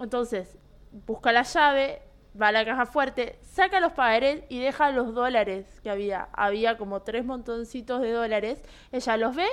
Entonces, 0.00 0.58
busca 0.90 1.30
la 1.30 1.44
llave, 1.44 2.02
va 2.40 2.48
a 2.48 2.52
la 2.52 2.64
caja 2.64 2.84
fuerte, 2.84 3.38
saca 3.42 3.78
los 3.78 3.92
pagarés 3.92 4.42
y 4.48 4.58
deja 4.58 4.90
los 4.90 5.14
dólares 5.14 5.80
que 5.84 5.90
había. 5.90 6.30
Había 6.32 6.78
como 6.78 7.02
tres 7.02 7.24
montoncitos 7.24 8.00
de 8.00 8.10
dólares. 8.10 8.60
Ella 8.90 9.16
los 9.16 9.36
ve 9.36 9.46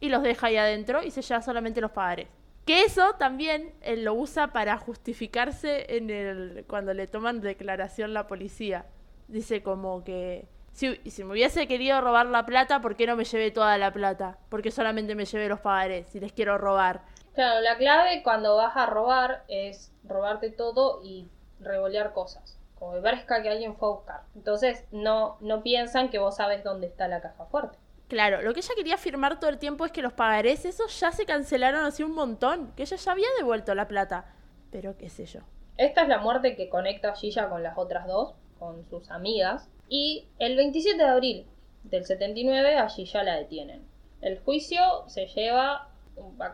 y 0.00 0.08
los 0.08 0.24
deja 0.24 0.48
ahí 0.48 0.56
adentro 0.56 1.04
y 1.04 1.12
se 1.12 1.22
lleva 1.22 1.40
solamente 1.40 1.80
los 1.80 1.92
pagarés. 1.92 2.41
Que 2.66 2.82
eso 2.84 3.14
también 3.18 3.74
eh, 3.82 3.96
lo 3.96 4.14
usa 4.14 4.48
para 4.48 4.78
justificarse 4.78 5.96
en 5.96 6.10
el 6.10 6.64
cuando 6.68 6.94
le 6.94 7.06
toman 7.06 7.40
declaración 7.40 8.14
la 8.14 8.26
policía. 8.26 8.86
Dice 9.28 9.62
como 9.62 10.04
que 10.04 10.46
si, 10.72 10.94
si 11.10 11.24
me 11.24 11.32
hubiese 11.32 11.66
querido 11.66 12.00
robar 12.00 12.26
la 12.26 12.46
plata, 12.46 12.80
¿por 12.80 12.96
qué 12.96 13.06
no 13.06 13.16
me 13.16 13.24
llevé 13.24 13.50
toda 13.50 13.76
la 13.78 13.92
plata? 13.92 14.38
Porque 14.48 14.70
solamente 14.70 15.14
me 15.14 15.24
llevé 15.24 15.48
los 15.48 15.60
pagarés 15.60 16.08
si 16.08 16.20
les 16.20 16.32
quiero 16.32 16.56
robar. 16.56 17.02
Claro, 17.34 17.60
la 17.60 17.76
clave 17.76 18.22
cuando 18.22 18.56
vas 18.56 18.76
a 18.76 18.86
robar 18.86 19.44
es 19.48 19.92
robarte 20.04 20.50
todo 20.50 21.00
y 21.02 21.28
revolear 21.60 22.12
cosas. 22.12 22.58
Como 22.78 22.94
que 22.94 23.00
parezca 23.00 23.42
que 23.42 23.48
alguien 23.48 23.76
fue 23.76 23.88
a 23.88 23.92
buscar. 23.92 24.20
Entonces, 24.34 24.84
no, 24.90 25.36
no 25.40 25.62
piensan 25.62 26.10
que 26.10 26.18
vos 26.18 26.36
sabes 26.36 26.62
dónde 26.64 26.88
está 26.88 27.08
la 27.08 27.20
caja 27.20 27.46
fuerte. 27.46 27.78
Claro, 28.12 28.42
lo 28.42 28.52
que 28.52 28.60
ella 28.60 28.74
quería 28.76 28.96
afirmar 28.96 29.40
todo 29.40 29.48
el 29.48 29.56
tiempo 29.58 29.86
es 29.86 29.90
que 29.90 30.02
los 30.02 30.12
pagarés, 30.12 30.66
esos 30.66 31.00
ya 31.00 31.12
se 31.12 31.24
cancelaron 31.24 31.86
hace 31.86 32.04
un 32.04 32.12
montón, 32.12 32.70
que 32.76 32.82
ella 32.82 32.98
ya 32.98 33.12
había 33.12 33.26
devuelto 33.38 33.74
la 33.74 33.88
plata. 33.88 34.26
Pero 34.70 34.98
qué 34.98 35.08
sé 35.08 35.24
yo. 35.24 35.40
Esta 35.78 36.02
es 36.02 36.08
la 36.08 36.18
muerte 36.18 36.54
que 36.54 36.68
conecta 36.68 37.12
a 37.12 37.16
Gilla 37.16 37.48
con 37.48 37.62
las 37.62 37.78
otras 37.78 38.06
dos, 38.06 38.34
con 38.58 38.84
sus 38.90 39.10
amigas. 39.10 39.66
Y 39.88 40.28
el 40.38 40.56
27 40.56 40.98
de 40.98 41.08
abril 41.08 41.46
del 41.84 42.04
79 42.04 42.76
a 42.76 42.90
Gilla 42.90 43.22
la 43.22 43.36
detienen. 43.36 43.82
El 44.20 44.38
juicio 44.40 44.82
se 45.06 45.24
lleva 45.28 45.88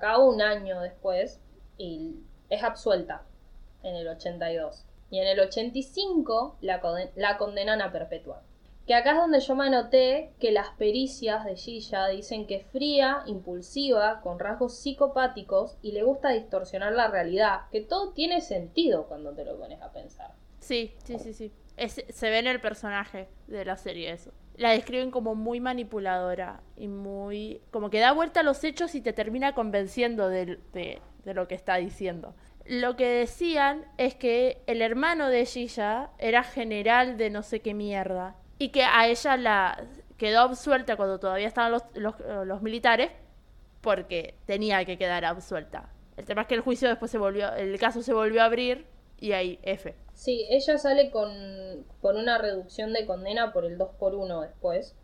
a 0.03 0.19
un 0.21 0.41
año 0.41 0.81
después 0.81 1.41
y 1.77 2.21
es 2.51 2.63
absuelta 2.63 3.23
en 3.83 3.97
el 3.97 4.07
82. 4.07 4.85
Y 5.11 5.19
en 5.19 5.27
el 5.27 5.41
85 5.41 6.59
la, 6.61 6.81
conden- 6.81 7.11
la 7.17 7.37
condenan 7.37 7.83
a 7.83 7.91
perpetua. 7.91 8.45
Que 8.89 8.95
acá 8.95 9.11
es 9.13 9.19
donde 9.19 9.41
yo 9.41 9.55
me 9.55 9.67
anoté 9.67 10.33
que 10.41 10.51
las 10.51 10.71
pericias 10.71 11.45
de 11.45 11.57
Gilla 11.57 12.09
dicen 12.09 12.47
que 12.47 12.57
es 12.57 12.67
fría, 12.69 13.23
impulsiva, 13.27 14.23
con 14.23 14.39
rasgos 14.39 14.79
psicopáticos 14.79 15.77
y 15.83 15.93
le 15.93 16.03
gusta 16.03 16.31
distorsionar 16.31 16.95
la 16.95 17.07
realidad. 17.09 17.61
Que 17.71 17.83
todo 17.83 18.13
tiene 18.15 18.41
sentido 18.41 19.07
cuando 19.07 19.35
te 19.35 19.45
lo 19.45 19.59
pones 19.59 19.83
a 19.83 19.93
pensar. 19.93 20.33
Sí, 20.61 20.95
sí, 21.05 21.19
sí, 21.19 21.35
sí. 21.35 21.53
Se 22.09 22.31
ve 22.31 22.39
en 22.39 22.47
el 22.47 22.63
personaje 22.63 23.29
de 23.47 23.67
la 23.67 23.77
serie 23.77 24.11
eso. 24.11 24.33
La 24.57 24.71
describen 24.71 25.11
como 25.11 25.35
muy 25.35 25.61
manipuladora 25.61 26.63
y 26.75 26.89
muy... 26.89 27.61
como 27.71 27.91
que 27.91 28.01
da 28.01 28.13
vuelta 28.13 28.41
a 28.41 28.43
los 28.43 28.65
hechos 28.65 28.95
y 28.95 29.03
te 29.03 29.13
termina 29.13 29.55
convenciendo 29.55 30.31
de, 30.31 30.59
de- 30.73 31.03
de 31.25 31.35
lo 31.35 31.47
que 31.47 31.55
está 31.55 31.77
diciendo. 31.77 32.35
Lo 32.65 32.97
que 32.97 33.07
decían 33.07 33.85
es 33.99 34.15
que 34.15 34.63
el 34.67 34.81
hermano 34.81 35.29
de 35.29 35.45
Gilla 35.45 36.11
era 36.19 36.43
general 36.43 37.19
de 37.19 37.29
no 37.29 37.43
sé 37.43 37.61
qué 37.61 37.75
mierda 37.75 38.35
y 38.59 38.71
que 38.71 38.83
a 38.85 39.07
ella 39.07 39.37
la 39.37 39.85
quedó 40.17 40.41
absuelta 40.41 40.97
cuando 40.97 41.19
todavía 41.21 41.47
estaban 41.47 41.73
los, 41.73 41.83
los, 41.95 42.15
los 42.47 42.63
militares 42.63 43.11
porque 43.81 44.35
tenía 44.47 44.85
que 44.85 44.99
quedar 44.99 45.25
absuelta. 45.25 45.91
El 46.17 46.25
tema 46.25 46.43
es 46.43 46.49
que 46.49 46.55
el 46.57 46.61
juicio 46.63 46.89
después 46.89 47.11
se 47.11 47.19
volvió, 47.19 47.53
el 47.55 47.79
caso 47.79 48.03
se 48.03 48.13
volvió 48.13 48.43
a 48.43 48.47
abrir 48.47 48.87
y 49.21 49.33
ahí 49.33 49.59
F. 49.63 49.95
Sí, 50.15 50.47
ella 50.51 50.79
sale 50.79 51.11
con, 51.13 51.87
con 52.01 52.17
una 52.17 52.39
reducción 52.39 52.93
de 52.93 53.07
condena 53.07 53.53
por 53.53 53.65
el 53.65 53.79
2 53.79 53.91
por 53.99 54.15
1 54.15 54.41
después. 54.43 54.97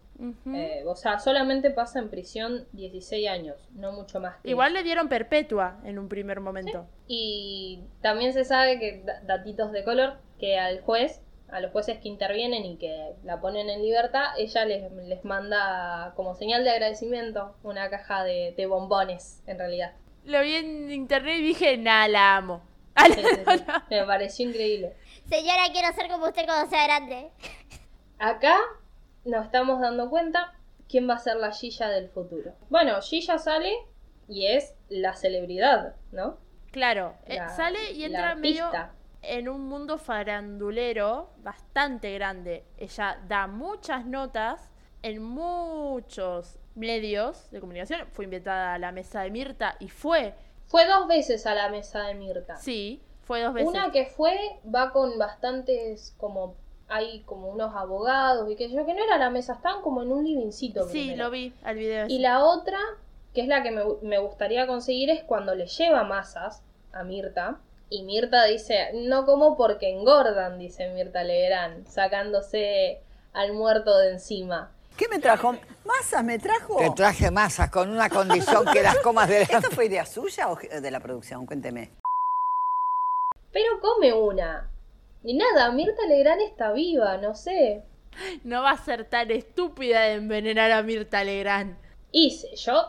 Eh, 0.55 0.85
o 0.87 0.95
sea, 0.95 1.19
solamente 1.19 1.71
pasa 1.71 1.99
en 1.99 2.09
prisión 2.09 2.67
16 2.73 3.29
años, 3.29 3.69
no 3.75 3.91
mucho 3.93 4.21
más. 4.21 4.37
que 4.43 4.51
Igual 4.51 4.69
eso. 4.73 4.79
le 4.79 4.85
dieron 4.85 5.09
perpetua 5.09 5.81
en 5.85 5.99
un 5.99 6.09
primer 6.09 6.39
momento. 6.41 6.87
Y 7.09 7.81
también 8.01 8.33
se 8.33 8.45
sabe 8.45 8.79
que, 8.79 9.03
da- 9.05 9.21
datitos 9.25 9.73
de 9.73 9.83
color, 9.83 10.15
que 10.39 10.57
al 10.57 10.81
juez, 10.83 11.21
a 11.51 11.61
los 11.61 11.71
jueces 11.73 11.99
que 11.99 12.09
intervienen 12.09 12.65
y 12.65 12.77
que 12.79 13.13
la 13.23 13.41
ponen 13.41 13.71
en 13.71 13.83
libertad, 13.83 14.33
ella 14.39 14.65
les, 14.65 14.91
les 14.93 15.25
manda 15.25 16.13
como 16.17 16.35
señal 16.35 16.65
de 16.65 16.71
agradecimiento 16.71 17.55
una 17.63 17.91
caja 17.91 18.25
de, 18.25 18.55
de 18.57 18.67
bombones, 18.67 19.43
en 19.47 19.59
realidad. 19.59 19.93
Lo 20.25 20.41
vi 20.41 20.55
en 20.57 20.91
internet 20.91 21.37
y 21.39 21.43
dije, 21.43 21.77
nah, 21.77 22.09
la 22.09 22.37
amo. 22.37 22.63
Ah, 22.97 23.07
Sí, 23.07 23.15
sí, 23.23 23.25
sí. 23.59 23.65
Me 23.91 24.05
pareció 24.05 24.49
increíble. 24.49 24.95
Señora, 25.29 25.63
quiero 25.73 25.93
ser 25.95 26.09
como 26.09 26.27
usted 26.27 26.47
cuando 26.47 26.71
sea 26.71 26.85
grande. 26.85 27.31
Acá 28.19 28.57
nos 29.25 29.45
estamos 29.47 29.81
dando 29.81 30.09
cuenta 30.11 30.55
quién 30.89 31.09
va 31.09 31.15
a 31.15 31.19
ser 31.19 31.37
la 31.37 31.51
Gilla 31.53 31.89
del 31.89 32.09
futuro. 32.09 32.53
Bueno, 32.71 33.01
Gilla 33.03 33.39
sale 33.39 33.73
y 34.29 34.47
es 34.47 34.77
la 34.89 35.15
celebridad, 35.15 35.97
¿no? 36.13 36.39
Claro, 36.71 37.15
eh, 37.27 37.37
La- 37.37 37.49
sale 37.49 37.91
y 37.93 38.01
la 38.01 38.07
entra 38.07 38.35
medio 38.37 38.65
artista. 38.67 38.95
En 39.29 39.49
un 39.49 39.69
mundo 39.69 39.99
farandulero 39.99 41.31
bastante 41.39 42.13
grande. 42.15 42.65
Ella 42.77 43.21
da 43.29 43.47
muchas 43.47 44.07
notas 44.07 44.71
en 45.03 45.23
muchos 45.23 46.59
medios 46.75 47.51
de 47.51 47.61
comunicación. 47.61 48.07
Fue 48.13 48.25
invitada 48.25 48.75
a 48.75 48.79
la 48.79 48.93
mesa 48.93 49.23
de 49.23 49.31
Mirta 49.31 49.77
y 49.79 49.89
fue, 49.89 50.35
Fue 50.67 50.87
dos 50.87 51.07
veces 51.07 51.47
a 51.47 51.55
la 51.55 51.69
mesa 51.69 52.05
de 52.05 52.15
Mirta. 52.15 52.57
sí, 52.57 53.03
fue 53.23 53.43
dos 53.43 53.55
veces. 53.55 53.69
Una 53.69 53.91
que 53.91 54.07
fue 54.07 54.37
va 54.75 54.93
con 54.93 55.19
bastantes 55.19 56.15
como 56.19 56.55
hay 56.89 57.21
como 57.21 57.49
unos 57.49 57.75
abogados 57.75 58.51
y 58.51 58.57
que 58.57 58.71
yo 58.71 58.85
que 58.85 58.93
no 58.93 59.03
era 59.03 59.17
la 59.17 59.31
mesa, 59.31 59.55
estaban 59.55 59.81
como 59.83 60.03
en 60.03 60.13
un 60.13 60.25
livingcito. 60.25 60.85
Sí, 60.85 61.07
primero. 61.07 61.25
lo 61.25 61.31
vi 61.31 61.53
al 61.63 61.77
video. 61.77 62.07
Y 62.09 62.19
la 62.19 62.45
otra, 62.45 62.79
que 63.33 63.41
es 63.41 63.49
la 63.49 63.63
que 63.63 63.71
me, 63.71 63.83
me 64.03 64.19
gustaría 64.19 64.67
conseguir, 64.67 65.09
es 65.09 65.23
cuando 65.25 65.55
le 65.55 65.67
lleva 65.67 66.05
masas 66.05 66.63
a 66.93 67.03
Mirta. 67.03 67.59
Y 67.95 68.03
Mirta 68.03 68.47
dice, 68.47 68.91
no 68.93 69.25
como 69.25 69.57
porque 69.57 69.89
engordan, 69.89 70.59
dice 70.59 70.89
Mirta 70.89 71.23
Legrand, 71.23 71.87
sacándose 71.87 73.01
al 73.33 73.53
muerto 73.53 73.97
de 73.99 74.11
encima. 74.11 74.73
¿Qué 74.97 75.07
me 75.07 75.21
trajo? 75.21 75.55
¿Masas 75.85 76.25
me 76.25 76.41
trajo? 76.41 76.77
Te 76.77 76.91
traje 76.91 77.31
masas 77.31 77.71
con 77.71 77.91
una 77.91 78.11
condición 78.11 78.65
que 78.73 78.83
las 78.83 78.99
comas 79.05 79.29
de 79.29 79.47
la... 79.47 79.59
¿Esto 79.59 79.71
fue 79.71 79.87
idea 79.87 80.05
suya 80.05 80.49
o 80.49 80.57
de 80.57 80.91
la 80.91 80.99
producción? 80.99 81.47
Cuénteme. 81.47 81.93
Pero 83.53 83.81
come 83.81 84.13
una. 84.13 84.69
Y 85.23 85.35
nada, 85.35 85.71
Mirta 85.71 86.05
Legrand 86.09 86.41
está 86.41 86.73
viva, 86.73 87.17
no 87.19 87.37
sé. 87.37 87.85
No 88.43 88.65
va 88.65 88.73
a 88.73 88.85
ser 88.85 89.05
tan 89.05 89.31
estúpida 89.31 90.01
de 90.01 90.15
envenenar 90.15 90.73
a 90.73 90.83
Mirta 90.83 91.23
Legrand. 91.23 91.79
Hice 92.11 92.57
yo. 92.57 92.87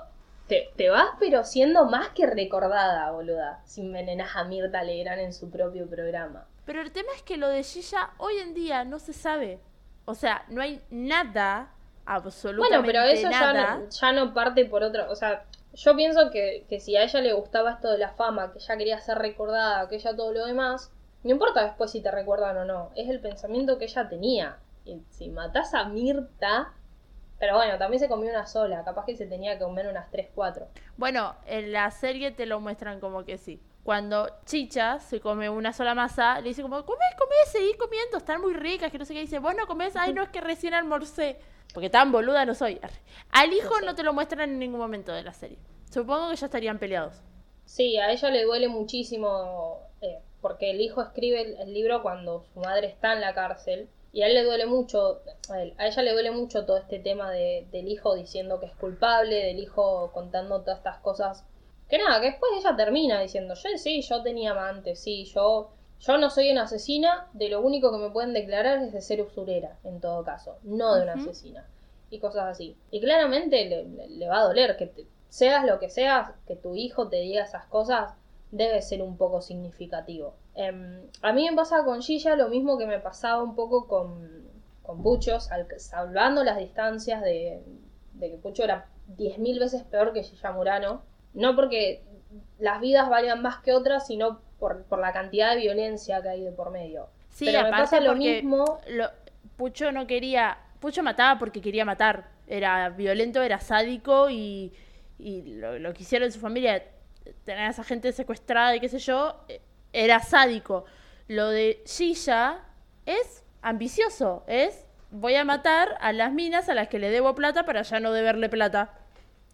Te, 0.47 0.69
te 0.75 0.89
vas, 0.89 1.09
pero 1.19 1.43
siendo 1.43 1.85
más 1.85 2.09
que 2.09 2.27
recordada, 2.27 3.11
boluda. 3.11 3.61
Si 3.65 3.81
envenenas 3.81 4.35
a 4.35 4.43
Mirta 4.43 4.83
Legrand 4.83 5.21
en 5.21 5.33
su 5.33 5.49
propio 5.49 5.87
programa. 5.87 6.47
Pero 6.65 6.81
el 6.81 6.91
tema 6.91 7.09
es 7.15 7.23
que 7.23 7.37
lo 7.37 7.47
de 7.47 7.63
Gilla 7.63 8.11
hoy 8.17 8.37
en 8.37 8.53
día 8.53 8.83
no 8.83 8.99
se 8.99 9.13
sabe. 9.13 9.59
O 10.05 10.13
sea, 10.13 10.45
no 10.49 10.61
hay 10.61 10.81
nada, 10.89 11.71
absolutamente 12.05 12.77
Bueno, 12.77 12.85
pero 12.85 13.03
eso 13.03 13.29
ya 13.29 13.53
no, 13.53 13.89
ya 13.89 14.11
no 14.11 14.33
parte 14.33 14.65
por 14.65 14.83
otra. 14.83 15.09
O 15.09 15.15
sea, 15.15 15.45
yo 15.73 15.95
pienso 15.95 16.29
que, 16.31 16.65
que 16.69 16.79
si 16.79 16.95
a 16.95 17.03
ella 17.03 17.21
le 17.21 17.33
gustaba 17.33 17.71
esto 17.71 17.91
de 17.91 17.97
la 17.97 18.11
fama, 18.11 18.51
que 18.51 18.59
ella 18.59 18.77
quería 18.77 18.99
ser 18.99 19.17
recordada, 19.17 19.87
que 19.89 19.95
ella 19.95 20.15
todo 20.15 20.31
lo 20.31 20.45
demás, 20.45 20.91
no 21.23 21.31
importa 21.31 21.63
después 21.63 21.91
si 21.91 22.01
te 22.01 22.11
recuerdan 22.11 22.57
o 22.57 22.65
no. 22.65 22.91
Es 22.95 23.09
el 23.09 23.19
pensamiento 23.19 23.77
que 23.77 23.85
ella 23.85 24.07
tenía. 24.07 24.57
Y 24.85 25.01
si 25.09 25.29
matás 25.29 25.73
a 25.73 25.85
Mirta. 25.85 26.73
Pero 27.39 27.55
bueno, 27.55 27.77
también 27.77 27.99
se 27.99 28.07
comió 28.07 28.29
una 28.29 28.45
sola. 28.47 28.83
Capaz 28.83 29.05
que 29.05 29.15
se 29.15 29.25
tenía 29.25 29.57
que 29.57 29.63
comer 29.63 29.87
unas 29.87 30.09
3, 30.11 30.29
4. 30.33 30.67
Bueno, 30.97 31.35
en 31.45 31.71
la 31.71 31.91
serie 31.91 32.31
te 32.31 32.45
lo 32.45 32.59
muestran 32.59 32.99
como 32.99 33.25
que 33.25 33.37
sí. 33.37 33.61
Cuando 33.83 34.27
Chicha 34.45 34.99
se 34.99 35.19
come 35.19 35.49
una 35.49 35.71
sola 35.73 35.93
masa, 35.93 36.39
le 36.41 36.49
dice 36.49 36.61
como, 36.63 36.83
come, 36.85 37.05
come, 37.19 37.35
seguí 37.45 37.75
comiendo, 37.77 38.17
están 38.17 38.41
muy 38.41 38.53
ricas, 38.53 38.91
que 38.91 38.97
no 38.97 39.05
sé 39.05 39.13
qué. 39.13 39.19
dice, 39.19 39.39
vos 39.39 39.53
no 39.55 39.67
comés, 39.67 39.95
ay, 39.95 40.13
no, 40.13 40.23
es 40.23 40.29
que 40.29 40.41
recién 40.41 40.73
almorcé. 40.73 41.37
Porque 41.73 41.89
tan 41.89 42.11
boluda 42.11 42.45
no 42.45 42.55
soy. 42.55 42.79
Al 43.31 43.53
hijo 43.53 43.81
no 43.81 43.93
te 43.95 44.03
lo 44.03 44.13
muestran 44.13 44.49
en 44.49 44.59
ningún 44.59 44.79
momento 44.79 45.11
de 45.11 45.23
la 45.23 45.33
serie. 45.33 45.59
Supongo 45.91 46.29
que 46.29 46.35
ya 46.37 46.45
estarían 46.47 46.79
peleados. 46.79 47.21
Sí, 47.65 47.97
a 47.97 48.11
ella 48.11 48.29
le 48.29 48.43
duele 48.43 48.67
muchísimo. 48.69 49.81
eh, 50.01 50.19
porque 50.41 50.71
el 50.71 50.79
hijo 50.81 51.01
escribe 51.01 51.41
el, 51.41 51.57
el 51.59 51.73
libro 51.73 52.01
cuando 52.01 52.43
su 52.53 52.59
madre 52.59 52.87
está 52.87 53.13
en 53.13 53.21
la 53.21 53.33
cárcel. 53.33 53.89
Y 54.15 54.21
a 54.23 54.27
él 54.27 54.33
le 54.33 54.43
duele 54.45 54.65
mucho, 54.65 55.21
a, 55.49 55.61
él- 55.61 55.73
a 55.77 55.87
ella 55.87 56.01
le 56.01 56.13
duele 56.13 56.31
mucho 56.31 56.65
todo 56.65 56.77
este 56.77 56.99
tema 56.99 57.29
de- 57.31 57.67
del 57.69 57.89
hijo 57.89 58.15
diciendo 58.15 58.61
que 58.61 58.67
es 58.67 58.75
culpable, 58.75 59.35
del 59.43 59.59
hijo 59.59 60.09
contando 60.13 60.61
todas 60.61 60.77
estas 60.77 60.99
cosas. 60.99 61.43
Que 61.89 61.97
nada, 61.97 62.21
que 62.21 62.27
después 62.27 62.49
ella 62.57 62.77
termina 62.77 63.19
diciendo, 63.19 63.55
yo 63.55 63.69
sí, 63.77 64.01
yo 64.01 64.23
tenía 64.23 64.51
amantes, 64.51 64.99
sí, 65.01 65.25
yo, 65.25 65.69
yo 65.99 66.17
no 66.17 66.29
soy 66.29 66.49
una 66.49 66.63
asesina, 66.63 67.27
de 67.33 67.49
lo 67.49 67.59
único 67.59 67.91
que 67.91 67.97
me 67.97 68.09
pueden 68.09 68.31
declarar 68.33 68.77
es 68.83 68.93
de 68.93 69.01
ser 69.01 69.21
usurera, 69.21 69.77
en 69.83 69.99
todo 69.99 70.23
caso, 70.23 70.59
no 70.63 70.95
de 70.95 71.01
una 71.03 71.13
asesina. 71.21 71.67
Y 72.09 72.19
cosas 72.19 72.45
así. 72.45 72.77
Y 72.91 73.01
claramente 73.01 73.65
le, 73.65 73.83
le- 73.83 74.07
le 74.07 74.27
va 74.29 74.37
a 74.39 74.43
doler 74.45 74.77
que 74.77 74.85
te- 74.87 75.05
seas 75.27 75.65
lo 75.65 75.77
que 75.77 75.89
seas, 75.89 76.29
que 76.47 76.55
tu 76.55 76.73
hijo 76.75 77.09
te 77.09 77.17
diga 77.17 77.43
esas 77.43 77.65
cosas, 77.65 78.13
debe 78.51 78.81
ser 78.81 79.01
un 79.01 79.17
poco 79.17 79.41
significativo. 79.41 80.35
Em, 80.55 81.01
a 81.21 81.33
mí 81.33 81.49
me 81.49 81.55
pasa 81.55 81.83
con 81.83 82.01
Gilla 82.01 82.35
lo 82.35 82.47
mismo 82.49 82.77
que 82.77 82.85
me 82.87 82.99
pasaba 82.99 83.43
un 83.43 83.55
poco 83.55 83.87
con, 83.87 84.43
con 84.83 85.03
Pucho, 85.03 85.39
sal- 85.39 85.67
salvando 85.77 86.43
las 86.43 86.57
distancias 86.57 87.21
de, 87.21 87.61
de 88.13 88.31
que 88.31 88.37
Pucho 88.37 88.63
era 88.63 88.87
10.000 89.17 89.59
veces 89.59 89.83
peor 89.83 90.13
que 90.13 90.23
Gilla 90.23 90.51
Murano. 90.51 91.01
No 91.33 91.55
porque 91.55 92.01
las 92.59 92.79
vidas 92.79 93.09
valgan 93.09 93.41
más 93.41 93.57
que 93.57 93.73
otras, 93.73 94.07
sino 94.07 94.39
por, 94.59 94.83
por 94.85 94.99
la 94.99 95.11
cantidad 95.11 95.53
de 95.53 95.61
violencia 95.61 96.21
que 96.21 96.29
hay 96.29 96.41
de 96.41 96.51
por 96.51 96.71
medio. 96.71 97.07
Sí, 97.29 97.45
Pero 97.45 97.63
me 97.63 97.71
pasa 97.71 97.99
lo 97.99 98.15
mismo. 98.15 98.79
lo- 98.87 99.09
Pucho 99.57 99.91
no 99.91 100.07
quería. 100.07 100.57
Pucho 100.79 101.03
mataba 101.03 101.37
porque 101.39 101.61
quería 101.61 101.83
matar. 101.85 102.29
Era 102.47 102.89
violento, 102.89 103.41
era 103.41 103.59
sádico 103.59 104.29
y, 104.29 104.71
y 105.17 105.55
lo, 105.55 105.79
lo 105.79 105.93
que 105.93 106.03
hicieron 106.03 106.27
en 106.27 106.31
su 106.31 106.39
familia, 106.39 106.83
tener 107.43 107.63
a 107.63 107.69
esa 107.69 107.83
gente 107.83 108.11
secuestrada 108.11 108.75
y 108.75 108.79
qué 108.79 108.87
sé 108.89 108.99
yo, 108.99 109.43
eh, 109.47 109.61
era 109.95 110.19
sádico. 110.19 110.85
Lo 111.27 111.49
de 111.49 111.81
Gilla 111.87 112.63
es 113.05 113.43
ambicioso, 113.61 114.43
es 114.47 114.85
voy 115.09 115.35
a 115.35 115.45
matar 115.45 115.97
a 116.01 116.11
las 116.11 116.31
minas 116.31 116.69
a 116.69 116.75
las 116.75 116.87
que 116.89 116.99
le 116.99 117.09
debo 117.09 117.33
plata 117.35 117.65
para 117.65 117.81
ya 117.81 117.99
no 117.99 118.11
deberle 118.11 118.49
plata. 118.49 118.93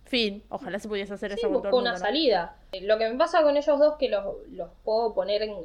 Fin. 0.06 0.44
Ojalá 0.50 0.80
se 0.80 0.90
pudiese 0.90 1.14
hacer 1.14 1.32
Sí, 1.34 1.40
eso 1.40 1.50
buscó 1.50 1.78
una 1.78 1.96
salida. 1.98 2.58
Lo 2.82 2.98
que 2.98 3.10
me 3.10 3.18
pasa 3.18 3.44
con 3.44 3.56
ellos 3.56 3.80
dos, 3.80 3.96
que 3.98 4.10
los, 4.10 4.26
los 4.50 4.70
puedo 4.84 5.14
poner 5.14 5.44
en, 5.44 5.56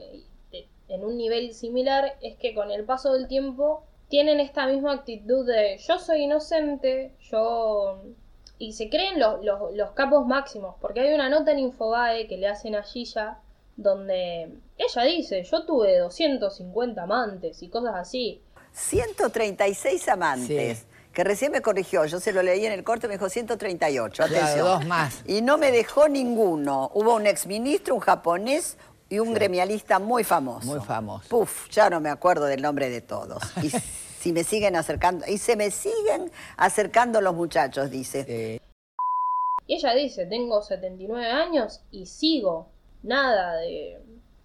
en 0.88 1.04
un 1.04 1.16
nivel 1.16 1.52
similar, 1.52 2.16
es 2.20 2.36
que 2.36 2.54
con 2.54 2.70
el 2.70 2.84
paso 2.84 3.14
del 3.14 3.26
tiempo 3.26 3.82
tienen 4.08 4.38
esta 4.38 4.66
misma 4.66 4.92
actitud 4.92 5.46
de 5.46 5.78
yo 5.78 5.98
soy 5.98 6.22
inocente, 6.22 7.12
yo... 7.30 8.02
Y 8.58 8.72
se 8.72 8.88
creen 8.88 9.18
los, 9.18 9.44
los, 9.44 9.74
los 9.74 9.90
capos 9.90 10.26
máximos, 10.26 10.76
porque 10.80 11.00
hay 11.00 11.12
una 11.12 11.28
nota 11.28 11.52
en 11.52 11.58
Infobae 11.58 12.26
que 12.26 12.38
le 12.38 12.48
hacen 12.48 12.74
a 12.74 12.82
Gilla, 12.82 13.38
donde 13.76 14.50
ella 14.78 15.02
dice, 15.04 15.42
yo 15.44 15.64
tuve 15.64 15.98
250 15.98 17.02
amantes 17.02 17.62
y 17.62 17.68
cosas 17.68 17.94
así. 17.96 18.40
136 18.72 20.08
amantes. 20.08 20.78
Sí. 20.78 20.84
Que 21.12 21.24
recién 21.24 21.50
me 21.50 21.62
corrigió, 21.62 22.04
yo 22.04 22.20
se 22.20 22.30
lo 22.32 22.42
leí 22.42 22.66
en 22.66 22.72
el 22.72 22.84
corte 22.84 23.06
y 23.06 23.08
me 23.08 23.14
dijo 23.14 23.30
138. 23.30 24.24
Claro, 24.24 24.36
Atención. 24.36 24.66
dos 24.66 24.86
más. 24.86 25.22
Y 25.26 25.40
no 25.40 25.56
me 25.56 25.72
dejó 25.72 26.08
ninguno. 26.08 26.90
Hubo 26.92 27.14
un 27.14 27.26
exministro, 27.26 27.94
un 27.94 28.00
japonés 28.00 28.76
y 29.08 29.18
un 29.18 29.32
gremialista 29.32 29.98
muy 29.98 30.24
famoso. 30.24 30.66
Muy 30.66 30.80
famoso. 30.80 31.26
Puf, 31.28 31.70
ya 31.70 31.88
no 31.88 32.00
me 32.00 32.10
acuerdo 32.10 32.44
del 32.44 32.60
nombre 32.60 32.90
de 32.90 33.00
todos. 33.00 33.42
Y 33.62 33.70
si 34.20 34.32
me 34.32 34.44
siguen 34.44 34.76
acercando, 34.76 35.24
y 35.26 35.38
se 35.38 35.56
me 35.56 35.70
siguen 35.70 36.30
acercando 36.58 37.22
los 37.22 37.34
muchachos, 37.34 37.90
dice. 37.90 38.24
Sí. 38.24 38.60
Y 39.68 39.74
ella 39.76 39.94
dice, 39.94 40.26
tengo 40.26 40.62
79 40.62 41.26
años 41.30 41.80
y 41.90 42.04
sigo. 42.06 42.68
Nada 43.02 43.56
de... 43.56 44.00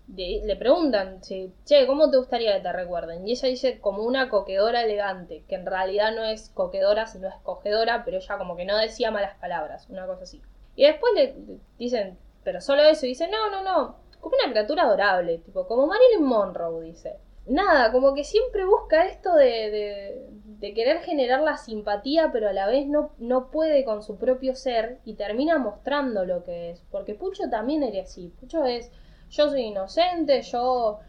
le 0.07 0.55
preguntan, 0.55 1.23
si, 1.23 1.53
che, 1.65 1.87
¿cómo 1.87 2.09
te 2.11 2.17
gustaría 2.17 2.55
que 2.55 2.61
te 2.61 2.71
recuerden? 2.73 3.27
Y 3.27 3.31
ella 3.31 3.47
dice 3.47 3.79
como 3.79 4.03
una 4.03 4.29
coquedora 4.29 4.83
elegante, 4.83 5.43
que 5.47 5.55
en 5.55 5.65
realidad 5.65 6.13
no 6.15 6.23
es 6.25 6.49
coquedora, 6.49 7.07
sino 7.07 7.27
es 7.27 7.35
cogedora, 7.43 8.03
pero 8.05 8.17
ella 8.17 8.37
como 8.37 8.55
que 8.55 8.65
no 8.65 8.77
decía 8.77 9.11
malas 9.11 9.37
palabras, 9.37 9.87
una 9.89 10.05
cosa 10.07 10.23
así. 10.23 10.41
Y 10.75 10.85
después 10.85 11.13
le 11.15 11.33
le 11.33 11.59
dicen, 11.77 12.17
pero 12.43 12.61
solo 12.61 12.83
eso, 12.83 13.05
y 13.05 13.09
dice, 13.09 13.27
no, 13.29 13.49
no, 13.49 13.63
no, 13.63 13.95
como 14.21 14.35
una 14.41 14.51
criatura 14.51 14.83
adorable, 14.83 15.39
tipo, 15.39 15.67
como 15.67 15.87
Marilyn 15.87 16.23
Monroe, 16.23 16.85
dice. 16.85 17.17
Nada, 17.47 17.91
como 17.91 18.13
que 18.13 18.23
siempre 18.23 18.65
busca 18.65 19.05
esto 19.07 19.33
de, 19.33 19.45
de, 19.71 20.29
de 20.61 20.73
querer 20.75 20.99
generar 21.01 21.41
la 21.41 21.57
simpatía, 21.57 22.29
pero 22.31 22.47
a 22.49 22.53
la 22.53 22.67
vez 22.67 22.87
no, 22.87 23.11
no 23.17 23.49
puede 23.51 23.83
con 23.83 24.03
su 24.03 24.17
propio 24.17 24.55
ser 24.55 24.99
y 25.05 25.15
termina 25.15 25.57
mostrando 25.57 26.23
lo 26.25 26.43
que 26.45 26.71
es. 26.71 26.83
Porque 26.91 27.15
Pucho 27.15 27.49
también 27.49 27.83
era 27.83 28.03
así. 28.03 28.31
Pucho 28.39 28.63
es, 28.65 28.91
yo 29.31 29.49
soy 29.49 29.61
inocente, 29.63 30.41
yo, 30.43 30.99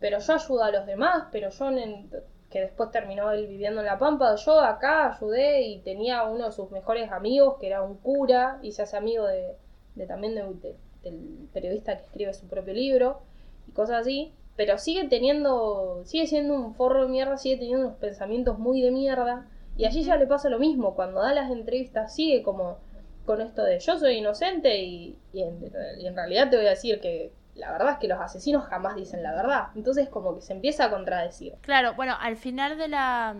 pero 0.00 0.18
yo 0.18 0.34
ayudo 0.34 0.64
a 0.64 0.70
los 0.70 0.86
demás, 0.86 1.24
pero 1.30 1.50
yo, 1.50 1.68
en- 1.70 2.10
que 2.50 2.60
después 2.62 2.90
terminó 2.90 3.30
él 3.32 3.46
viviendo 3.46 3.80
en 3.80 3.86
La 3.86 3.98
Pampa, 3.98 4.34
yo 4.36 4.60
acá 4.60 5.14
ayudé 5.14 5.62
y 5.62 5.80
tenía 5.80 6.24
uno 6.24 6.46
de 6.46 6.52
sus 6.52 6.70
mejores 6.70 7.10
amigos, 7.12 7.56
que 7.58 7.66
era 7.66 7.82
un 7.82 7.96
cura, 7.98 8.58
y 8.62 8.72
se 8.72 8.82
hace 8.82 8.96
amigo 8.96 9.26
de, 9.26 9.56
de 9.94 10.06
también 10.06 10.34
de- 10.34 10.42
de- 10.54 10.76
del 11.02 11.48
periodista 11.52 11.96
que 11.96 12.04
escribe 12.04 12.32
su 12.34 12.46
propio 12.48 12.74
libro 12.74 13.20
y 13.68 13.72
cosas 13.72 14.02
así. 14.02 14.32
Pero 14.56 14.78
sigue 14.78 15.04
teniendo, 15.08 16.02
sigue 16.04 16.26
siendo 16.26 16.54
un 16.54 16.74
forro 16.74 17.02
de 17.02 17.08
mierda, 17.08 17.36
sigue 17.38 17.56
teniendo 17.56 17.86
unos 17.86 17.98
pensamientos 17.98 18.58
muy 18.58 18.82
de 18.82 18.90
mierda. 18.90 19.46
Y 19.76 19.86
allí 19.86 20.02
ya 20.02 20.16
le 20.16 20.26
pasa 20.26 20.50
lo 20.50 20.58
mismo, 20.58 20.94
cuando 20.94 21.20
da 21.22 21.32
las 21.34 21.50
entrevistas 21.50 22.14
sigue 22.14 22.42
como 22.42 22.78
con 23.24 23.40
esto 23.40 23.62
de 23.62 23.78
yo 23.78 23.98
soy 23.98 24.16
inocente 24.16 24.82
y, 24.82 25.16
y 25.32 25.42
en, 25.42 25.58
y 26.00 26.06
en 26.06 26.14
realidad 26.16 26.50
te 26.50 26.56
voy 26.56 26.66
a 26.66 26.70
decir 26.70 27.00
que 27.00 27.32
la 27.54 27.70
verdad 27.72 27.92
es 27.92 27.98
que 27.98 28.08
los 28.08 28.20
asesinos 28.20 28.64
jamás 28.64 28.96
dicen 28.96 29.22
la 29.22 29.34
verdad. 29.34 29.68
Entonces 29.74 30.08
como 30.08 30.34
que 30.34 30.42
se 30.42 30.52
empieza 30.52 30.86
a 30.86 30.90
contradecir. 30.90 31.54
Claro, 31.62 31.94
bueno, 31.94 32.14
al 32.20 32.36
final 32.36 32.76
de 32.76 32.88
la, 32.88 33.34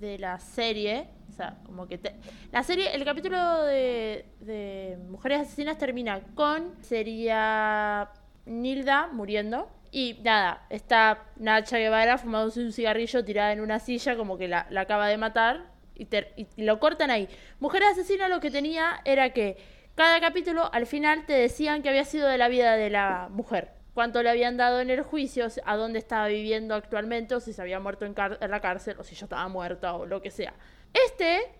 de 0.00 0.18
la 0.18 0.38
serie, 0.40 1.08
o 1.28 1.32
sea, 1.32 1.58
como 1.64 1.86
que 1.86 1.98
te- 1.98 2.14
la 2.50 2.62
serie, 2.62 2.94
el 2.94 3.04
capítulo 3.04 3.62
de, 3.64 4.24
de 4.40 4.98
Mujeres 5.08 5.42
Asesinas 5.42 5.78
termina 5.78 6.20
con, 6.34 6.74
sería 6.82 8.10
Nilda 8.46 9.08
muriendo. 9.12 9.68
Y 9.90 10.18
nada, 10.22 10.66
está 10.70 11.24
Nacha 11.36 11.78
Guevara 11.78 12.18
fumándose 12.18 12.60
un 12.60 12.72
cigarrillo 12.72 13.24
tirada 13.24 13.52
en 13.52 13.60
una 13.60 13.78
silla, 13.78 14.16
como 14.16 14.38
que 14.38 14.48
la, 14.48 14.66
la 14.70 14.82
acaba 14.82 15.08
de 15.08 15.16
matar. 15.16 15.64
Y, 15.94 16.08
y 16.56 16.64
lo 16.64 16.78
cortan 16.78 17.10
ahí. 17.10 17.28
Mujeres 17.58 17.90
Asesinas 17.92 18.28
lo 18.28 18.40
que 18.40 18.50
tenía 18.50 19.00
era 19.04 19.30
que 19.30 19.56
cada 19.94 20.20
capítulo 20.20 20.70
al 20.74 20.86
final 20.86 21.24
te 21.24 21.32
decían 21.32 21.82
que 21.82 21.88
había 21.88 22.04
sido 22.04 22.28
de 22.28 22.36
la 22.36 22.48
vida 22.48 22.76
de 22.76 22.90
la 22.90 23.28
mujer. 23.30 23.70
Cuánto 23.94 24.22
le 24.22 24.28
habían 24.28 24.58
dado 24.58 24.82
en 24.82 24.90
el 24.90 25.00
juicio, 25.00 25.48
a 25.64 25.76
dónde 25.76 25.98
estaba 25.98 26.28
viviendo 26.28 26.74
actualmente, 26.74 27.34
o 27.34 27.40
si 27.40 27.54
se 27.54 27.62
había 27.62 27.80
muerto 27.80 28.04
en 28.04 28.14
la 28.14 28.60
cárcel, 28.60 28.96
o 28.98 29.04
si 29.04 29.14
ya 29.14 29.24
estaba 29.24 29.48
muerta, 29.48 29.94
o 29.94 30.04
lo 30.04 30.20
que 30.20 30.30
sea. 30.30 30.52
Este 30.92 31.50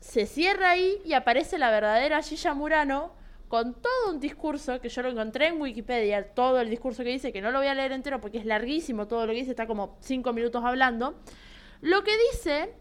se 0.00 0.26
cierra 0.26 0.70
ahí 0.70 1.00
y 1.04 1.12
aparece 1.12 1.58
la 1.58 1.70
verdadera 1.70 2.22
Gilla 2.22 2.54
Murano 2.54 3.12
con 3.48 3.74
todo 3.74 4.10
un 4.10 4.20
discurso 4.20 4.80
que 4.80 4.88
yo 4.88 5.02
lo 5.02 5.10
encontré 5.10 5.48
en 5.48 5.60
Wikipedia, 5.60 6.34
todo 6.34 6.60
el 6.60 6.68
discurso 6.68 7.04
que 7.04 7.10
dice, 7.10 7.32
que 7.32 7.40
no 7.40 7.50
lo 7.50 7.58
voy 7.58 7.68
a 7.68 7.74
leer 7.74 7.92
entero 7.92 8.20
porque 8.20 8.38
es 8.38 8.44
larguísimo 8.44 9.06
todo 9.06 9.26
lo 9.26 9.32
que 9.32 9.38
dice, 9.38 9.50
está 9.50 9.66
como 9.66 9.96
cinco 10.00 10.32
minutos 10.32 10.64
hablando. 10.64 11.14
Lo 11.80 12.02
que 12.02 12.12
dice 12.32 12.74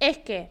es 0.00 0.18
que, 0.18 0.50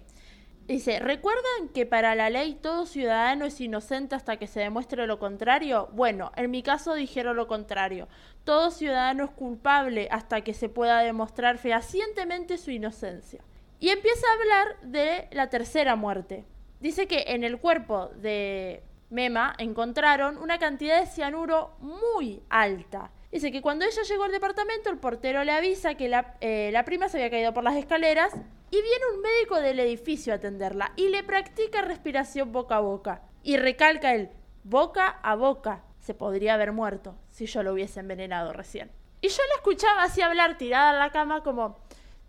dice, 0.67 0.99
¿recuerdan 0.99 1.69
que 1.73 1.85
para 1.85 2.15
la 2.15 2.31
ley 2.31 2.55
todo 2.55 2.87
ciudadano 2.87 3.45
es 3.45 3.61
inocente 3.61 4.15
hasta 4.15 4.37
que 4.37 4.47
se 4.47 4.61
demuestre 4.61 5.05
lo 5.05 5.19
contrario? 5.19 5.89
Bueno, 5.93 6.31
en 6.35 6.49
mi 6.49 6.63
caso 6.63 6.95
dijeron 6.95 7.35
lo 7.35 7.47
contrario. 7.47 8.07
Todo 8.45 8.71
ciudadano 8.71 9.25
es 9.25 9.31
culpable 9.31 10.07
hasta 10.09 10.41
que 10.41 10.55
se 10.55 10.69
pueda 10.69 11.01
demostrar 11.01 11.59
fehacientemente 11.59 12.57
su 12.57 12.71
inocencia. 12.71 13.41
Y 13.79 13.89
empieza 13.89 14.25
a 14.27 14.41
hablar 14.41 14.81
de 14.81 15.27
la 15.31 15.49
tercera 15.49 15.95
muerte. 15.95 16.45
Dice 16.79 17.07
que 17.07 17.25
en 17.27 17.43
el 17.43 17.59
cuerpo 17.59 18.09
de 18.15 18.81
Mema 19.09 19.55
encontraron 19.57 20.37
una 20.37 20.57
cantidad 20.57 20.99
de 20.99 21.07
cianuro 21.07 21.75
muy 21.79 22.41
alta. 22.49 23.11
Dice 23.31 23.51
que 23.51 23.61
cuando 23.61 23.85
ella 23.85 24.01
llegó 24.03 24.23
al 24.23 24.31
departamento, 24.31 24.89
el 24.89 24.97
portero 24.97 25.43
le 25.43 25.51
avisa 25.51 25.95
que 25.95 26.09
la, 26.09 26.35
eh, 26.41 26.69
la 26.71 26.85
prima 26.85 27.09
se 27.09 27.17
había 27.17 27.29
caído 27.29 27.53
por 27.53 27.63
las 27.63 27.75
escaleras 27.75 28.33
y 28.71 28.81
viene 28.81 29.05
un 29.13 29.21
médico 29.21 29.59
del 29.59 29.79
edificio 29.79 30.33
a 30.33 30.37
atenderla 30.37 30.91
y 30.95 31.09
le 31.09 31.23
practica 31.23 31.81
respiración 31.81 32.51
boca 32.51 32.77
a 32.77 32.79
boca. 32.79 33.21
Y 33.43 33.57
recalca 33.57 34.15
él, 34.15 34.29
boca 34.63 35.07
a 35.07 35.35
boca. 35.35 35.83
Se 35.99 36.13
podría 36.13 36.53
haber 36.55 36.71
muerto 36.71 37.15
si 37.29 37.45
yo 37.45 37.63
lo 37.63 37.73
hubiese 37.73 37.99
envenenado 37.99 38.53
recién. 38.53 38.91
Y 39.21 39.27
yo 39.29 39.41
la 39.49 39.55
escuchaba 39.55 40.03
así 40.03 40.21
hablar 40.21 40.57
tirada 40.57 40.93
en 40.93 40.99
la 40.99 41.11
cama 41.11 41.41
como, 41.43 41.77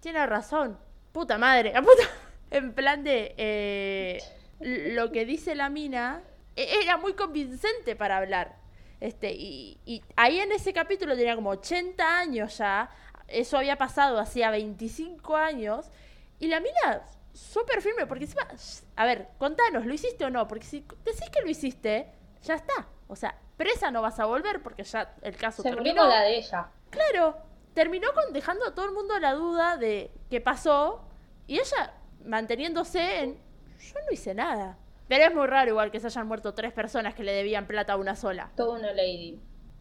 tiene 0.01 0.27
razón, 0.27 0.79
puta 1.13 1.39
madre, 1.39 1.75
a. 1.75 1.83
En 2.51 2.75
plan 2.75 3.03
de, 3.03 3.35
eh, 3.39 4.23
lo 4.61 5.11
que 5.11 5.25
dice 5.25 5.55
la 5.57 5.69
mina 5.69 6.23
era 6.57 6.97
muy 6.97 7.15
convincente 7.15 7.95
para 7.97 8.17
hablar. 8.17 8.57
Este, 9.01 9.33
y, 9.33 9.79
y 9.85 10.03
ahí 10.17 10.41
en 10.41 10.53
ese 10.53 10.73
capítulo 10.73 11.15
tenía 11.17 11.37
como 11.37 11.51
80 11.51 12.19
años 12.19 12.57
ya, 12.59 12.89
eso 13.29 13.59
había 13.59 13.77
pasado 13.77 14.19
hacía 14.19 14.51
25 14.51 15.37
años, 15.37 15.91
y 16.39 16.49
la 16.49 16.61
mina 16.61 17.03
súper 17.33 17.83
firme, 17.83 18.07
porque 18.07 18.25
encima, 18.25 18.49
a 18.97 19.05
ver, 19.05 19.29
contanos, 19.39 19.85
¿lo 19.85 19.93
hiciste 19.93 20.25
o 20.25 20.31
no? 20.31 20.49
Porque 20.49 20.65
si 20.65 20.81
decís 21.05 21.29
que 21.31 21.43
lo 21.43 21.49
hiciste, 21.49 22.11
ya 22.43 22.55
está. 22.55 22.89
O 23.09 23.17
sea, 23.17 23.39
presa 23.57 23.91
no 23.91 24.03
vas 24.03 24.19
a 24.19 24.25
volver 24.25 24.63
porque 24.63 24.85
ya 24.85 25.15
el 25.23 25.37
caso 25.37 25.63
Se 25.63 25.71
terminó. 25.71 26.07
la 26.09 26.23
de 26.23 26.39
ella. 26.39 26.69
Claro, 26.91 27.37
terminó 27.75 28.09
con 28.15 28.33
dejando 28.33 28.67
a 28.67 28.75
todo 28.75 28.87
el 28.87 28.93
mundo 28.93 29.19
la 29.19 29.35
duda 29.35 29.77
de 29.77 30.11
qué 30.31 30.41
pasó 30.41 31.07
y 31.47 31.59
ella 31.59 31.95
manteniéndose 32.25 33.21
en 33.21 33.35
yo 33.79 33.95
no 34.07 34.13
hice 34.13 34.35
nada. 34.35 34.79
Pero 35.09 35.25
es 35.25 35.35
muy 35.35 35.47
raro 35.47 35.71
igual 35.71 35.91
que 35.91 36.01
se 36.01 36.09
hayan 36.09 36.27
muerto 36.27 36.55
tres 36.55 36.73
personas 36.73 37.15
que 37.15 37.23
le 37.23 37.33
debían 37.33 37.67
plata 37.67 37.93
a 37.93 37.97
una 37.97 38.17
sola. 38.17 38.51
Toda 38.57 38.79
una 38.79 38.93
lady. 38.93 39.39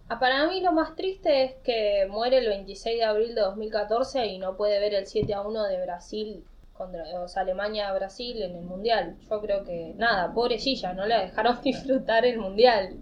Ah, 0.07 0.19
Para 0.19 0.47
mí 0.47 0.61
lo 0.61 0.71
más 0.71 0.95
triste 0.95 1.43
es 1.43 1.55
que 1.63 2.07
muere 2.09 2.37
el 2.37 2.47
26 2.47 2.99
de 2.99 3.03
abril 3.03 3.33
de 3.33 3.41
2014 3.41 4.25
y 4.27 4.37
no 4.37 4.55
puede 4.55 4.79
ver 4.79 4.93
el 4.93 5.07
7 5.07 5.33
a 5.33 5.41
1 5.41 5.63
de 5.63 5.81
Brasil 5.81 6.43
contra 6.73 7.03
o 7.21 7.27
sea, 7.27 7.41
Alemania 7.41 7.91
Brasil 7.93 8.41
en 8.43 8.55
el 8.55 8.63
Mundial. 8.63 9.17
Yo 9.29 9.41
creo 9.41 9.63
que 9.63 9.93
nada, 9.97 10.31
pobrecilla, 10.33 10.93
no 10.93 11.05
la 11.07 11.21
dejaron 11.21 11.59
disfrutar 11.63 12.25
el 12.25 12.37
Mundial. 12.37 12.95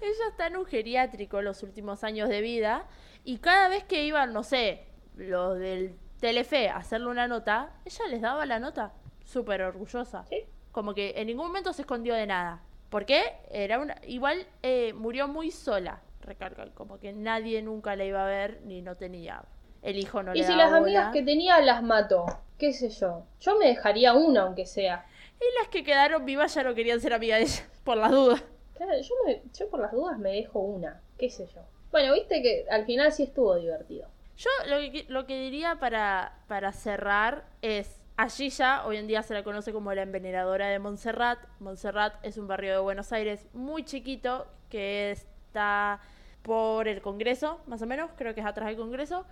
Ella 0.00 0.28
está 0.30 0.46
en 0.46 0.56
un 0.56 0.64
geriátrico 0.64 1.42
los 1.42 1.62
últimos 1.62 2.04
años 2.04 2.28
de 2.28 2.40
vida 2.40 2.86
y 3.24 3.38
cada 3.38 3.68
vez 3.68 3.82
que 3.84 4.04
iban, 4.04 4.32
no 4.32 4.44
sé, 4.44 4.86
los 5.16 5.58
del 5.58 5.96
Telefe 6.20 6.68
a 6.68 6.76
hacerle 6.76 7.08
una 7.08 7.28
nota, 7.28 7.72
ella 7.84 8.06
les 8.10 8.20
daba 8.20 8.46
la 8.46 8.58
nota. 8.60 8.92
Súper 9.24 9.62
orgullosa. 9.62 10.24
Sí. 10.28 10.44
Como 10.78 10.94
que 10.94 11.14
en 11.16 11.26
ningún 11.26 11.48
momento 11.48 11.72
se 11.72 11.82
escondió 11.82 12.14
de 12.14 12.24
nada. 12.24 12.62
¿Por 12.88 13.04
qué? 13.04 13.32
Era 13.50 13.80
una... 13.80 13.96
Igual 14.06 14.46
eh, 14.62 14.92
murió 14.92 15.26
muy 15.26 15.50
sola, 15.50 16.02
recarga. 16.20 16.66
Como 16.72 17.00
que 17.00 17.12
nadie 17.12 17.62
nunca 17.62 17.96
la 17.96 18.04
iba 18.04 18.22
a 18.22 18.28
ver 18.28 18.60
ni 18.64 18.80
no 18.80 18.96
tenía. 18.96 19.42
El 19.82 19.98
hijo 19.98 20.22
no 20.22 20.36
Y 20.36 20.38
le 20.38 20.44
si 20.44 20.54
las 20.54 20.72
amigas 20.72 21.12
que 21.12 21.24
tenía 21.24 21.60
las 21.62 21.82
mató, 21.82 22.26
qué 22.58 22.72
sé 22.72 22.90
yo. 22.90 23.24
Yo 23.40 23.58
me 23.58 23.66
dejaría 23.66 24.14
una 24.14 24.42
aunque 24.42 24.66
sea. 24.66 25.04
Y 25.40 25.58
las 25.60 25.66
que 25.68 25.82
quedaron 25.82 26.24
vivas 26.24 26.54
ya 26.54 26.62
no 26.62 26.76
querían 26.76 27.00
ser 27.00 27.12
amigas 27.12 27.40
de 27.40 27.44
ella, 27.46 27.68
por 27.82 27.96
las 27.96 28.12
dudas. 28.12 28.44
Claro, 28.76 28.92
yo, 29.00 29.14
me- 29.26 29.42
yo 29.52 29.68
por 29.68 29.80
las 29.80 29.90
dudas 29.90 30.16
me 30.16 30.30
dejo 30.30 30.60
una, 30.60 31.02
qué 31.18 31.28
sé 31.28 31.48
yo. 31.52 31.62
Bueno, 31.90 32.14
viste 32.14 32.40
que 32.40 32.66
al 32.70 32.86
final 32.86 33.10
sí 33.12 33.24
estuvo 33.24 33.56
divertido. 33.56 34.06
Yo 34.36 34.50
lo 34.68 34.76
que, 34.92 35.04
lo 35.08 35.26
que 35.26 35.40
diría 35.40 35.80
para, 35.80 36.38
para 36.46 36.72
cerrar 36.72 37.46
es, 37.62 37.97
allí 38.18 38.50
ya 38.50 38.84
hoy 38.84 38.96
en 38.96 39.06
día 39.06 39.22
se 39.22 39.32
la 39.32 39.44
conoce 39.44 39.72
como 39.72 39.94
la 39.94 40.02
envenenadora 40.02 40.66
de 40.66 40.80
Montserrat. 40.80 41.38
Montserrat 41.60 42.14
es 42.22 42.36
un 42.36 42.48
barrio 42.48 42.72
de 42.72 42.78
Buenos 42.80 43.12
Aires 43.12 43.46
muy 43.54 43.84
chiquito 43.84 44.48
que 44.68 45.12
está 45.12 46.00
por 46.42 46.88
el 46.88 47.00
Congreso, 47.00 47.60
más 47.66 47.80
o 47.80 47.86
menos, 47.86 48.10
creo 48.16 48.34
que 48.34 48.40
es 48.40 48.46
atrás 48.46 48.66
del 48.66 48.76
Congreso, 48.76 49.24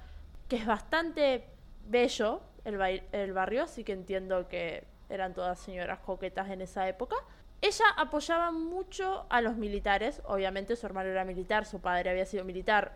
que 0.49 0.57
es 0.57 0.66
bastante 0.66 1.45
bello 1.89 2.41
el, 2.64 2.80
el 3.11 3.32
barrio, 3.32 3.64
así 3.64 3.82
que 3.82 3.93
entiendo 3.93 4.49
que 4.49 4.84
eran 5.09 5.34
todas 5.34 5.59
señoras 5.59 5.99
coquetas 5.99 6.49
en 6.51 6.62
esa 6.62 6.89
época. 6.89 7.16
Ella 7.62 7.87
apoyaba 7.97 8.53
mucho 8.53 9.26
a 9.30 9.41
los 9.41 9.57
militares, 9.57 10.22
obviamente 10.26 10.76
su 10.76 10.87
hermano 10.87 11.09
era 11.09 11.24
militar, 11.24 11.66
su 11.66 11.80
padre 11.80 12.11
había 12.11 12.24
sido 12.24 12.45
militar, 12.45 12.93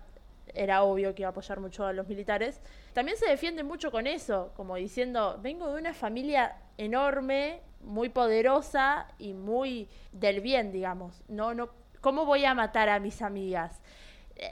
era 0.55 0.83
obvio 0.83 1.15
que 1.15 1.23
iba 1.23 1.29
a 1.29 1.31
apoyar 1.31 1.61
mucho 1.61 1.87
a 1.87 1.93
los 1.93 2.09
militares. 2.09 2.61
También 2.93 3.17
se 3.17 3.29
defiende 3.29 3.63
mucho 3.63 3.91
con 3.91 4.07
eso, 4.07 4.53
como 4.57 4.77
diciendo, 4.77 5.39
vengo 5.43 5.69
de 5.73 5.79
una 5.79 5.95
familia 5.95 6.57
enorme, 6.79 7.63
muy 7.83 8.09
poderosa 8.09 9.09
y 9.19 9.33
muy 9.33 9.89
del 10.13 10.41
bien, 10.41 10.73
digamos. 10.73 11.23
No, 11.29 11.55
no, 11.55 11.71
¿cómo 12.01 12.25
voy 12.25 12.45
a 12.45 12.55
matar 12.55 12.89
a 12.89 13.01
mis 13.01 13.23
amigas? 13.23 13.81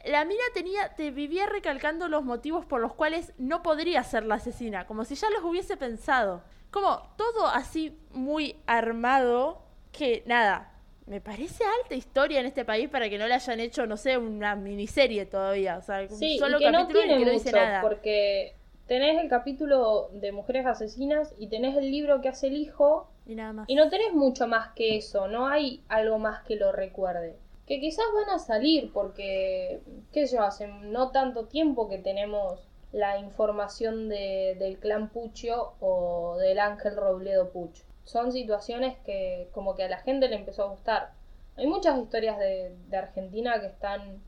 La 0.05 0.25
mina 0.25 0.43
tenía, 0.53 0.95
te 0.95 1.11
vivía 1.11 1.47
recalcando 1.47 2.09
los 2.09 2.25
motivos 2.25 2.67
por 2.67 2.81
los 2.81 2.93
cuales 2.93 3.33
no 3.39 3.63
podría 3.63 4.03
ser 4.05 4.25
la 4.25 4.35
asesina, 4.35 4.87
como 4.87 5.05
si 5.05 5.15
ya 5.15 5.31
los 5.31 5.43
hubiese 5.43 5.77
pensado. 5.77 6.43
Como 6.71 7.15
todo 7.17 7.47
así 7.47 7.99
muy 8.11 8.57
armado, 8.67 9.63
que 9.93 10.23
nada, 10.27 10.78
me 11.09 11.21
parece 11.21 11.65
alta 11.83 11.95
historia 11.95 12.41
en 12.41 12.47
este 12.47 12.65
país 12.65 12.89
para 12.89 13.09
que 13.09 13.19
no 13.19 13.27
le 13.27 13.35
hayan 13.35 13.61
hecho, 13.61 13.87
no 13.87 13.97
sé, 13.97 14.19
una 14.19 14.55
miniserie 14.57 15.27
todavía. 15.27 15.79
O 15.79 15.83
sea, 15.83 16.03
un 16.03 16.09
Sí, 16.17 16.39
solo 16.39 16.59
y 16.61 16.65
que 16.65 16.71
no 16.71 16.81
capítulo 16.83 17.05
en 17.05 17.11
el 17.11 17.17
tiene 17.17 17.25
que 17.25 17.33
no 17.33 17.39
mucho, 17.39 17.57
nada. 17.57 17.81
porque 17.83 18.55
tenés 18.87 19.21
el 19.23 19.29
capítulo 19.29 20.09
de 20.13 20.33
Mujeres 20.33 20.67
Asesinas 20.67 21.35
y 21.39 21.49
tenés 21.49 21.77
el 21.77 21.91
libro 21.91 22.21
que 22.21 22.29
hace 22.29 22.47
el 22.49 22.57
hijo 22.57 23.09
Y 23.27 23.35
nada 23.35 23.53
más. 23.53 23.69
y 23.69 23.75
no 23.75 23.89
tenés 23.91 24.13
mucho 24.15 24.47
más 24.47 24.73
que 24.75 24.97
eso, 24.97 25.29
no 25.29 25.47
hay 25.49 25.83
algo 25.89 26.19
más 26.19 26.43
que 26.45 26.57
lo 26.57 26.73
recuerde. 26.73 27.37
Que 27.67 27.81
quizás 27.81 28.05
van 28.15 28.35
a 28.35 28.39
salir 28.39 28.91
porque, 28.95 29.81
qué 30.13 30.27
sé 30.27 30.37
yo, 30.37 30.43
hace 30.43 30.69
no 30.69 31.11
tanto 31.11 31.45
tiempo 31.47 31.89
que 31.89 31.99
tenemos 31.99 32.67
la 32.93 33.19
información 33.19 34.09
de, 34.09 34.57
del 34.59 34.79
clan 34.79 35.11
Puccio 35.11 35.73
o 35.81 36.37
del 36.39 36.59
Ángel 36.59 36.97
Robledo 36.97 37.51
Puch. 37.51 37.81
Son 38.09 38.33
situaciones 38.33 38.97
que 39.05 39.51
como 39.53 39.75
que 39.75 39.85
a 39.85 39.89
la 39.89 39.99
gente 39.99 40.29
le 40.29 40.37
empezó 40.37 40.63
a 40.65 40.69
gustar. 40.69 41.13
Hay 41.57 41.67
muchas 41.67 41.99
historias 41.99 42.39
de, 42.39 42.75
de 42.89 42.97
Argentina 42.97 43.61
que 43.61 43.67
están, 43.67 44.23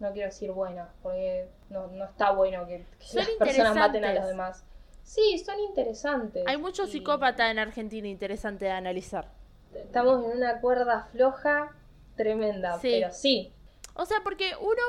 no 0.00 0.10
quiero 0.12 0.26
decir 0.28 0.50
buenas, 0.50 0.88
porque 1.04 1.48
no, 1.70 1.86
no 1.86 2.04
está 2.04 2.32
bueno 2.32 2.66
que, 2.66 2.84
que 3.12 3.18
las 3.18 3.28
personas 3.38 3.76
maten 3.76 4.04
a 4.04 4.12
los 4.14 4.26
demás. 4.26 4.64
Sí, 5.04 5.38
son 5.38 5.60
interesantes. 5.60 6.42
Hay 6.48 6.56
mucho 6.56 6.82
Y- 6.84 6.88
psicópata 6.90 7.48
en 7.52 7.60
Argentina 7.60 8.08
interesante 8.08 8.64
de 8.64 8.72
analizar. 8.72 9.28
estamos 9.72 10.24
en 10.24 10.38
una 10.38 10.60
cuerda 10.60 11.04
floja 11.12 11.76
tremenda, 12.16 12.80
Sí. 12.80 12.88
pero 13.00 13.12
sí. 13.12 13.52
O 13.94 14.04
sea, 14.04 14.18
porque 14.24 14.52
uno, 14.60 14.82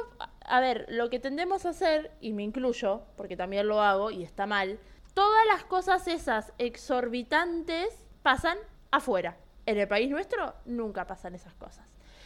a 0.44 0.60
ver, 0.60 0.88
lo 0.90 1.12
que 1.12 1.20
tendemos 1.20 1.68
a 1.68 1.70
hacer, 1.70 2.10
y 2.20 2.34
me 2.34 2.42
incluyo, 2.42 3.04
porque 3.16 3.38
también 3.38 3.68
lo 3.68 3.80
hago 3.82 4.10
y 4.10 4.24
está 4.24 4.48
mal, 4.48 4.80
todas 5.14 5.46
las 5.54 5.64
cosas 5.66 6.08
esas 6.08 6.52
exorbitantes 6.58 8.00
pasan 8.24 8.58
afuera. 8.92 9.38
En 9.66 9.78
el 9.78 9.88
país 9.88 10.10
nuestro 10.10 10.56
nunca 10.66 11.06
pasan 11.06 11.36
esas 11.36 11.54
cosas. 11.56 11.86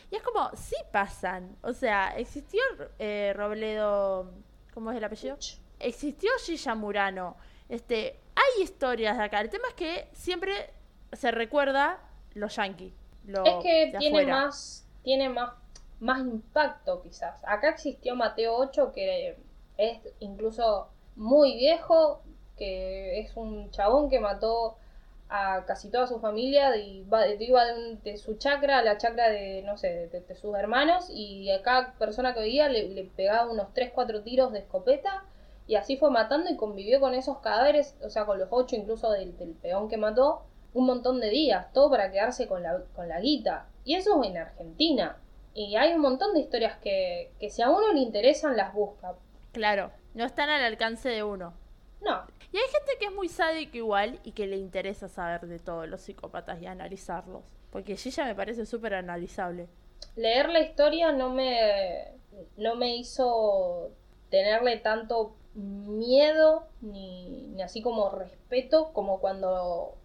Y 0.10 0.16
es 0.16 0.24
como, 0.24 0.50
sí 0.56 0.76
pasan. 0.92 1.58
O 1.62 1.74
sea, 1.74 2.18
existió 2.18 2.62
eh, 2.98 3.34
Robledo, 3.36 4.32
¿cómo 4.74 4.92
es 4.92 4.98
el 4.98 5.04
apellido? 5.04 5.38
Existió 5.80 6.32
Gilla 6.46 6.76
Murano. 6.76 7.36
Este, 7.68 8.20
hay 8.36 8.64
historias 8.64 9.18
de 9.18 9.24
acá. 9.24 9.42
El 9.42 9.50
tema 9.50 9.68
es 9.68 9.74
que 9.74 10.08
siempre 10.14 10.72
se 11.12 11.32
recuerda 11.32 12.00
los 12.34 12.56
yankees. 12.56 12.94
Lo 13.26 13.44
es 13.44 13.56
que 13.62 13.94
tiene 14.00 14.08
afuera. 14.08 14.46
más, 14.46 14.88
tiene 15.04 15.30
más, 15.30 15.54
más 16.00 16.20
impacto 16.22 17.02
quizás. 17.02 17.44
Acá 17.46 17.70
existió 17.70 18.16
Mateo 18.16 18.56
8 18.56 18.92
que 18.94 19.38
es 19.78 20.00
incluso 20.20 20.90
muy 21.16 21.56
viejo, 21.56 22.22
que 22.56 23.20
es 23.20 23.36
un 23.36 23.70
chabón 23.72 24.10
que 24.10 24.20
mató 24.20 24.78
a 25.30 25.66
casi 25.66 25.90
toda 25.90 26.08
su 26.08 26.20
familia 26.20 26.76
y 26.78 27.04
va, 27.04 27.28
iba 27.28 27.66
de, 27.66 27.98
de 28.04 28.18
su 28.18 28.36
chacra 28.38 28.80
a 28.80 28.84
la 28.84 28.98
chacra 28.98 29.30
de, 29.30 29.62
no 29.64 29.78
sé, 29.78 30.08
de, 30.08 30.36
sus 30.36 30.56
hermanos 30.56 31.10
y 31.10 31.52
a 31.52 31.62
cada 31.62 31.94
persona 31.94 32.34
que 32.34 32.40
veía 32.40 32.70
le, 32.70 33.04
pegaba 33.16 33.52
unos 33.52 33.68
3-4 33.74 34.24
tiros 34.24 34.54
de 34.54 34.60
escopeta 34.60 35.26
y 35.68 35.76
así 35.76 35.98
fue 35.98 36.12
matando 36.12 36.50
y 36.50 36.56
convivió 36.56 37.00
con 37.02 37.14
esos 37.14 37.40
cadáveres, 37.40 37.98
o 38.02 38.10
sea, 38.10 38.26
con 38.26 38.40
los 38.40 38.48
8 38.52 38.76
incluso 38.78 39.12
del, 39.12 39.38
del 39.38 39.52
peón 39.52 39.90
que 39.90 39.98
mató 39.98 40.44
un 40.74 40.86
montón 40.86 41.20
de 41.20 41.30
días, 41.30 41.74
todo 41.74 41.90
para 41.90 42.12
quedarse 42.12 42.48
con 42.48 42.64
la, 42.64 42.84
con 42.96 43.10
la 43.10 43.20
guita. 43.20 43.68
Y 43.84 43.96
eso 43.96 44.22
es 44.22 44.30
en 44.30 44.38
Argentina. 44.38 45.18
Y 45.54 45.76
hay 45.76 45.94
un 45.94 46.02
montón 46.02 46.34
de 46.34 46.42
historias 46.42 46.78
que, 46.78 47.32
que 47.40 47.50
si 47.50 47.64
a 47.64 47.70
uno 47.70 47.92
le 47.94 48.00
interesan 48.00 48.56
las 48.56 48.74
busca. 48.74 49.16
Claro, 49.54 49.92
no 50.14 50.24
están 50.24 50.50
al 50.50 50.62
alcance 50.62 51.10
de 51.10 51.24
uno. 51.24 51.54
No, 52.02 52.28
Y 52.52 52.58
hay 52.58 52.64
gente 52.70 52.92
que 53.00 53.06
es 53.06 53.14
muy 53.14 53.30
sádica 53.30 53.78
igual 53.78 54.20
y 54.24 54.32
que 54.34 54.48
le 54.48 54.58
interesa 54.58 55.08
saber 55.10 55.48
de 55.48 55.60
todos 55.60 55.88
los 55.88 56.02
psicópatas 56.02 56.62
y 56.62 56.66
analizarlos. 56.66 57.44
Porque 57.70 57.96
Gilla 57.98 58.26
me 58.26 58.36
parece 58.36 58.66
súper 58.66 58.94
analizable. 58.96 59.70
leer 60.16 60.50
la 60.50 60.60
historia 60.62 61.12
no 61.12 61.30
me, 61.30 62.14
no 62.58 62.76
me 62.76 62.96
hizo 62.96 63.92
tenerle 64.30 64.78
tanto 64.78 65.36
miedo 65.54 66.68
ni, 66.82 67.48
ni 67.50 67.62
así 67.62 67.82
como 67.82 68.10
respeto 68.10 68.92
como 68.94 69.20
cuando 69.20 69.98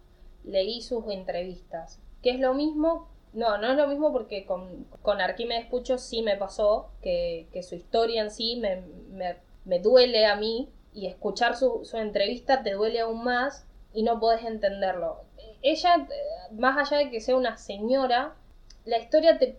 leí 0.43 0.81
sus 0.81 1.07
entrevistas. 1.11 2.01
Que 2.21 2.31
es 2.31 2.39
lo 2.39 2.53
mismo, 2.53 3.09
no, 3.33 3.57
no 3.57 3.71
es 3.71 3.77
lo 3.77 3.87
mismo 3.87 4.11
porque 4.11 4.45
con, 4.45 4.85
con 5.01 5.21
Arquímedes 5.21 5.65
Pucho 5.67 5.97
sí 5.97 6.21
me 6.21 6.37
pasó 6.37 6.91
que, 7.01 7.49
que 7.51 7.63
su 7.63 7.75
historia 7.75 8.21
en 8.23 8.31
sí 8.31 8.57
me, 8.57 8.77
me, 9.09 9.37
me 9.65 9.79
duele 9.79 10.25
a 10.25 10.35
mí 10.35 10.69
y 10.93 11.07
escuchar 11.07 11.55
su, 11.55 11.85
su 11.85 11.97
entrevista 11.97 12.63
te 12.63 12.73
duele 12.73 12.99
aún 13.01 13.23
más 13.23 13.65
y 13.93 14.03
no 14.03 14.19
podés 14.19 14.43
entenderlo. 14.45 15.23
Ella, 15.61 16.07
más 16.51 16.77
allá 16.77 17.03
de 17.03 17.09
que 17.09 17.21
sea 17.21 17.35
una 17.35 17.57
señora, 17.57 18.35
la 18.85 18.97
historia 18.97 19.37
te, 19.37 19.57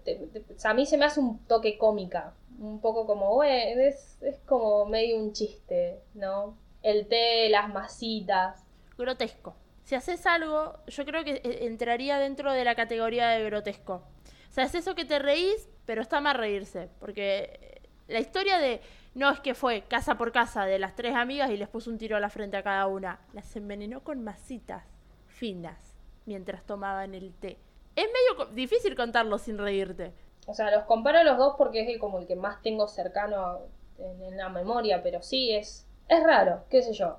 a 0.65 0.75
mí 0.75 0.87
se 0.87 0.99
me 0.99 1.07
hace 1.07 1.21
un 1.21 1.39
toque 1.47 1.79
cómica. 1.79 2.35
Un 2.59 2.81
poco 2.81 3.07
como, 3.07 3.43
es, 3.43 4.19
es 4.23 4.39
como 4.47 4.85
medio 4.87 5.19
un 5.19 5.33
chiste, 5.33 6.01
¿no? 6.15 6.57
El 6.83 7.09
té, 7.09 7.49
las 7.49 7.69
masitas. 7.69 8.65
Grotesco. 8.97 9.55
Si 9.85 9.95
haces 9.95 10.25
algo, 10.27 10.79
yo 10.87 11.05
creo 11.05 11.25
que 11.25 11.41
eh, 11.45 11.67
entraría 11.67 12.19
dentro 12.19 12.53
de 12.53 12.65
la 12.65 12.75
categoría 12.75 13.29
de 13.29 13.45
grotesco. 13.45 14.03
O 14.49 14.53
sea, 14.53 14.65
es 14.65 14.75
eso 14.75 14.95
que 14.95 15.05
te 15.05 15.19
reís, 15.19 15.69
pero 15.85 16.01
está 16.01 16.21
mal 16.21 16.37
reírse. 16.37 16.89
Porque 17.01 17.59
eh, 17.61 17.89
la 18.09 18.21
historia 18.21 18.59
de. 18.59 18.81
No 19.15 19.31
es 19.31 19.41
que 19.41 19.55
fue 19.55 19.83
casa 19.83 20.17
por 20.17 20.33
casa 20.33 20.65
de 20.67 20.79
las 20.79 20.95
tres 20.97 21.15
amigas 21.15 21.51
y 21.51 21.57
les 21.57 21.69
puso 21.69 21.91
un 21.91 21.99
tiro 21.99 22.17
a 22.17 22.21
la 22.21 22.31
frente 22.31 22.57
a 22.57 22.63
cada 22.63 22.87
una. 22.87 23.21
Las 23.33 23.55
envenenó 23.57 24.03
con 24.03 24.25
masitas 24.25 24.85
finas 25.29 25.95
mientras 26.27 26.65
tomaban 26.65 27.15
el 27.15 27.33
té. 27.35 27.59
Es 27.95 28.07
medio 28.07 28.47
difícil 28.53 28.97
contarlo 28.97 29.39
sin 29.39 29.57
reírte. 29.59 30.13
O 30.47 30.55
sea, 30.55 30.71
los 30.71 30.85
comparo 30.85 31.19
a 31.19 31.25
los 31.25 31.39
dos 31.39 31.55
porque 31.57 31.83
es 31.83 31.89
el- 31.89 31.99
como 32.01 32.19
el 32.19 32.27
que 32.27 32.37
más 32.37 32.61
tengo 32.63 32.89
cercano 32.89 33.37
a- 33.37 33.61
en, 33.99 34.23
en 34.25 34.37
la 34.37 34.49
memoria, 34.49 35.03
pero 35.03 35.23
sí, 35.23 35.55
es, 35.55 35.87
es 36.09 36.23
raro, 36.25 36.65
qué 36.69 36.83
sé 36.83 36.93
yo. 36.93 37.17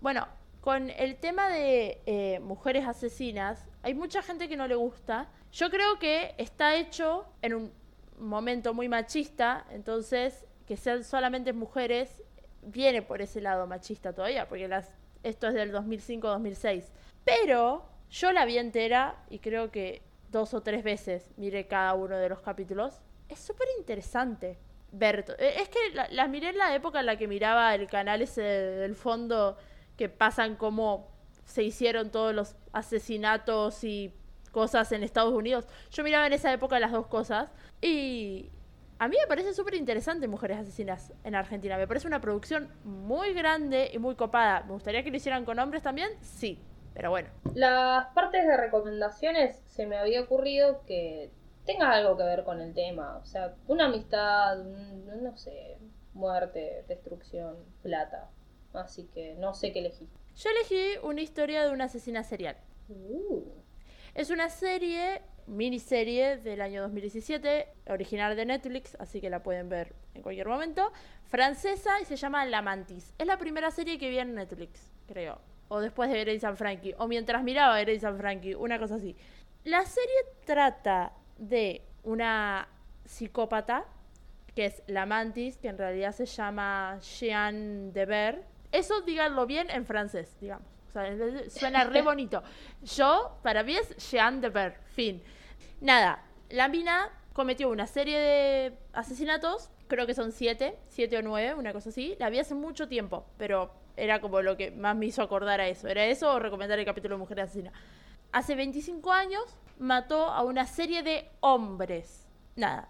Bueno, 0.00 0.28
con 0.60 0.90
el 0.90 1.16
tema 1.16 1.48
de 1.48 2.02
eh, 2.04 2.40
mujeres 2.40 2.86
asesinas, 2.86 3.66
hay 3.82 3.94
mucha 3.94 4.20
gente 4.22 4.48
que 4.48 4.56
no 4.56 4.68
le 4.68 4.74
gusta. 4.74 5.28
Yo 5.52 5.70
creo 5.70 5.98
que 5.98 6.34
está 6.36 6.74
hecho 6.76 7.24
en 7.40 7.54
un 7.54 7.72
momento 8.18 8.74
muy 8.74 8.88
machista, 8.88 9.64
entonces 9.70 10.44
que 10.68 10.76
sean 10.76 11.02
solamente 11.02 11.52
mujeres 11.54 12.22
viene 12.62 13.00
por 13.00 13.22
ese 13.22 13.40
lado 13.40 13.66
machista 13.66 14.12
todavía, 14.12 14.46
porque 14.48 14.68
esto 15.22 15.48
es 15.48 15.54
del 15.54 15.72
2005-2006. 15.72 16.84
Pero 17.24 17.86
yo 18.10 18.32
la 18.32 18.44
vi 18.44 18.58
entera 18.58 19.16
y 19.30 19.38
creo 19.38 19.70
que 19.70 20.02
dos 20.30 20.52
o 20.52 20.60
tres 20.60 20.84
veces 20.84 21.30
miré 21.38 21.66
cada 21.66 21.94
uno 21.94 22.16
de 22.18 22.28
los 22.28 22.40
capítulos. 22.42 23.00
Es 23.30 23.38
súper 23.40 23.66
interesante 23.78 24.58
ver. 24.92 25.24
eh, 25.38 25.54
Es 25.62 25.68
que 25.70 25.78
la- 25.94 26.08
las 26.10 26.28
miré 26.28 26.50
en 26.50 26.58
la 26.58 26.74
época 26.74 27.00
en 27.00 27.06
la 27.06 27.16
que 27.16 27.26
miraba 27.28 27.74
el 27.74 27.86
canal 27.88 28.20
ese 28.20 28.42
del 28.42 28.94
fondo 28.94 29.56
que 29.96 30.08
pasan 30.10 30.56
como 30.56 31.08
se 31.46 31.62
hicieron 31.62 32.10
todos 32.10 32.34
los 32.34 32.56
asesinatos 32.72 33.84
y 33.84 34.12
cosas 34.52 34.92
en 34.92 35.02
Estados 35.02 35.32
Unidos. 35.32 35.66
Yo 35.90 36.02
miraba 36.04 36.26
en 36.26 36.34
esa 36.34 36.52
época 36.52 36.78
las 36.78 36.92
dos 36.92 37.06
cosas 37.06 37.50
y 37.80 38.50
a 38.98 39.08
mí 39.08 39.16
me 39.20 39.26
parece 39.28 39.54
súper 39.54 39.74
interesante 39.74 40.28
Mujeres 40.28 40.58
Asesinas 40.58 41.12
en 41.24 41.34
Argentina. 41.34 41.76
Me 41.76 41.86
parece 41.86 42.06
una 42.06 42.20
producción 42.20 42.70
muy 42.84 43.32
grande 43.32 43.90
y 43.92 43.98
muy 43.98 44.14
copada. 44.16 44.62
¿Me 44.64 44.72
gustaría 44.72 45.02
que 45.04 45.10
lo 45.10 45.16
hicieran 45.16 45.44
con 45.44 45.58
hombres 45.58 45.82
también? 45.82 46.10
Sí, 46.20 46.58
pero 46.94 47.10
bueno. 47.10 47.28
Las 47.54 48.06
partes 48.14 48.46
de 48.46 48.56
recomendaciones 48.56 49.62
se 49.66 49.86
me 49.86 49.96
había 49.98 50.22
ocurrido 50.22 50.84
que 50.86 51.32
tenga 51.64 51.92
algo 51.92 52.16
que 52.16 52.24
ver 52.24 52.44
con 52.44 52.60
el 52.60 52.74
tema. 52.74 53.16
O 53.18 53.24
sea, 53.26 53.54
una 53.66 53.86
amistad, 53.86 54.56
no 54.58 55.36
sé, 55.36 55.78
muerte, 56.12 56.84
destrucción, 56.88 57.56
plata. 57.82 58.30
Así 58.72 59.08
que 59.14 59.34
no 59.36 59.54
sé 59.54 59.72
qué 59.72 59.80
elegí. 59.80 60.08
Yo 60.36 60.50
elegí 60.50 60.98
una 61.02 61.20
historia 61.20 61.64
de 61.64 61.72
una 61.72 61.84
asesina 61.84 62.22
serial. 62.24 62.56
Uh, 62.88 63.62
Es 64.14 64.30
una 64.30 64.48
serie, 64.50 65.22
miniserie 65.48 66.36
del 66.36 66.60
año 66.60 66.82
2017, 66.82 67.68
original 67.88 68.36
de 68.36 68.46
Netflix, 68.46 68.96
así 69.00 69.20
que 69.20 69.30
la 69.30 69.42
pueden 69.42 69.68
ver 69.68 69.94
en 70.14 70.22
cualquier 70.22 70.46
momento. 70.46 70.92
Francesa 71.26 72.00
y 72.00 72.04
se 72.04 72.16
llama 72.16 72.44
La 72.46 72.62
Mantis. 72.62 73.14
Es 73.18 73.26
la 73.26 73.38
primera 73.38 73.70
serie 73.70 73.98
que 73.98 74.08
vi 74.10 74.18
en 74.18 74.34
Netflix, 74.34 74.90
creo. 75.06 75.40
O 75.68 75.80
después 75.80 76.10
de 76.10 76.20
Grey's 76.20 76.44
and 76.44 76.56
Frankie. 76.56 76.94
O 76.98 77.08
mientras 77.08 77.42
miraba 77.42 77.80
Grey's 77.80 78.04
and 78.04 78.18
Frankie, 78.18 78.54
una 78.54 78.78
cosa 78.78 78.96
así. 78.96 79.16
La 79.64 79.84
serie 79.84 80.16
trata 80.44 81.12
de 81.36 81.82
una 82.04 82.68
psicópata, 83.04 83.84
que 84.54 84.66
es 84.66 84.82
La 84.86 85.06
Mantis, 85.06 85.58
que 85.58 85.68
en 85.68 85.78
realidad 85.78 86.12
se 86.12 86.26
llama 86.26 86.98
Jeanne 87.00 87.92
de 87.92 88.06
Ver. 88.06 88.44
Eso 88.72 89.00
díganlo 89.02 89.46
bien 89.46 89.70
en 89.70 89.84
francés, 89.86 90.36
digamos. 90.40 90.66
O 90.88 90.90
sea, 90.90 91.50
suena 91.50 91.84
re 91.84 92.02
bonito. 92.02 92.42
Yo, 92.82 93.38
para 93.42 93.62
mí 93.62 93.76
es 93.76 93.96
Jeanne 94.10 94.40
de 94.40 94.48
Ver, 94.48 94.78
fin. 94.94 95.22
Nada, 95.80 96.24
la 96.50 96.68
mina 96.68 97.10
cometió 97.32 97.68
una 97.70 97.86
serie 97.86 98.18
de 98.18 98.78
asesinatos, 98.92 99.70
creo 99.86 100.06
que 100.06 100.14
son 100.14 100.32
siete, 100.32 100.76
siete 100.88 101.16
o 101.18 101.22
nueve, 101.22 101.54
una 101.54 101.72
cosa 101.72 101.90
así. 101.90 102.16
La 102.18 102.30
vi 102.30 102.40
hace 102.40 102.54
mucho 102.54 102.88
tiempo, 102.88 103.26
pero 103.36 103.70
era 103.96 104.20
como 104.20 104.42
lo 104.42 104.56
que 104.56 104.70
más 104.70 104.96
me 104.96 105.06
hizo 105.06 105.22
acordar 105.22 105.60
a 105.60 105.68
eso. 105.68 105.88
Era 105.88 106.04
eso 106.06 106.32
o 106.32 106.38
recomendar 106.38 106.78
el 106.78 106.84
capítulo 106.84 107.14
de 107.14 107.20
Mujer 107.20 107.40
Asesina. 107.40 107.72
Hace 108.32 108.54
25 108.54 109.12
años 109.12 109.42
mató 109.78 110.24
a 110.24 110.42
una 110.42 110.66
serie 110.66 111.02
de 111.02 111.30
hombres. 111.40 112.28
Nada, 112.56 112.88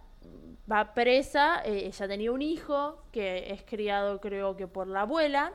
va 0.70 0.94
presa, 0.94 1.62
eh, 1.64 1.86
ella 1.86 2.08
tenía 2.08 2.32
un 2.32 2.42
hijo 2.42 3.02
que 3.12 3.52
es 3.52 3.62
criado 3.62 4.20
creo 4.20 4.56
que 4.56 4.66
por 4.66 4.86
la 4.86 5.02
abuela, 5.02 5.52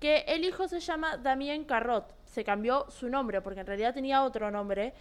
que 0.00 0.18
el 0.28 0.44
hijo 0.44 0.68
se 0.68 0.80
llama 0.80 1.16
Damien 1.16 1.64
Carrot, 1.64 2.14
se 2.24 2.44
cambió 2.44 2.88
su 2.88 3.08
nombre 3.08 3.40
porque 3.40 3.60
en 3.60 3.66
realidad 3.66 3.94
tenía 3.94 4.22
otro 4.22 4.50
nombre. 4.50 4.94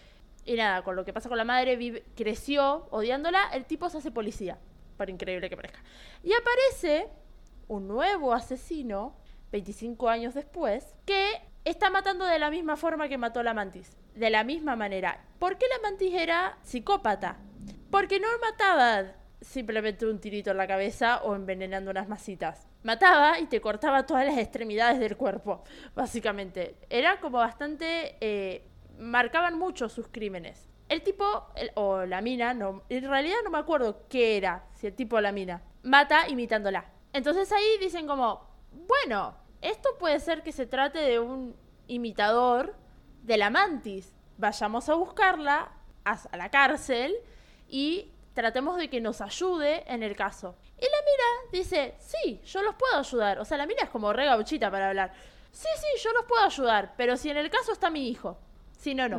Y 0.47 0.55
nada, 0.55 0.81
con 0.81 0.95
lo 0.95 1.03
que 1.03 1.11
pasa 1.11 1.27
con 1.27 1.37
la 1.37 1.43
madre, 1.43 2.03
creció 2.15 2.87
odiándola, 2.89 3.49
el 3.51 3.65
tipo 3.65 3.89
se 3.89 3.97
hace 3.97 4.11
policía, 4.11 4.57
por 4.95 5.09
increíble 5.09 5.49
que 5.49 5.57
parezca. 5.57 5.83
Y 6.23 6.31
aparece 6.31 7.09
un 7.67 7.89
nuevo 7.89 8.33
asesino, 8.33 9.17
25 9.51 10.07
años 10.07 10.33
después, 10.33 10.95
que 11.05 11.31
está 11.65 11.89
matando 11.89 12.23
de 12.23 12.39
la 12.39 12.49
misma 12.49 12.77
forma 12.77 13.09
que 13.09 13.17
mató 13.17 13.43
la 13.43 13.53
mantis. 13.53 13.97
De 14.15 14.29
la 14.29 14.45
misma 14.45 14.77
manera. 14.77 15.21
¿Por 15.37 15.57
qué 15.57 15.65
la 15.67 15.89
mantis 15.89 16.13
era 16.13 16.57
psicópata? 16.63 17.35
Porque 17.91 18.21
no 18.21 18.29
mataba 18.39 19.11
simplemente 19.41 20.05
un 20.05 20.19
tirito 20.19 20.51
en 20.51 20.57
la 20.57 20.65
cabeza 20.65 21.23
o 21.23 21.35
envenenando 21.35 21.91
unas 21.91 22.07
masitas. 22.07 22.69
Mataba 22.83 23.37
y 23.41 23.47
te 23.47 23.59
cortaba 23.59 24.05
todas 24.05 24.25
las 24.25 24.37
extremidades 24.37 24.97
del 24.99 25.17
cuerpo, 25.17 25.61
básicamente. 25.93 26.77
Era 26.89 27.19
como 27.19 27.39
bastante... 27.39 28.15
eh, 28.21 28.63
marcaban 28.97 29.57
mucho 29.57 29.89
sus 29.89 30.07
crímenes. 30.07 30.69
El 30.89 31.01
tipo, 31.03 31.47
o 31.75 32.05
la 32.05 32.21
mina, 32.21 32.53
no, 32.53 32.83
en 32.89 33.09
realidad 33.09 33.37
no 33.43 33.49
me 33.49 33.57
acuerdo 33.57 34.07
qué 34.09 34.37
era, 34.37 34.65
si 34.73 34.87
el 34.87 34.95
tipo 34.95 35.17
o 35.17 35.21
la 35.21 35.31
mina, 35.31 35.61
mata 35.83 36.27
imitándola. 36.29 36.85
Entonces 37.13 37.51
ahí 37.51 37.77
dicen 37.79 38.07
como, 38.07 38.47
bueno, 38.71 39.35
esto 39.61 39.89
puede 39.99 40.19
ser 40.19 40.43
que 40.43 40.51
se 40.51 40.65
trate 40.65 40.99
de 40.99 41.19
un 41.19 41.55
imitador 41.87 42.75
de 43.23 43.37
la 43.37 43.49
mantis. 43.49 44.13
Vayamos 44.37 44.87
a 44.87 44.93
buscarla 44.93 45.71
a, 46.05 46.19
a 46.31 46.37
la 46.37 46.49
cárcel 46.49 47.15
y 47.67 48.11
tratemos 48.33 48.77
de 48.77 48.89
que 48.89 49.01
nos 49.01 49.19
ayude 49.19 49.83
en 49.91 50.03
el 50.03 50.15
caso. 50.15 50.55
Y 50.77 50.83
la 50.83 51.01
mina 51.01 51.51
dice, 51.51 51.95
sí, 51.99 52.39
yo 52.45 52.61
los 52.61 52.75
puedo 52.75 52.97
ayudar. 52.97 53.39
O 53.39 53.45
sea, 53.45 53.57
la 53.57 53.65
mina 53.65 53.83
es 53.83 53.89
como 53.89 54.13
re 54.13 54.25
gauchita 54.25 54.69
para 54.69 54.89
hablar. 54.89 55.11
Sí, 55.51 55.67
sí, 55.75 56.03
yo 56.03 56.11
los 56.13 56.25
puedo 56.25 56.45
ayudar, 56.45 56.93
pero 56.95 57.17
si 57.17 57.29
en 57.29 57.37
el 57.37 57.49
caso 57.49 57.71
está 57.71 57.89
mi 57.89 58.07
hijo. 58.07 58.37
Si 58.77 58.93
no, 58.95 59.09
no. 59.09 59.17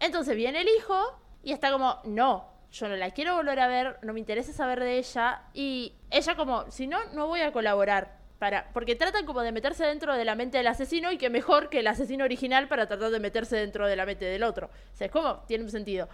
Entonces 0.00 0.36
viene 0.36 0.60
el 0.60 0.68
hijo 0.68 1.20
y 1.42 1.52
está 1.52 1.70
como, 1.70 1.98
no, 2.04 2.48
yo 2.72 2.88
no 2.88 2.96
la 2.96 3.10
quiero 3.10 3.36
volver 3.36 3.60
a 3.60 3.66
ver, 3.66 3.98
no 4.02 4.12
me 4.12 4.20
interesa 4.20 4.52
saber 4.52 4.80
de 4.80 4.98
ella. 4.98 5.42
Y 5.52 5.94
ella 6.10 6.36
como, 6.36 6.70
si 6.70 6.86
no, 6.86 6.98
no 7.12 7.26
voy 7.26 7.40
a 7.40 7.52
colaborar. 7.52 8.22
Para, 8.38 8.68
porque 8.72 8.94
tratan 8.94 9.26
como 9.26 9.40
de 9.42 9.52
meterse 9.52 9.86
dentro 9.86 10.14
de 10.14 10.24
la 10.24 10.34
mente 10.34 10.58
del 10.58 10.66
asesino 10.66 11.10
y 11.12 11.18
que 11.18 11.30
mejor 11.30 11.70
que 11.70 11.80
el 11.80 11.86
asesino 11.86 12.24
original 12.24 12.68
para 12.68 12.86
tratar 12.86 13.10
de 13.10 13.20
meterse 13.20 13.56
dentro 13.56 13.86
de 13.86 13.96
la 13.96 14.04
mente 14.04 14.24
del 14.24 14.42
otro. 14.42 14.66
O 14.66 14.96
sea, 14.96 15.06
es 15.06 15.12
como, 15.12 15.44
tiene 15.46 15.64
un 15.64 15.70
sentido. 15.70 16.08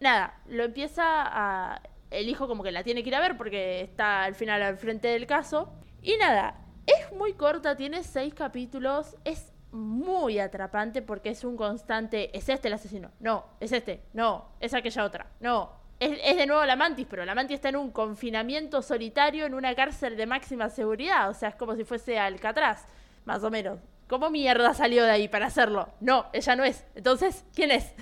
Nada, 0.00 0.40
lo 0.46 0.64
empieza 0.64 1.02
a... 1.04 1.82
El 2.10 2.28
hijo 2.28 2.46
como 2.46 2.62
que 2.62 2.70
la 2.70 2.84
tiene 2.84 3.02
que 3.02 3.08
ir 3.08 3.16
a 3.16 3.20
ver 3.20 3.36
porque 3.36 3.80
está 3.80 4.22
al 4.22 4.36
final 4.36 4.62
al 4.62 4.78
frente 4.78 5.08
del 5.08 5.26
caso. 5.26 5.72
Y 6.02 6.16
nada, 6.18 6.54
es 6.86 7.12
muy 7.12 7.32
corta, 7.34 7.76
tiene 7.76 8.04
seis 8.04 8.32
capítulos, 8.32 9.16
es 9.24 9.52
muy 9.76 10.38
atrapante 10.38 11.02
porque 11.02 11.30
es 11.30 11.44
un 11.44 11.56
constante, 11.56 12.36
es 12.36 12.48
este 12.48 12.68
el 12.68 12.74
asesino, 12.74 13.10
no, 13.20 13.44
es 13.60 13.72
este, 13.72 14.02
no, 14.12 14.46
es 14.60 14.74
aquella 14.74 15.04
otra, 15.04 15.26
no. 15.40 15.84
Es, 15.98 16.36
de 16.36 16.46
nuevo 16.46 16.62
la 16.66 16.76
mantis, 16.76 17.06
pero 17.08 17.24
la 17.24 17.34
mantis 17.34 17.54
está 17.54 17.70
en 17.70 17.76
un 17.76 17.90
confinamiento 17.90 18.82
solitario 18.82 19.46
en 19.46 19.54
una 19.54 19.74
cárcel 19.74 20.16
de 20.16 20.26
máxima 20.26 20.68
seguridad, 20.68 21.30
o 21.30 21.34
sea, 21.34 21.50
es 21.50 21.54
como 21.54 21.74
si 21.74 21.84
fuese 21.84 22.18
Alcatraz, 22.18 22.84
más 23.24 23.42
o 23.44 23.50
menos. 23.50 23.78
¿Cómo 24.06 24.28
mierda 24.28 24.74
salió 24.74 25.04
de 25.04 25.10
ahí 25.10 25.28
para 25.28 25.46
hacerlo? 25.46 25.88
No, 26.00 26.26
ella 26.32 26.54
no 26.54 26.64
es. 26.64 26.84
Entonces, 26.94 27.44
¿quién 27.54 27.70
es? 27.70 27.92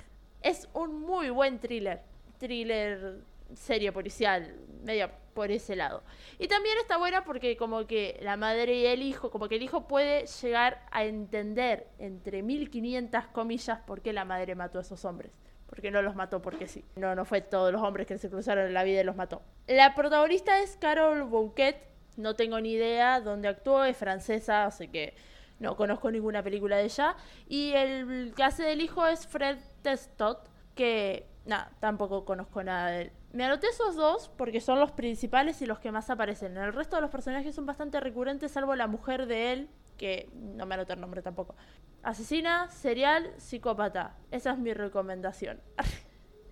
Es 0.41 0.67
un 0.73 1.01
muy 1.01 1.29
buen 1.29 1.57
thriller. 1.59 2.01
Thriller 2.37 3.21
serie 3.53 3.91
policial, 3.91 4.53
medio 4.83 5.09
por 5.35 5.51
ese 5.51 5.75
lado. 5.75 6.01
Y 6.39 6.47
también 6.47 6.75
está 6.79 6.97
buena 6.97 7.23
porque 7.23 7.57
como 7.57 7.85
que 7.85 8.17
la 8.23 8.37
madre 8.37 8.73
y 8.73 8.85
el 8.87 9.03
hijo, 9.03 9.29
como 9.29 9.47
que 9.47 9.57
el 9.57 9.61
hijo 9.61 9.85
puede 9.85 10.25
llegar 10.25 10.81
a 10.91 11.03
entender 11.03 11.87
entre 11.99 12.41
1500 12.41 13.27
comillas 13.27 13.79
por 13.85 14.01
qué 14.01 14.13
la 14.13 14.25
madre 14.25 14.55
mató 14.55 14.79
a 14.79 14.81
esos 14.81 15.05
hombres. 15.05 15.31
Porque 15.67 15.91
no 15.91 16.01
los 16.01 16.15
mató 16.15 16.41
porque 16.41 16.67
sí. 16.67 16.85
No, 16.95 17.15
no 17.15 17.25
fue 17.25 17.41
todos 17.41 17.71
los 17.71 17.81
hombres 17.81 18.07
que 18.07 18.17
se 18.17 18.29
cruzaron 18.29 18.65
en 18.65 18.73
la 18.73 18.83
vida 18.83 19.01
y 19.01 19.03
los 19.03 19.15
mató. 19.15 19.41
La 19.67 19.93
protagonista 19.93 20.59
es 20.59 20.77
Carol 20.77 21.23
Bouquet. 21.23 21.75
No 22.15 22.33
tengo 22.35 22.61
ni 22.61 22.71
idea 22.71 23.19
dónde 23.19 23.49
actuó, 23.49 23.83
es 23.83 23.97
francesa, 23.97 24.65
así 24.65 24.87
que 24.87 25.13
no 25.59 25.75
conozco 25.75 26.09
ninguna 26.11 26.43
película 26.43 26.77
de 26.77 26.85
ella. 26.85 27.17
Y 27.49 27.73
el 27.73 28.33
que 28.35 28.43
hace 28.43 28.63
del 28.63 28.79
hijo 28.79 29.05
es 29.05 29.27
Fred 29.27 29.57
Testot, 29.81 30.47
que 30.75 31.27
nada, 31.45 31.71
tampoco 31.81 32.23
conozco 32.23 32.63
nada 32.63 32.91
de 32.91 33.01
él. 33.01 33.11
Me 33.35 33.43
anoté 33.43 33.67
esos 33.67 33.97
dos 33.97 34.31
porque 34.37 34.61
son 34.61 34.79
los 34.79 34.93
principales 34.93 35.61
y 35.61 35.65
los 35.65 35.79
que 35.79 35.91
más 35.91 36.09
aparecen. 36.09 36.55
El 36.55 36.71
resto 36.71 36.95
de 36.95 37.01
los 37.01 37.11
personajes 37.11 37.53
son 37.53 37.65
bastante 37.65 37.99
recurrentes, 37.99 38.53
salvo 38.53 38.75
la 38.75 38.87
mujer 38.87 39.25
de 39.25 39.51
él, 39.51 39.69
que 39.97 40.29
no 40.33 40.65
me 40.65 40.75
anoté 40.75 40.93
el 40.93 41.01
nombre 41.01 41.21
tampoco. 41.21 41.53
Asesina, 42.01 42.69
serial, 42.69 43.33
psicópata. 43.35 44.15
Esa 44.31 44.51
es 44.51 44.57
mi 44.57 44.73
recomendación. 44.73 45.61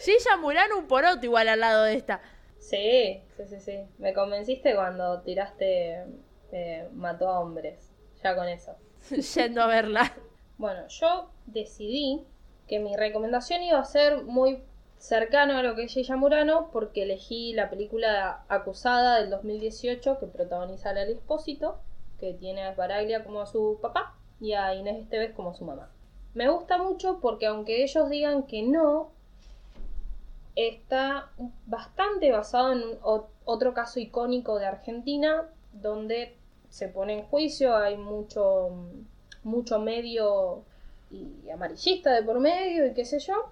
Gilla 0.00 0.36
Murano 0.40 0.78
un 0.78 0.86
poroto 0.86 1.26
igual 1.26 1.50
al 1.50 1.60
lado 1.60 1.84
de 1.84 1.96
esta. 1.96 2.22
Sí, 2.58 3.22
sí, 3.36 3.44
sí, 3.48 3.60
sí. 3.60 3.86
Me 3.98 4.14
convenciste 4.14 4.74
cuando 4.74 5.20
tiraste 5.20 6.06
eh, 6.52 6.88
mató 6.94 7.28
a 7.28 7.40
hombres. 7.40 7.92
Ya 8.22 8.34
con 8.34 8.48
eso. 8.48 8.76
Yendo 9.34 9.60
a 9.60 9.66
verla. 9.66 10.10
Bueno, 10.56 10.88
yo 10.88 11.30
decidí 11.44 12.24
que 12.66 12.78
mi 12.78 12.96
recomendación 12.96 13.62
iba 13.62 13.78
a 13.78 13.84
ser 13.84 14.22
muy 14.22 14.62
cercano 15.00 15.56
a 15.56 15.62
lo 15.62 15.74
que 15.74 15.84
es 15.84 15.92
Gilla 15.92 16.16
Murano 16.16 16.68
porque 16.72 17.02
elegí 17.04 17.54
la 17.54 17.70
película 17.70 18.44
Acusada 18.48 19.18
del 19.18 19.30
2018 19.30 20.18
que 20.20 20.26
protagoniza 20.26 20.90
a 20.90 20.92
Lali 20.92 21.12
Espósito, 21.12 21.78
que 22.18 22.34
tiene 22.34 22.62
a 22.62 22.70
Esbaraglia 22.72 23.24
como 23.24 23.40
a 23.40 23.46
su 23.46 23.78
papá 23.80 24.14
y 24.40 24.52
a 24.52 24.74
Inés 24.74 25.02
Esteves 25.02 25.32
como 25.34 25.54
su 25.54 25.64
mamá. 25.64 25.90
Me 26.34 26.48
gusta 26.48 26.76
mucho 26.76 27.18
porque 27.20 27.46
aunque 27.46 27.82
ellos 27.82 28.10
digan 28.10 28.44
que 28.44 28.62
no, 28.62 29.10
está 30.54 31.30
bastante 31.66 32.30
basado 32.30 32.72
en 32.72 32.98
otro 33.02 33.72
caso 33.72 34.00
icónico 34.00 34.58
de 34.58 34.66
Argentina 34.66 35.48
donde 35.72 36.36
se 36.68 36.88
pone 36.88 37.20
en 37.20 37.24
juicio, 37.24 37.74
hay 37.74 37.96
mucho, 37.96 38.68
mucho 39.44 39.78
medio 39.78 40.62
y 41.10 41.48
amarillista 41.48 42.12
de 42.12 42.22
por 42.22 42.38
medio 42.38 42.86
y 42.86 42.92
qué 42.92 43.06
sé 43.06 43.18
yo. 43.18 43.50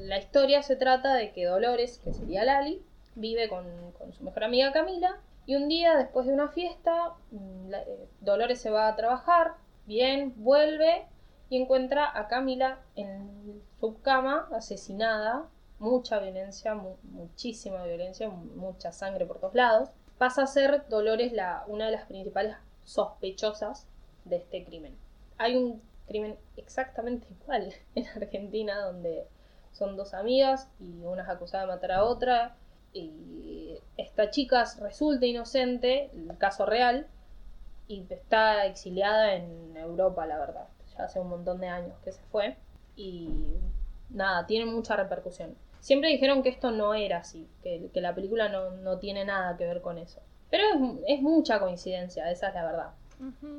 La 0.00 0.18
historia 0.18 0.62
se 0.62 0.76
trata 0.76 1.14
de 1.14 1.32
que 1.32 1.46
Dolores, 1.46 1.98
que 2.04 2.12
sería 2.12 2.44
Lali, 2.44 2.82
vive 3.14 3.48
con, 3.48 3.64
su 4.12 4.22
mejor 4.24 4.44
amiga 4.44 4.72
Camila 4.72 5.18
y 5.46 5.56
un 5.56 5.68
día 5.68 5.96
después 5.96 6.26
de 6.26 6.32
una 6.32 6.48
fiesta, 6.48 7.14
mm, 7.30 7.74
eh, 7.74 8.08
Dolores 8.20 8.60
se 8.60 8.70
va 8.70 8.88
a 8.88 8.96
trabajar, 8.96 9.54
bien, 9.86 10.34
vuelve 10.36 11.06
y 11.48 11.60
encuentra 11.60 12.10
a 12.16 12.28
Camila 12.28 12.78
en 12.96 13.62
su 13.80 14.00
cama, 14.02 14.48
asesinada, 14.52 15.48
mucha 15.78 16.18
violencia, 16.18 16.74
mu- 16.74 16.96
muchísima 17.02 17.84
violencia, 17.84 18.28
mu- 18.28 18.44
mucha 18.56 18.92
sangre 18.92 19.24
por 19.26 19.38
todos 19.40 19.54
lados. 19.54 19.88
Pasa 20.18 20.42
a 20.42 20.46
ser 20.46 20.86
Dolores 20.88 21.32
la, 21.32 21.64
una 21.66 21.86
de 21.86 21.92
las 21.92 22.06
principales 22.06 22.56
sospechosas 22.84 23.86
de 24.24 24.36
este 24.36 24.64
crimen. 24.64 24.96
Hay 25.38 25.56
un 25.56 25.82
crimen 26.06 26.36
exactamente 26.56 27.26
igual 27.42 27.72
en 27.94 28.06
Argentina 28.08 28.78
donde 28.80 29.26
son 29.72 29.96
dos 29.96 30.14
amigas 30.14 30.68
y 30.80 31.04
una 31.04 31.22
es 31.22 31.28
acusada 31.28 31.64
de 31.64 31.72
matar 31.72 31.92
a 31.92 32.04
otra 32.04 32.56
y 32.92 33.78
esta 33.96 34.30
chica 34.30 34.64
resulta 34.80 35.26
inocente, 35.26 36.10
el 36.12 36.36
caso 36.38 36.66
real, 36.66 37.06
y 37.86 38.04
está 38.10 38.66
exiliada 38.66 39.34
en 39.34 39.76
Europa, 39.76 40.26
la 40.26 40.38
verdad. 40.38 40.68
Ya 40.96 41.04
hace 41.04 41.20
un 41.20 41.28
montón 41.28 41.60
de 41.60 41.68
años 41.68 41.94
que 42.04 42.12
se 42.12 42.22
fue 42.30 42.56
y 42.96 43.28
nada, 44.10 44.46
tiene 44.46 44.66
mucha 44.66 44.96
repercusión. 44.96 45.56
Siempre 45.80 46.10
dijeron 46.10 46.42
que 46.42 46.50
esto 46.50 46.70
no 46.70 46.94
era 46.94 47.18
así, 47.18 47.48
que, 47.62 47.90
que 47.92 48.00
la 48.00 48.14
película 48.14 48.48
no, 48.48 48.70
no 48.70 48.98
tiene 48.98 49.24
nada 49.24 49.56
que 49.56 49.64
ver 49.64 49.80
con 49.80 49.98
eso. 49.98 50.20
Pero 50.50 50.64
es, 50.64 51.16
es 51.18 51.22
mucha 51.22 51.58
coincidencia, 51.60 52.30
esa 52.30 52.48
es 52.48 52.54
la 52.54 52.64
verdad. 52.64 52.90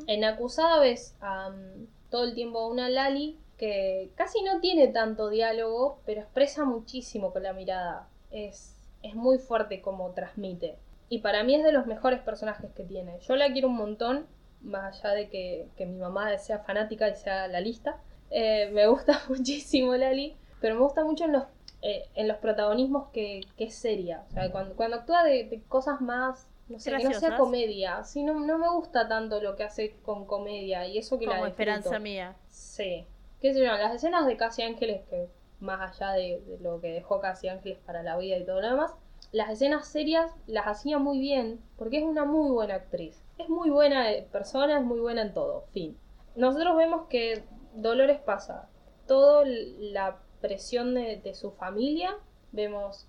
En 0.07 0.23
Acusada 0.23 0.79
ves 0.79 1.15
am, 1.19 1.87
todo 2.09 2.23
el 2.23 2.33
tiempo 2.33 2.59
a 2.59 2.67
una 2.67 2.89
Lali 2.89 3.37
que 3.61 4.09
casi 4.15 4.41
no 4.41 4.59
tiene 4.59 4.87
tanto 4.87 5.29
diálogo, 5.29 6.01
pero 6.03 6.21
expresa 6.21 6.65
muchísimo 6.65 7.31
con 7.31 7.43
la 7.43 7.53
mirada. 7.53 8.09
Es, 8.31 8.75
es 9.03 9.13
muy 9.13 9.37
fuerte 9.37 9.81
como 9.81 10.13
transmite. 10.13 10.79
Y 11.09 11.19
para 11.19 11.43
mí 11.43 11.53
es 11.53 11.63
de 11.63 11.71
los 11.71 11.85
mejores 11.85 12.21
personajes 12.21 12.71
que 12.71 12.83
tiene. 12.83 13.19
Yo 13.19 13.35
la 13.35 13.53
quiero 13.53 13.67
un 13.67 13.75
montón, 13.75 14.25
más 14.61 15.05
allá 15.05 15.13
de 15.13 15.29
que, 15.29 15.67
que 15.77 15.85
mi 15.85 15.99
mamá 15.99 16.35
sea 16.39 16.57
fanática 16.57 17.07
y 17.07 17.15
sea 17.15 17.47
la 17.49 17.61
lista. 17.61 17.97
Eh, 18.31 18.71
me 18.73 18.87
gusta 18.87 19.21
muchísimo 19.29 19.95
Lali, 19.95 20.35
pero 20.59 20.73
me 20.73 20.81
gusta 20.81 21.03
mucho 21.03 21.25
en 21.25 21.33
los, 21.33 21.43
eh, 21.83 22.09
en 22.15 22.27
los 22.27 22.37
protagonismos 22.37 23.09
que, 23.09 23.41
que 23.57 23.65
es 23.65 23.75
seria. 23.75 24.23
O 24.27 24.33
sea, 24.33 24.51
cuando, 24.51 24.75
cuando 24.75 24.97
actúa 24.97 25.23
de, 25.23 25.43
de 25.43 25.61
cosas 25.67 26.01
más 26.01 26.47
no 26.67 26.79
sé, 26.79 26.97
que 26.97 27.03
no 27.03 27.13
sea 27.13 27.37
comedia. 27.37 28.03
Sí, 28.05 28.23
no, 28.23 28.39
no 28.39 28.57
me 28.57 28.69
gusta 28.71 29.07
tanto 29.07 29.39
lo 29.39 29.55
que 29.55 29.65
hace 29.65 29.97
con 30.01 30.25
comedia 30.25 30.87
y 30.87 30.97
eso 30.97 31.19
que 31.19 31.27
la 31.27 31.33
Como 31.33 31.45
disfruto. 31.45 31.61
esperanza 31.61 31.99
mía. 31.99 32.35
Sí. 32.49 33.05
¿Qué 33.41 33.53
sé 33.53 33.59
yo? 33.59 33.71
Las 33.73 33.95
escenas 33.95 34.27
de 34.27 34.37
Casi 34.37 34.61
Ángeles, 34.61 35.01
que 35.09 35.27
más 35.59 35.99
allá 35.99 36.11
de, 36.13 36.59
lo 36.61 36.79
que 36.79 36.91
dejó 36.93 37.19
Casi 37.19 37.47
Ángeles 37.47 37.79
para 37.79 38.03
la 38.03 38.15
vida 38.17 38.37
y 38.37 38.45
todo 38.45 38.61
lo 38.61 38.69
demás, 38.69 38.93
las 39.31 39.49
escenas 39.49 39.87
serias 39.87 40.31
las 40.45 40.67
hacía 40.67 40.99
muy 40.99 41.19
bien 41.19 41.59
porque 41.75 41.97
es 41.97 42.03
una 42.03 42.23
muy 42.23 42.51
buena 42.51 42.75
actriz. 42.75 43.23
Es 43.39 43.49
muy 43.49 43.71
buena 43.71 44.11
eh, 44.11 44.27
persona, 44.31 44.77
es 44.77 44.85
muy 44.85 44.99
buena 44.99 45.23
en 45.23 45.33
todo. 45.33 45.65
Fin. 45.71 45.97
Nosotros 46.35 46.77
vemos 46.77 47.07
que 47.07 47.43
Dolores 47.73 48.19
pasa 48.19 48.69
toda 49.07 49.43
la 49.45 50.19
presión 50.39 50.93
de, 50.93 51.33
su 51.33 51.51
familia 51.51 52.15
vemos 52.51 53.07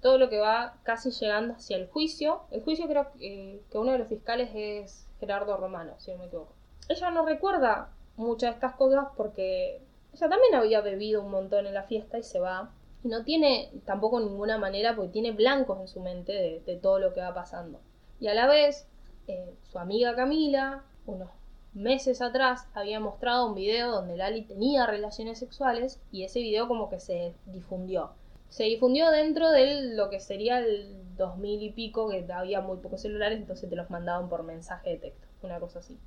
todo 0.00 0.18
lo 0.18 0.28
que 0.28 0.38
va 0.38 0.80
casi 0.82 1.10
llegando 1.12 1.54
hacia 1.54 1.76
el 1.76 1.86
juicio. 1.86 2.42
El 2.50 2.62
juicio 2.62 2.88
creo 2.88 3.12
que, 3.12 3.62
que 3.70 3.78
uno 3.78 3.92
de 3.92 3.98
los 3.98 4.08
fiscales 4.08 4.50
es 4.54 5.08
Gerardo 5.20 5.56
Romano, 5.56 5.94
si 5.98 6.10
no 6.10 6.18
me 6.18 6.26
equivoco. 6.26 6.52
Ella 6.88 7.10
no 7.10 7.24
recuerda 7.24 7.95
muchas 8.16 8.50
de 8.50 8.54
estas 8.54 8.74
cosas 8.74 9.08
porque 9.16 9.80
ella 10.12 10.28
también 10.28 10.54
había 10.54 10.80
bebido 10.80 11.22
un 11.22 11.30
montón 11.30 11.66
en 11.66 11.74
la 11.74 11.84
fiesta 11.84 12.18
y 12.18 12.22
se 12.22 12.40
va. 12.40 12.72
Y 13.04 13.08
no 13.08 13.24
tiene 13.24 13.70
tampoco 13.84 14.20
ninguna 14.20 14.58
manera 14.58 14.96
porque 14.96 15.12
tiene 15.12 15.32
blancos 15.32 15.80
en 15.80 15.88
su 15.88 16.00
mente 16.00 16.62
de, 16.64 16.76
todo 16.76 16.98
lo 16.98 17.12
que 17.12 17.20
va 17.20 17.34
pasando. 17.34 17.80
Y 18.18 18.28
a 18.28 18.34
la 18.34 18.46
vez, 18.46 18.88
eh, 19.28 19.54
su 19.70 19.78
amiga 19.78 20.16
Camila, 20.16 20.84
unos 21.06 21.30
meses 21.74 22.22
atrás, 22.22 22.66
había 22.74 22.98
mostrado 22.98 23.46
un 23.46 23.54
video 23.54 23.90
donde 23.90 24.16
Lali 24.16 24.42
tenía 24.42 24.86
relaciones 24.86 25.38
sexuales 25.38 26.00
y 26.10 26.24
ese 26.24 26.40
video 26.40 26.66
como 26.68 26.88
que 26.88 26.98
se 26.98 27.34
difundió 27.46 28.10
se 28.48 28.64
difundió 28.64 29.10
dentro 29.10 29.50
de 29.50 29.94
lo 29.94 30.08
que 30.08 30.20
sería 30.20 30.58
el 30.58 30.96
2000 31.16 31.62
y 31.62 31.70
pico, 31.72 32.08
que 32.08 32.26
había 32.32 32.60
muy 32.60 32.78
pocos 32.78 33.02
celulares, 33.02 33.38
entonces 33.38 33.68
te 33.68 33.76
los 33.76 33.90
mandaban 33.90 34.28
por 34.28 34.42
mensaje 34.44 34.90
de 34.90 34.96
texto, 34.96 35.26
una 35.42 35.58
cosa 35.60 35.80
así. 35.80 35.98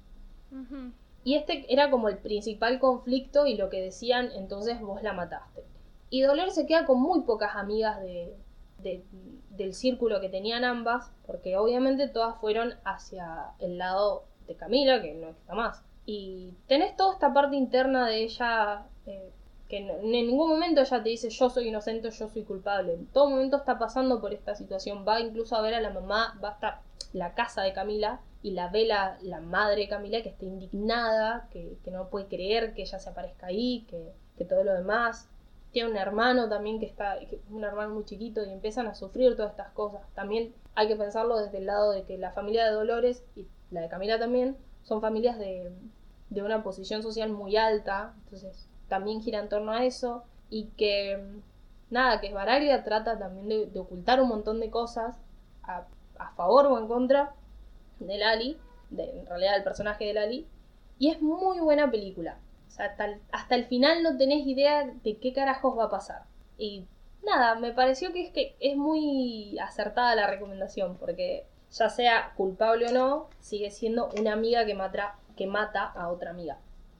Y 1.24 1.36
este 1.36 1.66
era 1.72 1.90
como 1.92 2.10
el 2.10 2.18
principal 2.18 2.80
conflicto 2.80 3.46
y 3.46 3.56
lo 3.56 3.70
que 3.70 3.82
decían, 3.82 4.30
entonces 4.36 4.80
vos 4.82 5.04
la 5.04 5.14
mataste. 5.14 5.64
Y 6.10 6.22
Dolores 6.22 6.56
se 6.56 6.66
queda 6.66 6.86
con 6.86 7.02
muy 7.02 7.22
pocas 7.22 7.56
amigas 7.56 8.02
de, 8.02 8.34
de- 8.80 9.04
del 9.52 9.74
círculo 9.74 10.22
que 10.22 10.30
tenían 10.30 10.64
ambas, 10.64 11.12
porque 11.28 11.58
obviamente 11.58 12.08
todas 12.08 12.38
fueron 12.40 12.76
hacia 12.86 13.52
el 13.60 13.78
lado 13.78 14.24
de 14.48 14.56
Camila, 14.56 15.02
que 15.02 15.14
no 15.14 15.30
está 15.30 15.54
más. 15.54 15.84
Y 16.06 16.54
tenés 16.68 16.96
toda 16.96 17.14
esta 17.14 17.34
parte 17.34 17.56
interna 17.56 18.08
de 18.08 18.24
ella, 18.24 18.86
eh, 19.06 19.30
que 19.68 19.78
en 19.78 20.10
ningún 20.10 20.50
momento 20.50 20.82
ella 20.82 21.04
te 21.04 21.10
dice 21.10 21.30
yo 21.30 21.50
soy 21.50 21.68
inocente, 21.68 22.10
yo 22.10 22.28
soy 22.30 22.44
culpable. 22.44 22.94
En 22.94 23.06
todo 23.08 23.30
momento 23.30 23.58
está 23.58 23.78
pasando 23.78 24.20
por 24.20 24.34
esta 24.34 24.56
situación. 24.56 25.06
Va 25.08 25.20
incluso 25.20 25.56
a 25.56 25.62
ver 25.62 25.76
a 25.76 25.82
la 25.82 25.92
mamá, 25.92 26.40
va 26.44 26.50
hasta 26.50 26.82
la 27.14 27.34
casa 27.36 27.62
de 27.62 27.74
Camila 27.74 28.20
y 28.42 28.52
la 28.52 28.70
ve 28.70 28.86
la, 28.86 29.18
la 29.22 29.42
madre 29.42 29.88
Camila 29.88 30.22
que 30.22 30.30
está 30.30 30.46
indignada, 30.46 31.48
que, 31.52 31.78
que 31.84 31.92
no 31.92 32.10
puede 32.10 32.28
creer 32.28 32.74
que 32.74 32.84
ella 32.84 33.00
se 33.00 33.10
aparezca 33.10 33.48
ahí, 33.48 33.86
que, 33.90 34.14
que 34.38 34.46
todo 34.46 34.64
lo 34.64 34.74
demás. 34.74 35.28
Tiene 35.72 35.92
un 35.92 35.98
hermano 35.98 36.50
también 36.50 36.80
que 36.80 36.86
está, 36.86 37.18
un 37.50 37.64
hermano 37.64 37.94
muy 37.94 38.06
chiquito 38.06 38.44
y 38.44 38.50
empiezan 38.52 38.88
a 38.88 38.96
sufrir 38.96 39.36
todas 39.36 39.52
estas 39.52 39.72
cosas. 39.72 40.02
También 40.16 40.54
hay 40.74 40.88
que 40.88 40.96
pensarlo 40.96 41.38
desde 41.38 41.58
el 41.60 41.66
lado 41.66 41.92
de 41.92 42.04
que 42.04 42.18
la 42.18 42.32
familia 42.32 42.66
de 42.66 42.72
Dolores 42.72 43.24
y 43.36 43.46
la 43.72 43.82
de 43.82 43.90
Camila 43.90 44.18
también 44.18 44.58
son 44.84 45.02
familias 45.02 45.38
de, 45.38 45.72
de 46.30 46.42
una 46.42 46.64
posición 46.64 47.04
social 47.04 47.30
muy 47.30 47.58
alta, 47.58 48.14
entonces 48.24 48.68
también 48.88 49.22
gira 49.22 49.40
en 49.40 49.50
torno 49.50 49.72
a 49.72 49.86
eso, 49.86 50.24
y 50.50 50.66
que 50.78 51.24
nada, 51.92 52.20
que 52.20 52.28
Esbaraglia 52.28 52.84
trata 52.84 53.20
también 53.20 53.50
de, 53.50 53.66
de 53.68 53.80
ocultar 53.80 54.22
un 54.22 54.30
montón 54.30 54.60
de 54.60 54.72
cosas 54.72 55.16
a, 55.62 55.86
a 56.18 56.32
favor 56.32 56.66
o 56.68 56.80
en 56.80 56.88
contra 56.88 57.36
de 58.00 58.18
Lali, 58.18 58.58
de, 58.90 59.20
en 59.20 59.26
realidad 59.26 59.54
del 59.54 59.64
personaje 59.64 60.06
de 60.06 60.14
Lali, 60.14 60.48
y 60.98 61.10
es 61.10 61.22
muy 61.22 61.60
buena 61.60 61.90
película. 61.90 62.38
O 62.68 62.72
sea, 62.72 62.86
hasta 62.88 63.06
el, 63.06 63.22
hasta 63.32 63.56
el 63.56 63.66
final 63.66 64.04
no 64.04 64.18
tenés 64.18 64.46
idea 64.46 64.86
de 65.04 65.18
qué 65.18 65.34
carajos 65.34 65.78
va 65.78 65.86
a 65.86 65.90
pasar. 65.90 66.24
Y 66.58 66.86
nada, 67.26 67.56
me 67.56 67.72
pareció 67.72 68.12
que 68.14 68.22
es 68.22 68.32
que 68.32 68.56
es 68.60 68.76
muy 68.76 69.58
acertada 69.60 70.16
la 70.16 70.28
recomendación, 70.28 70.98
porque 70.98 71.46
ya 71.72 71.90
sea 71.90 72.34
culpable 72.36 72.90
o 72.90 72.92
no, 72.92 73.30
sigue 73.40 73.72
siendo 73.72 74.10
una 74.18 74.34
amiga 74.34 74.66
que 74.66 74.76
mata, 74.76 75.18
que 75.36 75.48
mata 75.48 75.86
a 75.86 76.10
otra 76.10 76.32
amiga. 76.32 76.58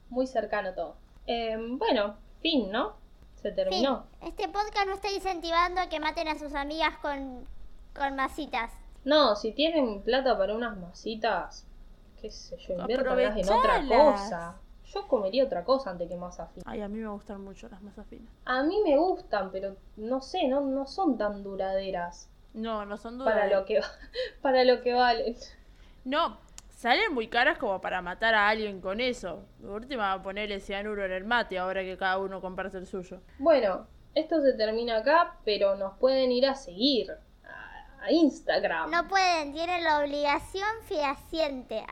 Muy 0.10 0.28
cercano 0.28 0.74
todo. 0.74 0.96
Eh, 1.28 1.58
bueno, 1.60 2.16
fin, 2.42 2.72
¿no? 2.72 2.96
Se 3.36 3.50
Fin. 3.50 3.56
terminó. 3.56 4.06
Este 4.22 4.48
podcast 4.48 4.88
no 4.88 4.94
está 4.96 5.12
incentivando 5.12 5.82
a 5.82 5.88
que 5.88 6.00
maten 6.00 6.28
a 6.28 6.38
sus 6.38 6.54
amigas 6.56 6.98
con, 7.02 7.48
con 7.96 8.16
masitas. 8.16 8.72
No, 9.04 9.36
si 9.36 9.52
tienen 9.52 10.02
plata 10.02 10.38
para 10.38 10.54
unas 10.56 10.78
masitas, 10.78 11.66
qué 12.22 12.30
sé 12.30 12.58
yo, 12.58 12.76
inviértanlas 12.76 13.38
en 13.38 13.50
otra 13.50 13.82
cosa. 13.88 14.56
Yo 14.86 15.08
comería 15.08 15.46
otra 15.46 15.64
cosa 15.64 15.92
antes 15.92 16.10
que 16.10 16.16
masa 16.16 16.48
fina. 16.48 16.64
Ay, 16.68 16.82
a 16.82 16.88
mí 16.88 16.98
me 17.00 17.08
gustan 17.08 17.42
mucho 17.44 17.70
las 17.70 17.82
masas 17.82 18.08
finas. 18.08 18.28
A 18.46 18.64
mí 18.64 18.76
me 18.84 18.98
gustan, 18.98 19.52
pero 19.52 19.76
no 19.98 20.20
sé, 20.20 20.48
no, 20.48 20.62
no 20.62 20.88
son 20.88 21.16
tan 21.18 21.44
duraderas 21.44 22.28
No, 22.56 22.86
no 22.86 22.98
son 22.98 23.20
dudas. 23.20 23.32
para 23.34 23.48
lo 23.48 23.66
que 23.66 23.82
para 24.42 24.64
lo 24.64 24.82
que 24.82 24.94
valen. 24.94 25.36
No, 26.06 26.40
salen 26.70 27.14
muy 27.14 27.28
caras 27.28 27.60
como 27.60 27.80
para 27.82 28.02
matar 28.02 28.34
a 28.34 28.50
alguien 28.50 28.82
con 28.82 29.00
eso. 29.00 29.44
De 29.60 29.70
última, 29.70 30.22
ponerle 30.24 30.60
cianuro 30.60 31.06
en 31.06 31.12
el 31.12 31.24
mate 31.24 31.60
ahora 31.60 31.84
que 31.84 31.96
cada 31.96 32.18
uno 32.18 32.42
comparte 32.42 32.78
el 32.80 32.88
suyo. 32.88 33.22
Bueno, 33.38 33.86
esto 34.16 34.42
se 34.42 34.54
termina 34.54 34.98
acá, 34.98 35.36
pero 35.46 35.76
nos 35.76 35.98
pueden 36.00 36.32
ir 36.32 36.48
a 36.48 36.56
seguir 36.56 37.16
a, 38.02 38.12
Instagram. 38.12 38.92
No 38.92 39.08
pueden, 39.08 39.54
tienen 39.54 39.84
la 39.84 40.00
obligación 40.00 40.68
fehaciente. 40.84 41.84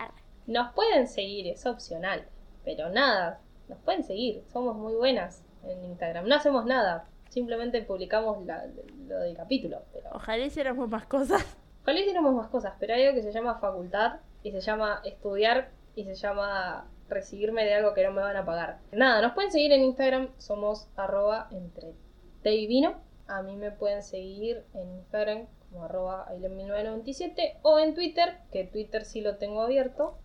Nos 0.45 0.73
pueden 0.73 1.07
seguir, 1.07 1.47
es 1.47 1.65
opcional. 1.65 2.25
Pero 2.63 2.89
nada, 2.89 3.39
nos 3.67 3.79
pueden 3.79 4.03
seguir. 4.03 4.43
Somos 4.51 4.75
muy 4.75 4.93
buenas 4.95 5.43
en 5.63 5.83
Instagram. 5.83 6.27
No 6.27 6.35
hacemos 6.35 6.65
nada. 6.65 7.07
Simplemente 7.29 7.81
publicamos 7.81 8.45
la- 8.45 8.65
lo 9.07 9.19
del 9.19 9.35
capítulo. 9.35 9.81
Pero... 9.93 10.09
Ojalá 10.13 10.45
hiciéramos 10.45 10.89
más 10.89 11.05
cosas. 11.05 11.43
Ojalá 11.83 11.99
hiciéramos 11.99 12.33
más 12.33 12.47
cosas, 12.49 12.73
pero 12.79 12.93
hay 12.93 13.03
algo 13.05 13.15
que 13.15 13.23
se 13.23 13.31
llama 13.31 13.59
facultad 13.59 14.19
y 14.43 14.51
se 14.51 14.59
llama 14.61 15.01
estudiar 15.05 15.71
y 15.95 16.03
se 16.03 16.15
llama 16.15 16.85
recibirme 17.09 17.63
de 17.63 17.75
algo 17.75 17.93
que 17.93 18.03
no 18.03 18.11
me 18.11 18.21
van 18.21 18.35
a 18.35 18.45
pagar. 18.45 18.79
Nada, 18.91 19.21
nos 19.21 19.33
pueden 19.33 19.51
seguir 19.51 19.71
en 19.71 19.81
Instagram, 19.83 20.29
somos 20.37 20.89
arroba 20.97 21.47
entre 21.51 21.93
té 22.43 22.55
y 22.55 22.67
vino. 22.67 22.95
A 23.27 23.41
mí 23.41 23.55
me 23.55 23.71
pueden 23.71 24.03
seguir 24.03 24.65
en 24.73 24.89
Instagram 24.97 25.47
como 25.77 25.85
arroba 25.85 26.27
aile1997 26.31 27.59
o 27.61 27.79
en 27.79 27.93
Twitter, 27.93 28.39
que 28.51 28.63
Twitter 28.63 29.05
sí 29.05 29.21
lo 29.21 29.37
tengo 29.37 29.61
abierto, 29.61 30.17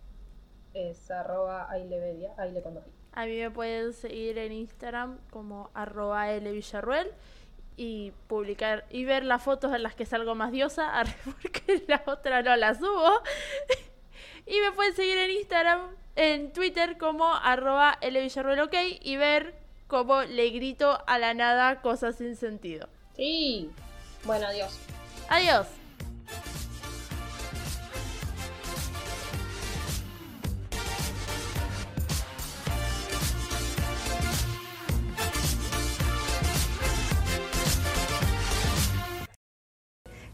es 0.73 1.11
arroba 1.11 1.69
ailevedia, 1.69 2.33
aile 2.37 2.61
con 2.63 2.73
dos. 2.73 2.83
A 3.11 3.27
mí 3.27 3.37
me 3.37 3.51
pueden 3.51 3.93
seguir 3.93 4.39
en 4.39 4.51
Instagram 4.51 5.19
como 5.29 5.69
arroba 5.75 6.27
Villarruel 6.39 7.11
y 7.77 8.11
publicar 8.27 8.85
y 8.89 9.05
ver 9.05 9.23
las 9.23 9.43
fotos 9.43 9.73
en 9.75 9.83
las 9.83 9.93
que 9.93 10.05
salgo 10.07 10.33
más 10.33 10.51
diosa, 10.51 10.91
porque 11.25 11.83
la 11.87 12.01
otra 12.07 12.41
no 12.41 12.55
la 12.55 12.73
subo. 12.73 13.11
y 14.47 14.59
me 14.59 14.71
pueden 14.71 14.95
seguir 14.95 15.17
en 15.17 15.29
Instagram, 15.29 15.95
en 16.15 16.51
Twitter 16.51 16.97
como 16.97 17.31
arroba 17.31 17.99
Villarruel 18.01 18.61
ok 18.61 18.73
y 19.01 19.17
ver 19.17 19.53
cómo 19.85 20.23
le 20.23 20.49
grito 20.49 21.03
a 21.05 21.19
la 21.19 21.35
nada 21.35 21.81
cosas 21.81 22.15
sin 22.15 22.35
sentido. 22.35 22.89
Sí, 23.15 23.69
bueno, 24.25 24.47
adiós. 24.47 24.79
Adiós. 25.29 25.67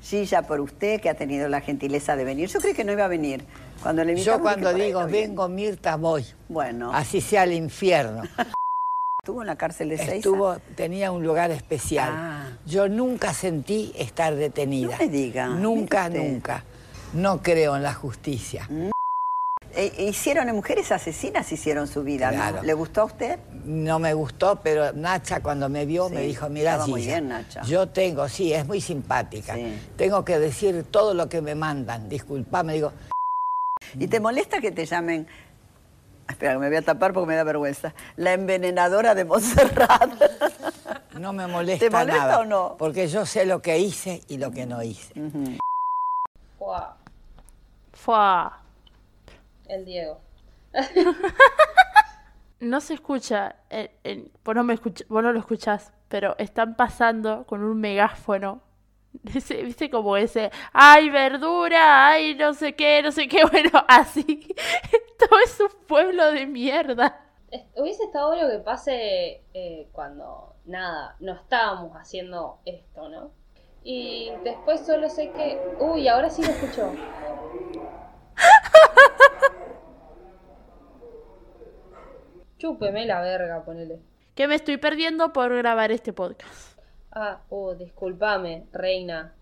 Gilla, 0.10 0.42
por 0.42 0.60
usted 0.60 1.00
que 1.00 1.10
ha 1.10 1.14
tenido 1.14 1.48
la 1.50 1.62
gentileza 1.62 2.16
de 2.16 2.24
venir. 2.24 2.50
Yo 2.50 2.60
creí 2.60 2.74
que 2.74 2.84
no 2.84 2.92
iba 2.92 3.06
a 3.06 3.08
venir. 3.08 3.46
Cuando 3.84 4.04
le 4.04 4.16
Yo 4.16 4.40
cuando 4.40 4.74
digo 4.74 5.06
vengo 5.06 5.48
Mirta 5.48 5.96
voy, 5.96 6.26
Bueno, 6.48 6.92
así 6.94 7.22
sea 7.22 7.44
al 7.44 7.54
infierno. 7.54 8.24
estuvo 9.30 9.42
en 9.42 9.48
la 9.48 9.56
cárcel 9.56 9.90
de. 9.90 9.96
Estuvo, 9.96 10.58
tenía 10.76 11.12
un 11.12 11.24
lugar 11.24 11.52
especial. 11.52 12.10
Ah. 12.12 12.58
Yo 12.66 12.90
nunca 12.90 13.32
sentí 13.34 13.94
estar 13.96 14.36
detenida. 14.36 14.92
No 14.94 14.98
me 14.98 15.08
diga, 15.08 15.48
Nunca, 15.50 16.10
nunca. 16.10 16.64
No 17.14 17.42
creo 17.44 17.76
en 17.76 17.84
la 17.84 17.94
justicia. 17.94 18.68
Eh, 19.76 20.08
hicieron, 20.10 20.50
en 20.50 20.56
Mujeres 20.56 20.92
Asesinas 20.92 21.52
hicieron 21.52 21.88
su 21.88 22.04
vida, 22.04 22.32
¿no? 22.32 22.38
Claro. 22.38 22.64
¿Le 22.64 22.74
gustó 22.74 23.02
a 23.02 23.06
usted? 23.06 23.38
No 23.66 24.00
me 24.00 24.16
gustó, 24.16 24.60
pero 24.64 24.94
Nacha 24.94 25.42
cuando 25.42 25.70
me 25.70 25.86
vio 25.86 26.10
me 26.10 26.22
dijo, 26.22 26.50
mira, 26.50 26.84
muy 26.88 27.06
bien, 27.06 27.30
Nacha. 27.30 27.62
yo 27.62 27.88
tengo, 27.88 28.28
sí, 28.28 28.52
es 28.52 28.66
muy 28.66 28.82
simpática. 28.82 29.54
Sí. 29.54 29.80
Tengo 29.96 30.26
que 30.26 30.40
decir 30.40 30.86
todo 30.90 31.14
lo 31.14 31.30
que 31.30 31.42
me 31.42 31.54
mandan. 31.54 32.10
Disculpame, 32.10 32.74
digo, 32.74 32.92
¿Y 33.98 34.08
te 34.08 34.20
molesta 34.20 34.60
que 34.60 34.72
te 34.72 34.86
llamen... 34.86 35.28
Espera, 36.30 36.58
me 36.60 36.68
voy 36.68 36.78
a 36.78 36.82
tapar 36.84 37.12
porque 37.12 37.28
me 37.28 37.36
da 37.36 37.44
vergüenza. 37.44 37.94
La 38.16 38.34
envenenadora 38.34 39.16
de 39.16 39.26
Montserrat. 39.26 40.10
no 41.20 41.34
me 41.34 41.48
molesta, 41.48 41.86
¿Te 41.86 41.90
molesta 41.90 42.18
nada. 42.20 42.40
o 42.40 42.46
no? 42.46 42.76
Porque 42.78 43.08
yo 43.08 43.26
sé 43.26 43.46
lo 43.46 43.62
que 43.62 43.80
hice 43.80 44.22
y 44.28 44.38
lo 44.38 44.52
que 44.52 44.66
no 44.66 44.82
hice. 44.84 45.14
Fua, 46.58 46.98
Fua. 47.94 48.60
el 49.68 49.86
Diego. 49.86 50.20
No 52.62 52.82
se 52.82 52.94
escucha, 52.94 53.56
vos, 54.44 54.54
no 54.54 54.66
me 54.66 54.74
escuch- 54.74 55.06
vos 55.08 55.24
no 55.24 55.32
lo 55.32 55.40
escuchás, 55.40 55.94
pero 56.10 56.36
están 56.40 56.76
pasando 56.76 57.46
con 57.46 57.64
un 57.64 57.80
megáfono. 57.80 58.62
¿Viste 59.24 59.90
como 59.90 60.16
ese? 60.18 60.52
¡Ay, 60.74 61.10
verdura! 61.10 62.10
¡Ay, 62.10 62.36
no 62.36 62.54
sé 62.54 62.76
qué! 62.76 63.02
No 63.04 63.12
sé 63.12 63.28
qué. 63.28 63.44
Bueno, 63.52 63.72
así. 63.88 64.48
Todo 65.20 65.40
es 65.44 65.60
un 65.60 65.70
pueblo 65.88 66.32
de 66.32 66.46
mierda. 66.46 67.20
Es- 67.52 67.64
Hubiese 67.76 68.04
estado 68.04 68.30
bueno 68.30 68.48
que 68.50 68.60
pase 68.60 69.44
eh, 69.54 69.88
cuando, 69.92 70.56
nada, 70.66 71.16
no 71.20 71.34
estábamos 71.34 71.94
haciendo 71.96 72.60
esto, 72.66 73.10
¿no? 73.10 73.32
Y 73.84 74.32
después 74.44 74.86
solo 74.86 75.10
sé 75.10 75.32
que... 75.32 75.60
Uy, 75.80 76.08
ahora 76.08 76.30
sí 76.30 76.44
lo 76.44 76.50
escucho. 76.52 76.92
Chúpeme 82.60 83.06
la 83.06 83.22
verga, 83.22 83.64
ponele. 83.64 84.00
Que 84.36 84.48
me 84.48 84.56
estoy 84.56 84.78
perdiendo 84.78 85.34
por 85.34 85.56
grabar 85.56 85.92
este 85.92 86.14
podcast. 86.14 86.69
Ah, 87.12 87.42
uh, 87.52 87.76
discúlpame, 87.76 88.68
reina. 88.74 89.34